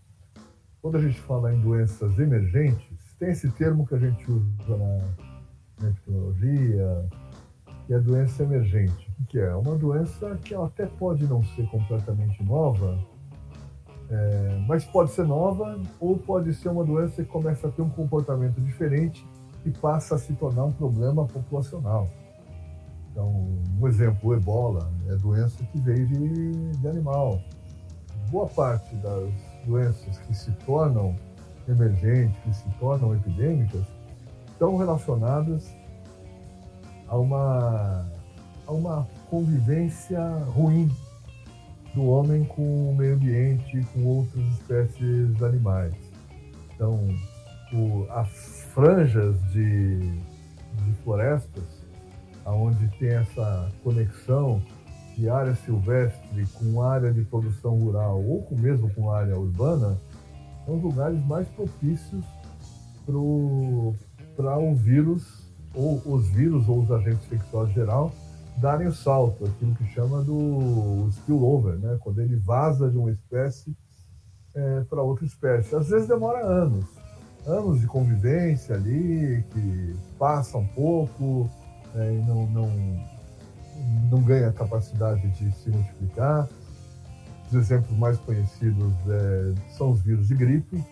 [0.80, 4.98] quando a gente fala em doenças emergentes, tem esse termo que a gente usa na,
[5.80, 7.08] na epidemiologia,
[7.86, 12.42] que é doença emergente, que é uma doença que ela até pode não ser completamente
[12.44, 12.98] nova,
[14.10, 17.88] é, mas pode ser nova ou pode ser uma doença que começa a ter um
[17.88, 19.26] comportamento diferente
[19.64, 22.08] e passa a se tornar um problema populacional.
[23.10, 27.40] Então, um exemplo, o ebola é doença que veio de, de animal.
[28.30, 29.30] Boa parte das
[29.66, 31.14] doenças que se tornam
[31.68, 33.84] emergentes, que se tornam epidêmicas,
[34.50, 35.74] estão relacionadas
[37.08, 38.06] a uma,
[38.66, 40.90] a uma convivência ruim
[41.94, 45.94] do homem com o meio ambiente, com outras espécies animais.
[46.74, 47.08] Então,
[47.72, 48.28] o, as
[48.74, 51.64] franjas de, de florestas,
[52.44, 54.62] onde tem essa conexão
[55.16, 59.98] de área silvestre com área de produção rural ou com, mesmo com área urbana,
[60.66, 62.24] são os lugares mais propícios
[63.06, 63.94] para o
[64.74, 68.12] vírus ou os vírus ou os agentes infecciosos geral
[68.58, 71.98] darem o salto, aquilo que chama do spillover, né?
[72.00, 73.76] quando ele vaza de uma espécie
[74.54, 75.74] é, para outra espécie.
[75.74, 76.84] Às vezes demora anos,
[77.46, 81.48] anos de convivência ali, que passa um pouco
[81.94, 82.70] é, e não, não,
[84.10, 86.48] não ganha capacidade de se multiplicar.
[87.48, 90.82] Os exemplos mais conhecidos é, são os vírus de gripe.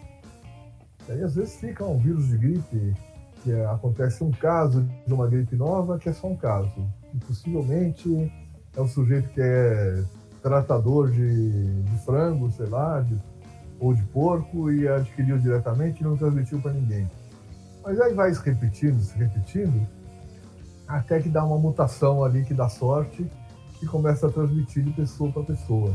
[1.09, 2.95] E aí, às vezes fica um vírus de gripe
[3.43, 6.87] que é, acontece um caso de uma gripe nova, que é só um caso.
[7.15, 8.33] E possivelmente
[8.77, 10.05] é o sujeito que é
[10.43, 13.17] tratador de, de frango, sei lá, de,
[13.79, 17.11] ou de porco e adquiriu diretamente e não transmitiu para ninguém.
[17.83, 19.87] Mas aí vai se repetindo, se repetindo,
[20.87, 23.27] até que dá uma mutação ali que dá sorte
[23.83, 25.95] e começa a transmitir de pessoa para pessoa.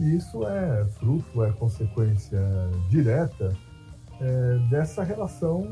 [0.00, 2.40] E isso é fruto, é consequência
[2.88, 3.54] direta
[4.20, 5.62] é, dessa relação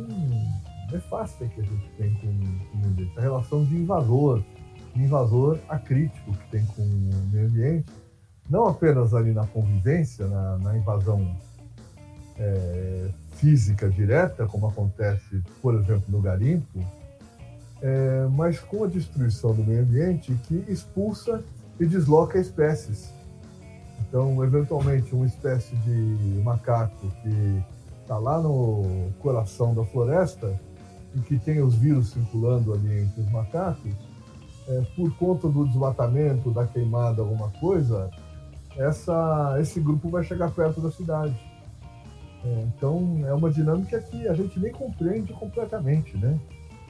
[0.91, 4.43] nefasta que a gente tem com, o meio ambiente, a relação de invasor,
[4.95, 7.87] de invasor acrítico que tem com o meio ambiente,
[8.49, 11.37] não apenas ali na convivência, na, na invasão
[12.39, 16.81] é, física direta, como acontece, por exemplo, no garimpo,
[17.83, 21.45] é, mas com a destruição do meio ambiente que expulsa
[21.79, 23.13] e desloca espécies.
[24.01, 27.63] Então, eventualmente, uma espécie de macaco que
[28.01, 30.59] está lá no coração da floresta
[31.15, 33.93] e que tem os vírus circulando ali entre os macacos,
[34.69, 38.11] é, por conta do desmatamento, da queimada, alguma coisa,
[38.77, 41.35] essa, esse grupo vai chegar perto da cidade.
[42.45, 46.39] É, então, é uma dinâmica que a gente nem compreende completamente, né?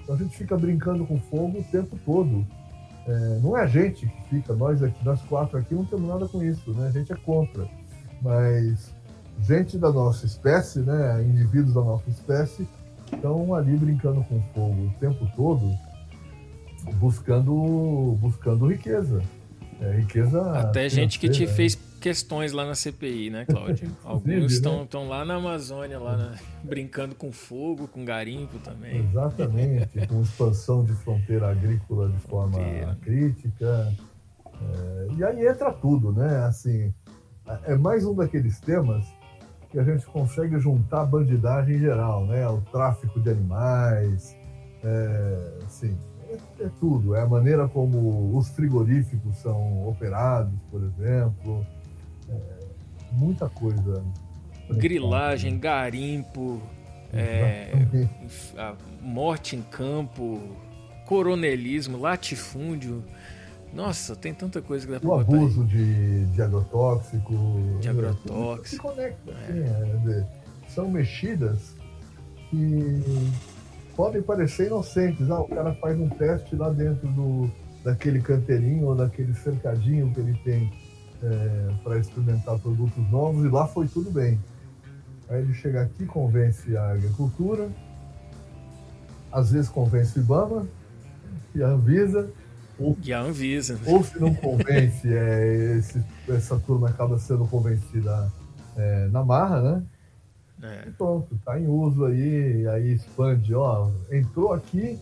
[0.03, 2.45] Então, a gente fica brincando com fogo o tempo todo.
[3.07, 6.29] É, não é a gente que fica, nós aqui, nós quatro aqui não temos nada
[6.29, 6.89] com isso, né?
[6.89, 7.67] A gente é contra.
[8.21, 8.93] Mas
[9.41, 11.23] gente da nossa espécie, né?
[11.23, 12.69] Indivíduos da nossa espécie
[13.15, 15.77] estão ali brincando com fogo o tempo todo,
[16.95, 19.23] buscando, buscando riqueza.
[19.81, 20.43] É, riqueza.
[20.59, 21.53] Até gente que te né?
[21.53, 23.91] fez questões lá na CPI, né, Cláudio?
[24.05, 25.09] Alguns estão né?
[25.09, 28.99] lá na Amazônia, lá na, brincando com fogo, com garimpo também.
[28.99, 33.93] Exatamente, com expansão de fronteira agrícola de forma crítica.
[34.61, 36.45] É, e aí entra tudo, né?
[36.45, 36.93] Assim,
[37.65, 39.07] é mais um daqueles temas
[39.71, 42.49] que a gente consegue juntar a bandidagem em geral, né?
[42.49, 44.37] O tráfico de animais,
[44.83, 45.97] é, assim,
[46.29, 47.15] é, é, tudo.
[47.15, 51.67] É a maneira como os frigoríficos são operados, por exemplo.
[52.29, 52.59] É,
[53.13, 54.03] muita coisa.
[54.71, 56.61] Grilagem, garimpo,
[57.13, 57.73] é,
[59.01, 60.57] morte em campo,
[61.07, 63.03] coronelismo, latifúndio.
[63.79, 67.33] Nossa, tem tanta coisa que dá pra O abuso de, de agrotóxico.
[67.81, 68.67] De agrotóxico.
[68.67, 69.45] Se conecta, é.
[69.45, 70.27] Assim, é,
[70.69, 71.77] são mexidas
[72.51, 73.31] que
[73.95, 75.31] podem parecer inocentes.
[75.31, 77.49] Ah, o cara faz um teste lá dentro do,
[77.85, 80.73] daquele canteirinho ou daquele cercadinho que ele tem
[81.23, 84.41] é, para experimentar produtos novos e lá foi tudo bem.
[85.29, 87.71] Aí ele chega aqui, convence a agricultura,
[89.31, 90.67] às vezes convence o IBAMA
[91.55, 92.48] e a Anvisa, ou,
[93.03, 93.79] e a Anvisa.
[93.87, 98.31] Ou se não convence, é, esse, essa turma acaba sendo convencida
[98.77, 99.83] é, na marra, né?
[100.63, 100.89] É.
[100.89, 104.99] E pronto, tá em uso aí, aí expande, ó, entrou aqui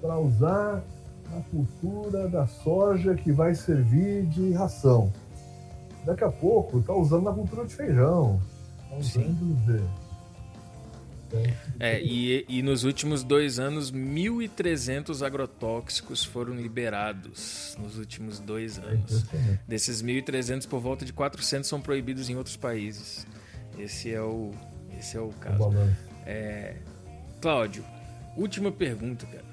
[0.00, 0.82] para usar
[1.32, 5.12] na cultura da soja que vai servir de ração.
[6.04, 8.40] Daqui a pouco tá usando na cultura de feijão.
[8.88, 10.09] Tá usando de,
[11.78, 18.82] é, e, e nos últimos dois anos, 1.300 agrotóxicos foram liberados nos últimos dois é
[18.82, 19.24] anos.
[19.66, 23.26] Desses 1.300, por volta de 400 são proibidos em outros países.
[23.78, 24.52] Esse é o,
[24.98, 25.70] esse é o caso.
[26.26, 26.76] É,
[27.40, 27.84] Cláudio,
[28.36, 29.50] última pergunta, cara.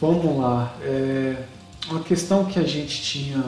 [0.00, 0.76] Vamos lá.
[0.82, 1.44] É
[1.88, 3.42] uma questão que a gente tinha.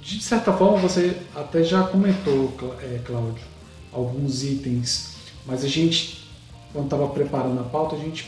[0.00, 3.55] De certa forma, você até já comentou, é, Cláudio
[3.96, 5.16] alguns itens,
[5.46, 6.28] mas a gente,
[6.72, 8.26] quando estava preparando a pauta, a gente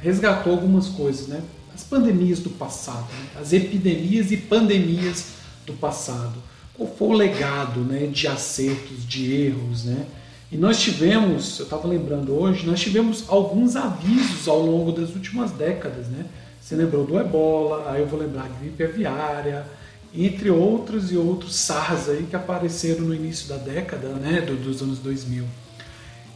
[0.00, 1.42] resgatou algumas coisas, né?
[1.74, 3.40] As pandemias do passado, né?
[3.40, 5.34] as epidemias e pandemias
[5.66, 6.42] do passado.
[6.74, 10.06] Qual foi o legado né, de acertos, de erros, né?
[10.50, 15.50] E nós tivemos, eu estava lembrando hoje, nós tivemos alguns avisos ao longo das últimas
[15.50, 16.24] décadas, né?
[16.60, 19.66] Você lembrou do ebola, aí eu vou lembrar gripe aviária,
[20.16, 24.98] entre outros e outros SARS aí que apareceram no início da década, né, dos anos
[24.98, 25.44] 2000.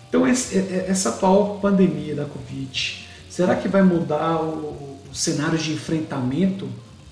[0.09, 6.69] Então essa atual pandemia da Covid, será que vai mudar o, o cenário de enfrentamento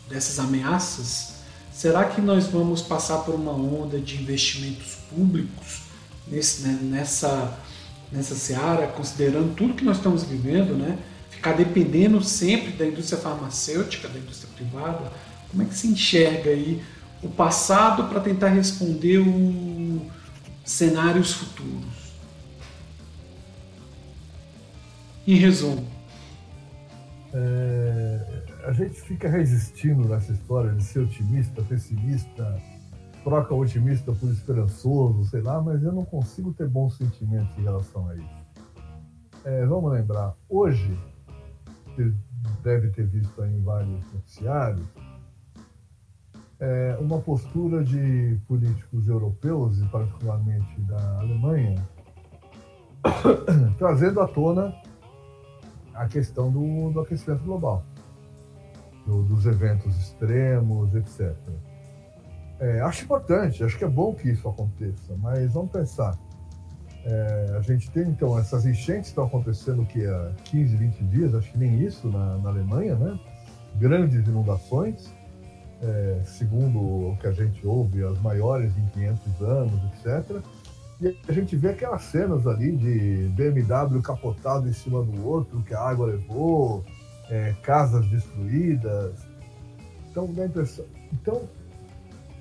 [0.08, 1.34] dessas ameaças?
[1.72, 5.82] Será que nós vamos passar por uma onda de investimentos públicos
[6.26, 7.56] nesse, né, nessa,
[8.10, 10.98] nessa seara, considerando tudo que nós estamos vivendo, né?
[11.30, 15.12] Ficar dependendo sempre da indústria farmacêutica, da indústria privada,
[15.50, 16.82] como é que se enxerga aí
[17.22, 20.02] o passado para tentar responder os
[20.64, 22.14] cenários futuros?
[25.26, 25.86] Em resumo.
[27.32, 32.60] É, a gente fica resistindo nessa história de ser otimista, pessimista,
[33.24, 38.08] troca otimista por esperançoso, sei lá, mas eu não consigo ter bons sentimentos em relação
[38.08, 38.48] a isso.
[39.44, 40.98] É, vamos lembrar, hoje,
[42.62, 44.86] deve ter visto em vários noticiários,
[46.60, 51.76] é uma postura de políticos europeus, e particularmente da Alemanha,
[53.78, 54.74] trazendo à tona
[55.94, 57.84] a questão do, do aquecimento global,
[59.06, 61.36] do, dos eventos extremos, etc.
[62.60, 66.18] É, acho importante, acho que é bom que isso aconteça, mas vamos pensar.
[67.04, 71.34] É, a gente tem, então, essas enchentes que estão acontecendo que há 15, 20 dias,
[71.34, 73.18] acho que nem isso na, na Alemanha, né?
[73.76, 75.14] Grandes inundações,
[75.82, 80.42] é, segundo o que a gente ouve, as maiores em 500 anos, etc.
[81.00, 85.72] E a gente vê aquelas cenas ali de BMW capotado em cima do outro, que
[85.72, 86.84] a água levou,
[87.30, 89.14] é, casas destruídas.
[90.10, 90.84] Então dá a impressão.
[91.12, 91.48] Então,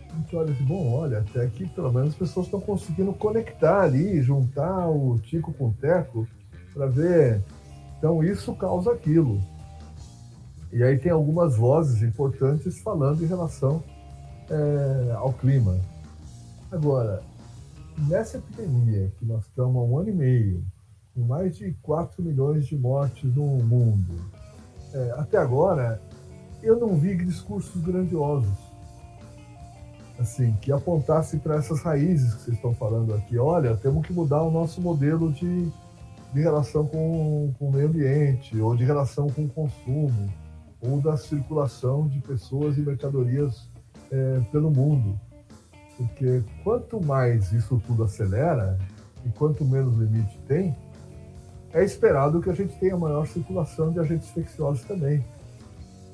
[0.10, 3.82] a gente olha assim, bom, olha, até que pelo menos as pessoas estão conseguindo conectar
[3.82, 6.28] ali, juntar o Tico com o Teco
[6.74, 7.44] para ver.
[8.00, 9.40] Então isso causa aquilo.
[10.72, 13.84] E aí tem algumas vozes importantes falando em relação
[14.50, 15.80] é, ao clima.
[16.72, 17.24] Agora,
[18.08, 20.64] nessa epidemia que nós estamos há um ano e meio,
[21.14, 24.16] com mais de 4 milhões de mortes no mundo,
[24.94, 26.02] é, até agora
[26.62, 28.68] eu não vi discursos grandiosos
[30.20, 33.38] assim que apontasse para essas raízes que vocês estão falando aqui.
[33.38, 35.72] Olha, temos que mudar o nosso modelo de,
[36.34, 40.32] de relação com, com o meio ambiente, ou de relação com o consumo,
[40.82, 43.70] ou da circulação de pessoas e mercadorias
[44.12, 45.20] é, pelo mundo.
[45.98, 48.78] Porque quanto mais isso tudo acelera
[49.26, 50.76] e quanto menos limite tem,
[51.74, 55.24] é esperado que a gente tenha maior circulação de agentes infecciosos também.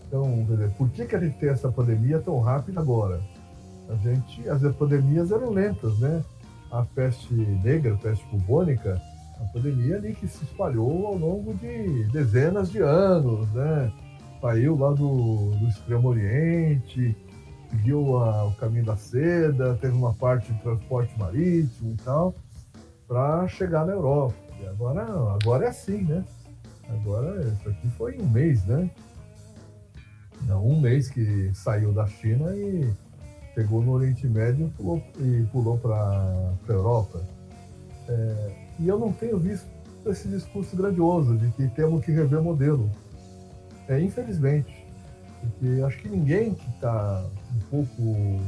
[0.08, 3.22] Então, dizer, por que, que a gente tem essa pandemia tão rápida agora?
[3.90, 6.24] A gente, as epidemias eram lentas, né?
[6.72, 9.02] A peste negra, a peste bubônica,
[9.40, 13.92] a pandemia ali que se espalhou ao longo de dezenas de anos, né?
[14.44, 17.16] Saiu lá do, do Extremo Oriente,
[17.70, 22.36] seguiu a, o caminho da seda, teve uma parte de transporte marítimo e tal,
[23.08, 24.36] para chegar na Europa.
[24.60, 25.06] E agora,
[25.42, 26.26] agora é assim, né?
[26.90, 28.92] Agora, isso aqui foi um mês, né?
[30.42, 32.94] Não, um mês que saiu da China e
[33.54, 37.22] chegou no Oriente Médio pulou, e pulou para a Europa.
[38.10, 39.66] É, e eu não tenho visto
[40.06, 42.92] esse discurso grandioso de que temos que rever modelo.
[43.88, 44.84] É, infelizmente.
[45.42, 48.40] Porque acho que ninguém que está um pouco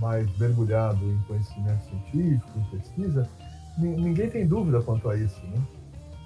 [0.00, 3.28] mais mergulhado em conhecimento científico, em pesquisa,
[3.78, 5.62] ninguém tem dúvida quanto a isso, né?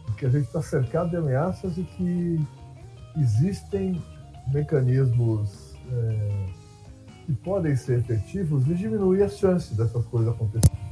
[0.07, 2.47] Porque a gente está cercado de ameaças e que
[3.19, 4.03] existem
[4.49, 6.47] mecanismos é,
[7.27, 10.87] que podem ser efetivos de diminuir as chances dessas coisas acontecerem.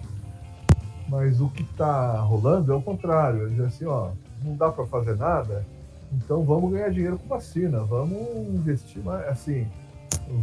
[1.08, 3.48] Mas o que está rolando é o contrário.
[3.50, 4.10] Diz assim, ó,
[4.42, 5.64] não dá para fazer nada,
[6.12, 9.66] então vamos ganhar dinheiro com vacina, vamos investir mais, assim,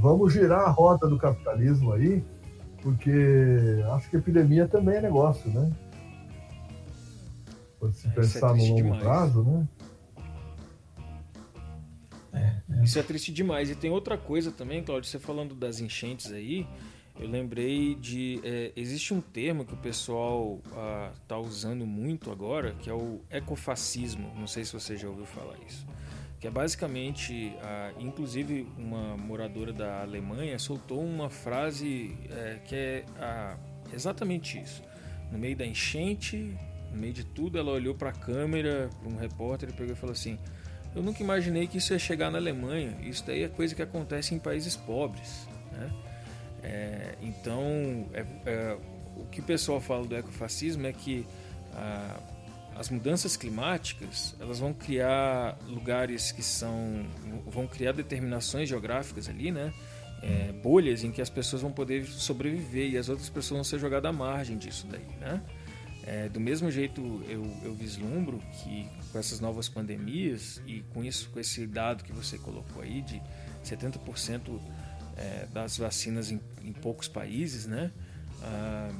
[0.01, 2.23] vamos girar a roda do capitalismo aí,
[2.81, 5.71] porque acho que epidemia também é negócio, né?
[7.79, 9.01] Pode se é, pensar é no longo demais.
[9.01, 9.67] prazo, né?
[12.33, 12.83] É, é.
[12.83, 13.69] Isso é triste demais.
[13.69, 16.67] E tem outra coisa também, Claudio, você falando das enchentes aí,
[17.19, 18.39] eu lembrei de.
[18.43, 20.59] É, existe um termo que o pessoal
[21.21, 24.33] está ah, usando muito agora, que é o ecofascismo.
[24.35, 25.85] Não sei se você já ouviu falar isso.
[26.39, 33.05] Que é basicamente, ah, inclusive, uma moradora da Alemanha soltou uma frase é, que é
[33.19, 33.57] ah,
[33.93, 34.81] exatamente isso.
[35.31, 36.57] No meio da enchente,
[36.91, 39.95] no meio de tudo, ela olhou para a câmera, para um repórter e pegou e
[39.95, 40.39] falou assim:
[40.95, 42.97] Eu nunca imaginei que isso ia chegar na Alemanha.
[43.01, 45.47] Isso daí é coisa que acontece em países pobres.
[45.73, 45.91] Né?
[46.63, 48.77] É, então, é, é,
[49.15, 51.25] o que o pessoal fala do ecofascismo é que
[51.73, 52.19] ah,
[52.75, 57.05] as mudanças climáticas elas vão criar lugares que são
[57.45, 59.73] vão criar determinações geográficas ali, né?
[60.23, 63.79] É, bolhas em que as pessoas vão poder sobreviver e as outras pessoas vão ser
[63.79, 65.41] jogadas à margem disso daí, né?
[66.03, 71.29] É, do mesmo jeito eu, eu vislumbro que com essas novas pandemias e com isso
[71.29, 73.21] com esse dado que você colocou aí de
[73.63, 74.59] 70%
[75.17, 77.91] é, das vacinas em, em, poucos países, né?
[78.41, 78.91] Ah,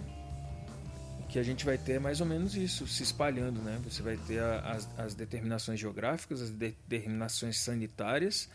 [1.20, 3.80] o que a gente vai ter é mais ou menos isso, se espalhando, né?
[3.86, 8.50] Você vai ter as, as, determinações geográficas, as determinações sanitárias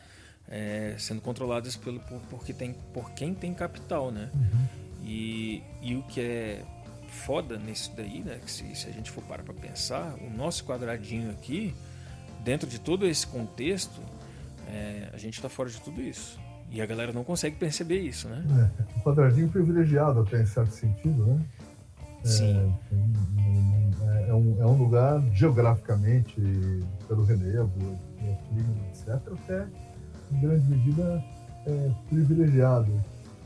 [0.48, 4.30] é, sendo controladas pelo, por, porque tem, por quem tem capital, né?
[4.34, 4.66] Uhum.
[5.04, 6.64] E, e o que é
[7.08, 8.38] foda nisso daí, né?
[8.44, 11.74] Que se, se a gente for parar para pensar, o nosso quadradinho aqui,
[12.44, 14.00] dentro de todo esse contexto,
[14.68, 16.38] é, a gente está fora de tudo isso.
[16.70, 18.44] E a galera não consegue perceber isso, né?
[18.78, 21.40] É, um quadradinho privilegiado até em certo sentido, né?
[22.24, 22.74] É, Sim.
[24.02, 26.34] É, é, um, é um lugar geograficamente,
[27.06, 27.70] pelo relevo,
[29.08, 29.66] até
[30.32, 31.24] em grande medida
[31.66, 32.92] é, privilegiado.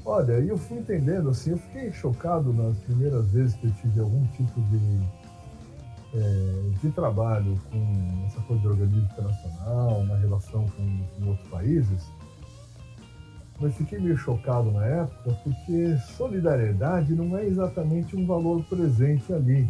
[0.05, 4.27] Olha, eu fui entendendo, assim, eu fiquei chocado nas primeiras vezes que eu tive algum
[4.29, 4.79] tipo de,
[6.15, 12.11] é, de trabalho com essa coisa de organismo internacional, na relação com, com outros países,
[13.61, 19.69] mas fiquei meio chocado na época porque solidariedade não é exatamente um valor presente ali.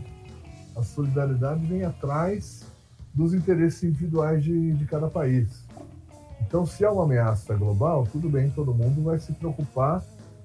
[0.76, 2.64] A solidariedade vem atrás
[3.12, 5.66] dos interesses individuais de, de cada país.
[6.40, 10.02] Então, se é uma ameaça global, tudo bem, todo mundo vai se preocupar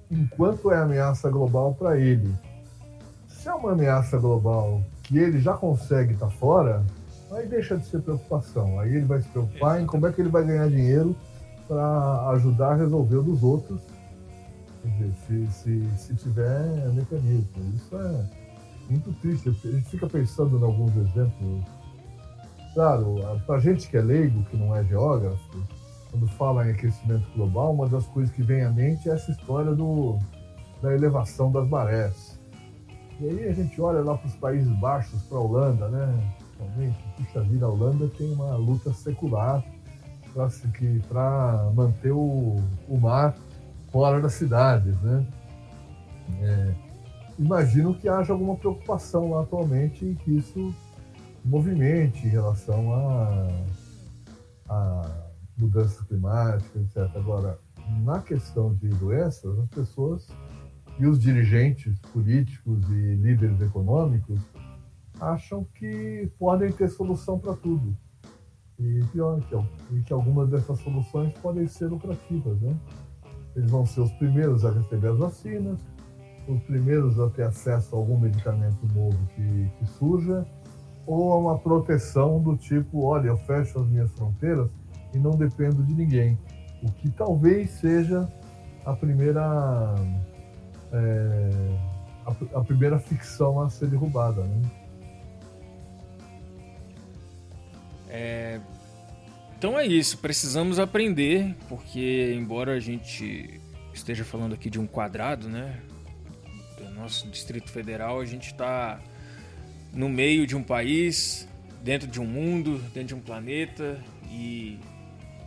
[0.10, 2.34] enquanto é ameaça global para ele.
[3.28, 6.84] Se é uma ameaça global que ele já consegue estar tá fora,
[7.32, 8.80] aí deixa de ser preocupação.
[8.80, 11.16] Aí ele vai se preocupar em como é que ele vai ganhar dinheiro
[11.68, 13.82] para ajudar a resolver o dos outros,
[14.84, 17.74] dizer, se, se, se tiver mecanismo.
[17.76, 18.26] Isso é
[18.90, 19.50] muito triste.
[19.50, 21.64] A gente fica pensando em alguns exemplos.
[22.74, 23.16] Claro,
[23.46, 25.64] para gente que é leigo, que não é geógrafo,
[26.12, 29.74] quando fala em aquecimento global, uma das coisas que vem à mente é essa história
[29.74, 30.20] do,
[30.82, 32.40] da elevação das marés.
[33.20, 36.34] E aí a gente olha lá para os Países Baixos, para a Holanda, né?
[36.60, 39.64] Realmente, puxa vida, a Holanda tem uma luta secular
[41.08, 42.56] para manter o,
[42.88, 43.36] o mar
[43.92, 45.26] fora das cidades, né?
[46.42, 46.74] É,
[47.40, 50.74] imagino que haja alguma preocupação lá atualmente em que isso
[51.44, 53.48] movimente em relação a,
[54.68, 55.26] a
[55.58, 57.16] mudanças climáticas, etc.
[57.16, 57.60] Agora,
[58.04, 60.28] na questão de doenças, as pessoas
[61.00, 64.40] e os dirigentes políticos e líderes econômicos
[65.20, 67.96] acham que podem ter solução para tudo.
[68.80, 72.76] E pior, que, que algumas dessas soluções podem ser lucrativas, né?
[73.56, 75.80] Eles vão ser os primeiros a receber as vacinas,
[76.48, 80.46] os primeiros a ter acesso a algum medicamento novo que, que surja,
[81.08, 84.70] ou a uma proteção do tipo, olha, eu fecho as minhas fronteiras
[85.14, 86.38] e não dependo de ninguém.
[86.84, 88.28] O que talvez seja
[88.86, 89.96] a primeira
[90.92, 91.78] é,
[92.26, 94.62] a, a, primeira ficção a ser derrubada, né?
[98.10, 98.60] É,
[99.58, 103.60] então é isso, precisamos aprender, porque embora a gente
[103.94, 105.80] esteja falando aqui de um quadrado, né?
[106.78, 109.00] Do nosso Distrito Federal, a gente está
[109.94, 111.48] no meio de um país,
[111.82, 114.00] dentro de um mundo, dentro de um planeta
[114.30, 114.78] e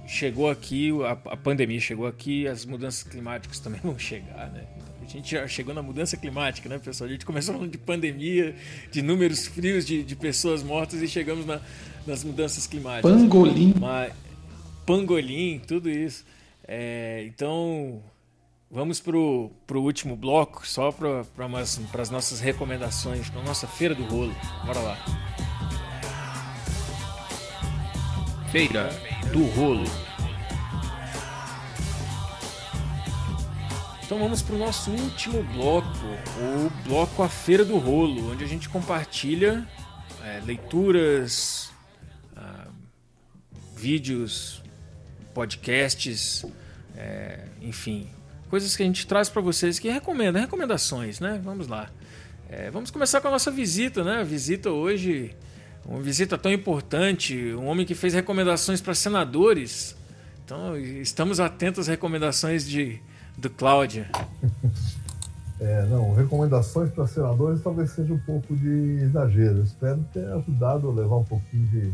[0.07, 4.65] chegou aqui, a, pandemia chegou aqui, as mudanças climáticas também vão chegar, né?
[5.03, 7.09] A gente já chegou na mudança climática, né, pessoal?
[7.09, 8.55] A gente começou falando de pandemia,
[8.91, 11.61] de números frios de, de pessoas mortas e chegamos na,
[12.09, 13.13] nas mudanças climáticas.
[13.13, 13.75] Pangolim.
[13.79, 14.13] Mas,
[14.87, 16.25] pangolim, tudo isso.
[16.67, 18.03] É, então,
[18.71, 21.47] vamos pro, pro último bloco, só para pra
[22.01, 24.35] as nossas recomendações, para nossa Feira do Rolo.
[24.65, 24.99] Bora lá.
[28.51, 28.89] Feira
[29.31, 29.85] do Rolo.
[34.05, 35.87] Então vamos para o nosso último bloco,
[36.41, 39.69] o bloco A Feira do Rolo, onde a gente compartilha
[40.25, 41.68] é, leituras,
[43.79, 44.63] vídeos,
[45.33, 46.45] podcasts,
[46.97, 48.09] é, enfim,
[48.51, 51.41] coisas que a gente traz para vocês que recomenda, recomendações, né?
[51.45, 51.89] Vamos lá.
[52.51, 54.21] É, vamos começar com a nossa visita, né?
[54.21, 55.37] A visita hoje,
[55.87, 59.95] uma visita tão importante, um homem que fez recomendações para senadores.
[60.45, 63.01] Então estamos atentos às recomendações de
[63.37, 64.11] do Cláudia.
[65.61, 69.61] É, não, recomendações para senadores talvez seja um pouco de exagero.
[69.63, 71.93] espero ter ajudado a levar um pouquinho de,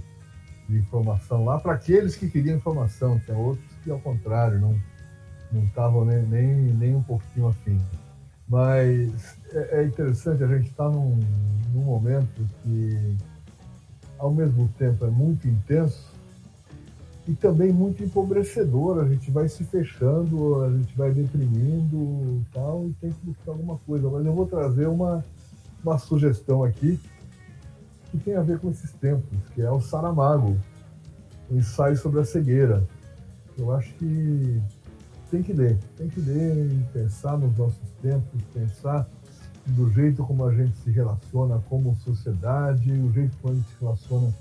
[0.68, 3.18] de informação lá para aqueles que queriam informação.
[3.20, 4.78] Tinha outros que, ao contrário, não
[5.54, 7.80] não estavam nem, nem, nem um pouquinho afim.
[8.48, 11.18] Mas é, é interessante, a gente está num,
[11.72, 13.16] num momento que,
[14.18, 16.12] ao mesmo tempo, é muito intenso
[17.26, 18.98] e também muito empobrecedor.
[19.00, 23.78] A gente vai se fechando, a gente vai deprimindo tal, e tem que buscar alguma
[23.86, 24.10] coisa.
[24.10, 25.24] Mas eu vou trazer uma,
[25.82, 27.00] uma sugestão aqui
[28.18, 30.56] que tem a ver com esses tempos, que é o Saramago,
[31.50, 32.86] o ensaio sobre a cegueira.
[33.58, 34.62] Eu acho que
[35.30, 39.08] tem que ler, tem que ler e pensar nos nossos tempos, pensar
[39.66, 43.76] do jeito como a gente se relaciona como sociedade, o jeito como a gente se
[43.80, 44.34] relaciona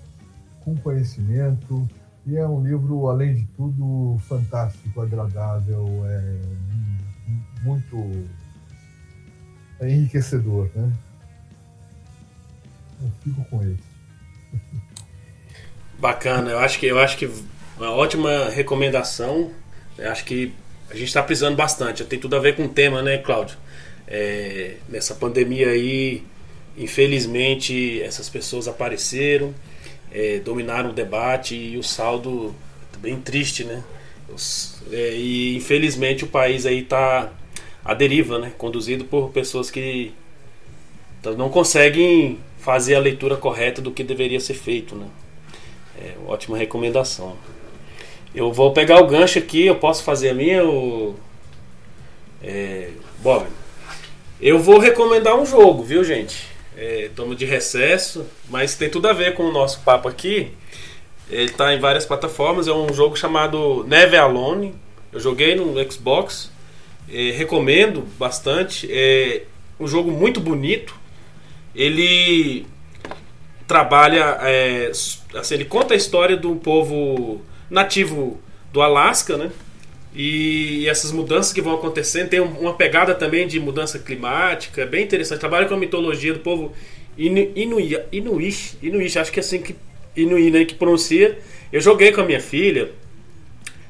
[0.64, 1.88] com conhecimento,
[2.26, 6.42] e é um livro, além de tudo, fantástico, agradável, é
[7.64, 7.98] muito
[9.80, 10.94] é enriquecedor, né?
[13.04, 13.78] Eu fico com ele.
[16.00, 17.30] Bacana, eu acho que eu acho que
[17.78, 19.52] uma ótima recomendação.
[19.98, 20.54] Eu acho que
[20.90, 22.04] a gente está precisando bastante.
[22.06, 23.58] Tem tudo a ver com o tema, né, Cláudio?
[24.08, 26.24] É, nessa pandemia aí,
[26.78, 29.54] infelizmente, essas pessoas apareceram
[30.14, 32.56] é, dominaram o debate e o saldo
[33.00, 33.84] bem triste, né?
[34.92, 37.32] É, e infelizmente o país aí está
[37.84, 38.54] à deriva, né?
[38.58, 40.14] Conduzido por pessoas que
[41.32, 45.08] não conseguem fazer a leitura correta do que deveria ser feito, né?
[46.00, 47.36] É, ótima recomendação.
[48.34, 51.16] Eu vou pegar o gancho aqui, eu posso fazer a minha ou...
[52.42, 52.90] É,
[53.20, 53.46] Bob,
[54.42, 56.46] eu vou recomendar um jogo, viu gente?
[56.76, 60.52] Estamos é, de recesso, mas tem tudo a ver com o nosso papo aqui.
[61.30, 62.68] Ele está em várias plataformas.
[62.68, 64.76] É um jogo chamado Neve Alone.
[65.12, 66.52] Eu joguei no Xbox.
[67.10, 68.88] É, recomendo bastante.
[68.92, 69.44] É
[69.80, 70.96] um jogo muito bonito.
[71.76, 72.66] Ele
[73.68, 74.38] trabalha.
[74.42, 74.92] É,
[75.36, 78.40] assim, ele conta a história do povo nativo
[78.72, 79.52] do Alasca, né?
[80.16, 85.40] E essas mudanças que vão acontecendo, tem uma pegada também de mudança climática, bem interessante.
[85.40, 86.72] Trabalha com a mitologia do povo
[87.18, 89.76] Inu, Inuit, Inuit, Inuit, acho que é assim que
[90.16, 91.40] Inuit né, que pronuncia.
[91.72, 92.92] Eu joguei com a minha filha.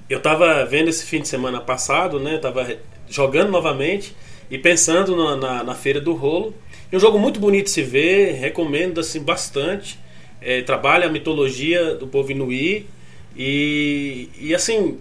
[0.09, 2.37] Eu tava vendo esse fim de semana passado, né?
[2.37, 2.77] Tava
[3.09, 4.15] jogando novamente
[4.49, 6.53] e pensando na, na, na Feira do Rolo.
[6.93, 9.97] É um jogo muito bonito de se ver, recomendo assim bastante.
[10.39, 12.85] É, trabalha a mitologia do povo Inuit
[13.35, 14.99] e, e assim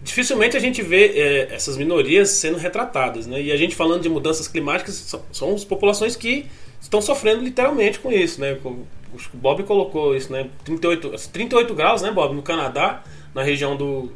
[0.00, 3.42] dificilmente a gente vê é, essas minorias sendo retratadas, né?
[3.42, 6.46] E a gente falando de mudanças climáticas são, são as populações que
[6.80, 8.56] estão sofrendo literalmente com isso, né?
[8.62, 8.86] O
[9.34, 10.48] Bob colocou isso, né?
[10.64, 13.02] 38, 38 graus, né, Bob, no Canadá,
[13.34, 14.12] na região do,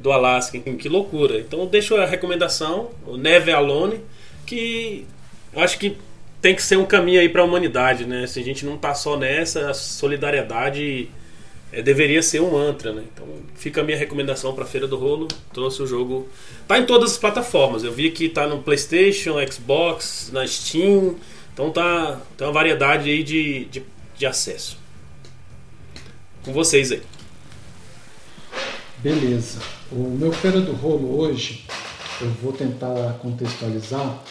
[0.00, 0.58] do Alasca.
[0.58, 1.38] Que loucura.
[1.38, 4.00] Então deixo a recomendação, o Neve Alone,
[4.44, 5.06] que
[5.54, 5.96] acho que
[6.44, 8.26] tem que ser um caminho aí para a humanidade, né?
[8.26, 11.08] Se a gente não tá só nessa, a solidariedade
[11.72, 13.02] é, deveria ser um mantra, né?
[13.10, 15.26] Então fica a minha recomendação para Feira do Rolo.
[15.54, 16.28] Trouxe o jogo.
[16.68, 17.82] Tá em todas as plataformas.
[17.82, 21.16] Eu vi que tá no PlayStation, Xbox, na Steam.
[21.54, 23.82] Então tá tem uma variedade aí de, de,
[24.14, 24.76] de acesso.
[26.44, 27.00] Com vocês aí.
[28.98, 29.60] Beleza.
[29.90, 31.64] O meu Feira do Rolo hoje,
[32.20, 34.22] eu vou tentar contextualizar.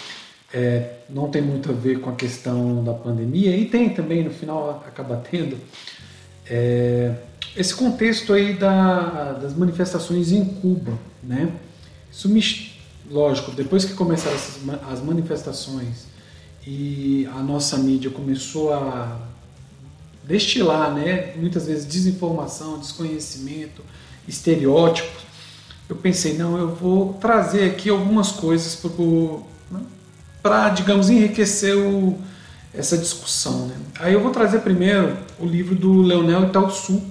[0.53, 4.29] É, não tem muito a ver com a questão da pandemia, e tem também, no
[4.29, 5.57] final acaba tendo.
[6.45, 7.15] É,
[7.55, 11.51] esse contexto aí da, das manifestações em Cuba, né?
[12.11, 12.41] Isso me,
[13.09, 14.59] lógico, depois que começaram essas,
[14.91, 16.05] as manifestações
[16.65, 19.19] e a nossa mídia começou a
[20.23, 21.33] destilar, né?
[21.35, 23.83] Muitas vezes desinformação, desconhecimento,
[24.27, 25.23] estereótipos.
[25.89, 28.91] Eu pensei, não, eu vou trazer aqui algumas coisas para,
[30.43, 30.73] né?
[30.75, 32.19] digamos, enriquecer o,
[32.73, 33.67] essa discussão.
[33.67, 33.75] Né?
[33.99, 37.01] Aí eu vou trazer primeiro o livro do Leonel Itaúsu,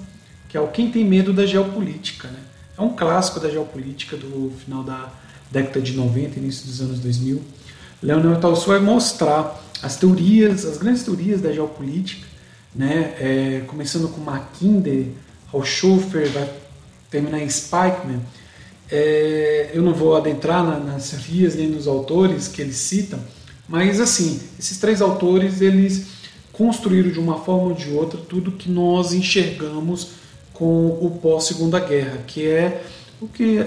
[0.49, 2.29] que é o Quem Tem Medo da Geopolítica.
[2.29, 2.39] Né?
[2.77, 5.11] É um clássico da geopolítica do final da
[5.51, 7.43] década de 90, início dos anos 2000.
[8.03, 12.27] Leonel Tolstói vai mostrar as teorias, as grandes teorias da geopolítica,
[12.75, 13.15] né?
[13.19, 15.07] É, começando com Mackinder,
[15.53, 16.51] Alshofer, vai
[17.11, 18.21] terminar em Spikeman.
[18.95, 23.19] É, eu não vou adentrar na, nas teorias nem nos autores que eles citam,
[23.67, 26.09] mas assim, esses três autores eles
[26.53, 30.09] construíram de uma forma ou de outra tudo que nós enxergamos
[30.53, 32.85] com o pós-segunda guerra, que é
[33.19, 33.65] o que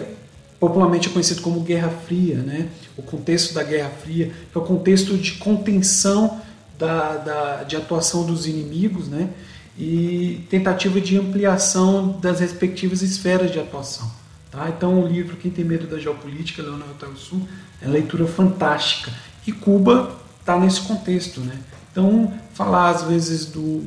[0.59, 2.69] popularmente é conhecido como Guerra Fria, né?
[2.95, 6.39] o contexto da Guerra Fria, que é o contexto de contenção
[6.77, 9.29] da, da, de atuação dos inimigos né?
[9.75, 14.09] e tentativa de ampliação das respectivas esferas de atuação.
[14.55, 14.69] Tá?
[14.69, 17.45] Então, o livro Quem Tem Medo da Geopolítica, Leonardo Sul,
[17.81, 19.11] é leitura fantástica.
[19.45, 21.41] E Cuba está nesse contexto.
[21.41, 21.59] Né?
[21.91, 23.85] Então, falar às vezes do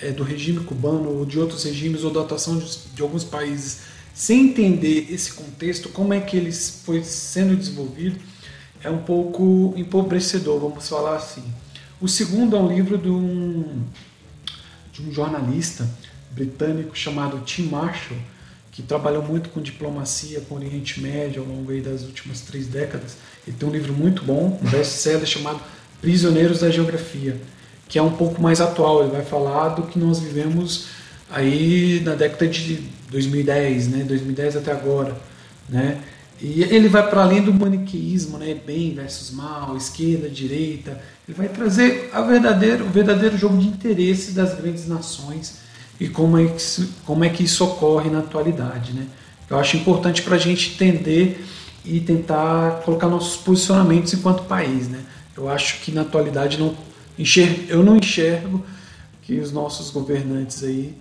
[0.00, 3.80] é, do regime cubano ou de outros regimes ou da atuação de, de, alguns países
[4.14, 8.18] sem entender esse contexto, como é que ele foi sendo desenvolvido,
[8.82, 11.44] é um pouco empobrecedor, vamos falar assim.
[12.00, 13.82] O segundo é um livro de um,
[14.92, 15.86] de um jornalista
[16.30, 18.18] britânico chamado Tim Marshall,
[18.76, 23.16] que trabalhou muito com diplomacia com Oriente Médio ao longo das últimas três décadas.
[23.44, 25.60] Ele tem um livro muito bom, um best-seller chamado
[26.00, 27.36] Prisioneiros da Geografia
[27.88, 29.02] que é um pouco mais atual.
[29.02, 30.86] Ele vai falar do que nós vivemos
[31.30, 35.16] aí na década de 2010, né, 2010 até agora,
[35.68, 36.00] né?
[36.40, 41.00] E ele vai para além do maniqueísmo, né, bem versus mal, esquerda, direita.
[41.26, 45.65] Ele vai trazer a verdadeiro, o verdadeiro jogo de interesse das grandes nações
[45.98, 49.06] e como é que como é que isso ocorre na atualidade, né?
[49.48, 51.44] Eu acho importante para a gente entender
[51.84, 55.02] e tentar colocar nossos posicionamentos enquanto país, né?
[55.36, 56.76] Eu acho que na atualidade não
[57.18, 58.64] enxer eu não enxergo
[59.22, 60.94] que os nossos governantes aí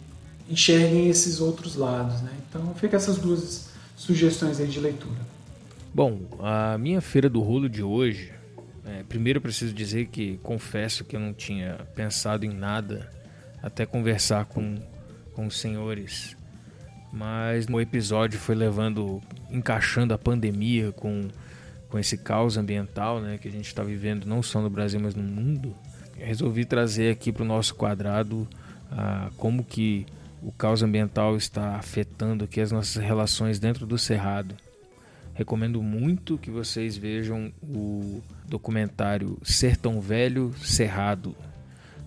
[0.49, 2.31] enxerguem esses outros lados, né?
[2.47, 5.35] Então fica essas duas sugestões aí de leitura.
[5.93, 8.31] Bom, a minha feira do rolo de hoje,
[8.85, 13.14] é, primeiro preciso dizer que confesso que eu não tinha pensado em nada
[13.65, 14.77] até conversar com,
[15.33, 16.37] com os senhores
[17.15, 21.29] mas o episódio foi levando, encaixando a pandemia com,
[21.87, 25.15] com esse caos ambiental né, que a gente está vivendo não só no Brasil, mas
[25.15, 25.73] no mundo.
[26.17, 28.45] resolvi trazer aqui para o nosso quadrado
[28.91, 30.05] ah, como que
[30.41, 34.53] o caos ambiental está afetando aqui as nossas relações dentro do Cerrado.
[35.33, 41.33] Recomendo muito que vocês vejam o documentário Sertão Velho Cerrado,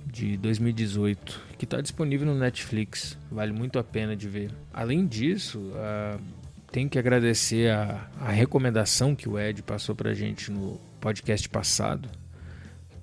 [0.07, 3.19] de 2018, que está disponível no Netflix.
[3.31, 4.53] Vale muito a pena de ver.
[4.73, 6.21] Além disso, uh,
[6.71, 11.49] tenho que agradecer a, a recomendação que o Ed passou para a gente no podcast
[11.49, 12.09] passado,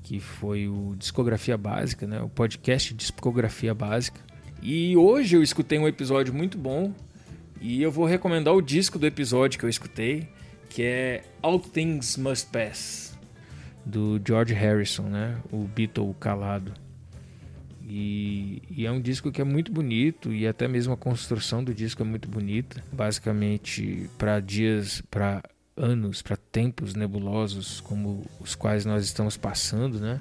[0.04, 2.22] que foi o Discografia Básica, né?
[2.22, 4.22] o podcast Discografia Básica.
[4.62, 6.94] E hoje eu escutei um episódio muito bom
[7.60, 10.30] e eu vou recomendar o disco do episódio que eu escutei,
[10.70, 13.20] que é All Things Must Pass,
[13.86, 15.38] do George Harrison, né?
[15.52, 16.85] o Beatle calado.
[17.88, 21.74] E, e, é um disco que é muito bonito e até mesmo a construção do
[21.74, 22.84] disco é muito bonita.
[22.92, 25.44] Basicamente, para dias, para
[25.78, 30.20] anos, para tempos nebulosos como os quais nós estamos passando, né?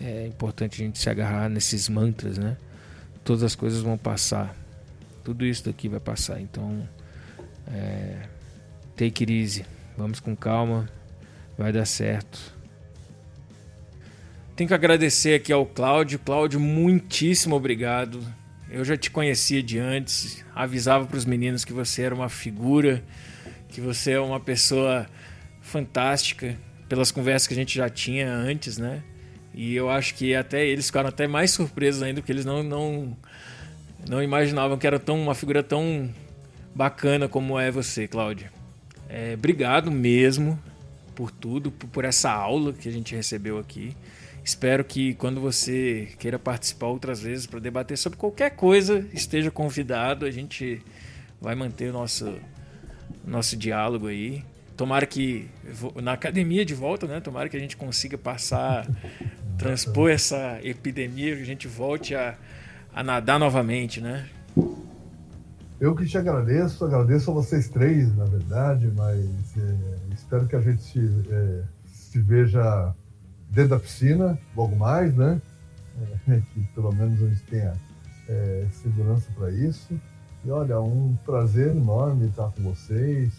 [0.00, 2.56] É, é importante a gente se agarrar nesses mantras, né?
[3.24, 4.54] Todas as coisas vão passar.
[5.24, 6.40] Tudo isso daqui vai passar.
[6.40, 6.88] Então,
[7.66, 8.28] é,
[8.96, 9.66] take it easy.
[9.98, 10.88] Vamos com calma.
[11.58, 12.59] Vai dar certo
[14.60, 16.18] tenho que agradecer aqui ao Cláudio.
[16.18, 18.22] Cláudio, muitíssimo obrigado.
[18.68, 23.02] Eu já te conhecia de antes, avisava para os meninos que você era uma figura,
[23.70, 25.06] que você é uma pessoa
[25.62, 26.58] fantástica,
[26.90, 29.02] pelas conversas que a gente já tinha antes, né?
[29.54, 33.16] E eu acho que até eles ficaram até mais surpresos ainda, porque eles não, não,
[34.06, 36.12] não imaginavam que era tão, uma figura tão
[36.74, 38.50] bacana como é você, Cláudio.
[39.08, 40.62] É, obrigado mesmo
[41.14, 43.96] por tudo, por essa aula que a gente recebeu aqui.
[44.50, 50.26] Espero que quando você queira participar outras vezes para debater sobre qualquer coisa, esteja convidado.
[50.26, 50.82] A gente
[51.40, 52.34] vai manter o nosso,
[53.24, 54.44] nosso diálogo aí.
[54.76, 55.48] Tomara que
[56.02, 57.20] na academia de volta, né?
[57.20, 58.88] Tomara que a gente consiga passar,
[59.56, 62.36] transpor essa epidemia, que a gente volte a,
[62.92, 64.28] a nadar novamente, né?
[65.80, 70.60] Eu que te agradeço, agradeço a vocês três, na verdade, mas é, espero que a
[70.60, 70.98] gente
[71.30, 72.92] é, se veja
[73.50, 75.40] dentro da piscina, logo mais, né?
[76.28, 77.74] É, que pelo menos a gente tenha
[78.28, 80.00] é, segurança para isso.
[80.44, 83.32] E olha, um prazer enorme estar com vocês.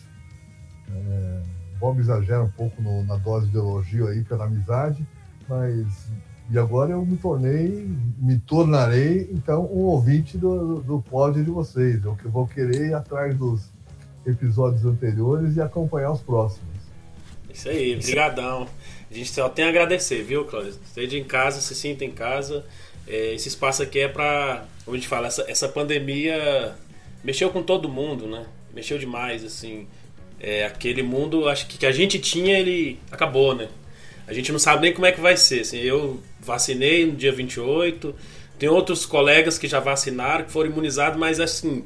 [0.90, 1.42] É,
[1.80, 5.06] Bob exagera um pouco no, na dose de elogio aí pela amizade,
[5.50, 6.12] mas
[6.52, 12.04] e agora eu me tornei, me tornarei então um ouvinte do, do pod de vocês.
[12.04, 13.70] Eu que vou querer ir atrás dos
[14.26, 16.70] episódios anteriores e acompanhar os próximos.
[17.52, 18.68] Isso aí, brigadão.
[19.12, 20.80] A gente só tem a agradecer, viu, Cláudio?
[20.86, 22.66] Esteja em casa, se sinta em casa.
[23.06, 26.74] É, esse espaço aqui é para, como a gente fala, essa, essa pandemia
[27.22, 28.46] mexeu com todo mundo, né?
[28.74, 29.86] Mexeu demais, assim.
[30.40, 33.68] É, aquele mundo, acho que, que a gente tinha, ele acabou, né?
[34.26, 35.60] A gente não sabe nem como é que vai ser.
[35.60, 38.16] Assim, eu vacinei no dia 28,
[38.58, 41.84] tem outros colegas que já vacinaram, que foram imunizados, mas assim,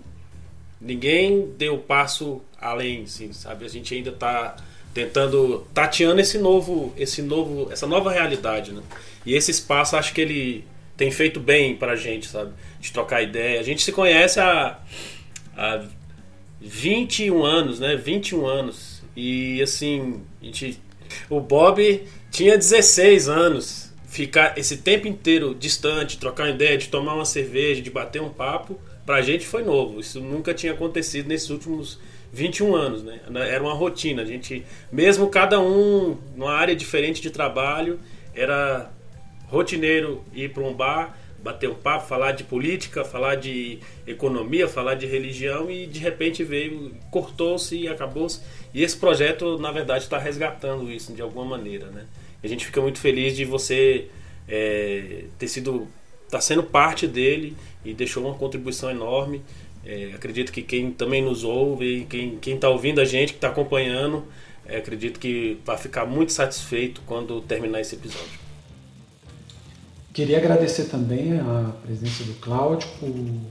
[0.79, 3.65] ninguém deu passo além, assim, sabe?
[3.65, 4.55] A gente ainda está
[4.95, 8.81] tentando tateando esse novo, esse novo, essa nova realidade, né?
[9.25, 10.63] E esse espaço acho que ele
[10.95, 12.53] tem feito bem pra gente, sabe?
[12.79, 13.59] De trocar ideia.
[13.59, 14.79] A gente se conhece há,
[15.57, 15.85] há
[16.61, 17.97] 21 anos, né?
[17.97, 19.03] 21 anos.
[19.13, 20.81] E assim, a gente,
[21.29, 22.01] o Bob
[22.31, 23.93] tinha 16 anos.
[24.07, 28.79] Ficar esse tempo inteiro distante, trocar ideia, de tomar uma cerveja, de bater um papo,
[29.05, 29.99] pra gente foi novo.
[29.99, 31.99] Isso nunca tinha acontecido nesses últimos
[32.35, 33.21] 21 anos, né?
[33.49, 34.21] Era uma rotina.
[34.21, 37.99] A gente, mesmo cada um numa área diferente de trabalho,
[38.33, 38.91] era
[39.47, 44.95] rotineiro ir para um bar, bater um papo, falar de política, falar de economia, falar
[44.95, 48.41] de religião e de repente veio, cortou-se e acabou-se.
[48.73, 52.05] E esse projeto, na verdade, está resgatando isso de alguma maneira, né?
[52.43, 54.09] A gente fica muito feliz de você
[54.47, 55.87] é, ter sido,
[56.29, 57.55] tá sendo parte dele
[57.85, 59.41] e deixou uma contribuição enorme.
[59.85, 64.25] É, acredito que quem também nos ouve, quem está ouvindo a gente, que está acompanhando,
[64.65, 68.45] é, acredito que vai ficar muito satisfeito quando terminar esse episódio.
[70.11, 72.87] Queria agradecer também a presença do Cláudio.
[73.01, 73.41] O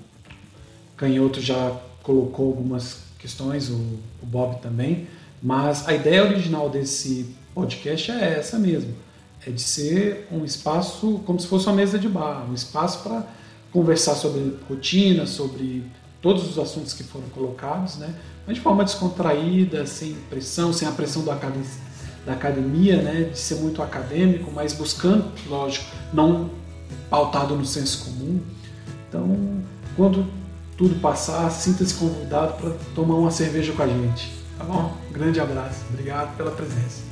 [0.97, 3.75] Canhoto já colocou algumas questões, o,
[4.23, 5.07] o Bob também,
[5.43, 8.95] mas a ideia original desse podcast é essa mesmo:
[9.47, 13.25] é de ser um espaço como se fosse uma mesa de bar, um espaço para
[13.71, 15.85] conversar sobre rotina, sobre
[16.25, 18.15] todos os assuntos que foram colocados, né?
[18.47, 21.67] mas de forma descontraída, sem pressão, sem a pressão academia,
[22.25, 23.29] da academia, né?
[23.31, 25.85] de ser muito acadêmico, mas buscando, lógico,
[26.15, 26.49] não
[27.11, 28.41] pautado no senso comum.
[29.07, 29.63] Então,
[29.97, 30.27] quando
[30.79, 34.33] tudo passar, sinta-se convidado para tomar uma cerveja com a gente.
[34.57, 34.97] Tá bom?
[35.11, 35.85] Um grande abraço.
[35.91, 37.03] Obrigado pela presença.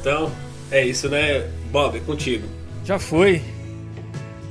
[0.00, 0.32] Então,
[0.70, 1.50] é isso, né?
[1.70, 2.48] Bob, é contigo.
[2.82, 3.42] Já foi.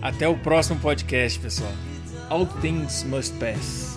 [0.02, 1.72] Até o próximo podcast, pessoal.
[2.30, 3.91] All Things Must Pass.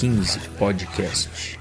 [0.00, 1.59] 15 Podcast.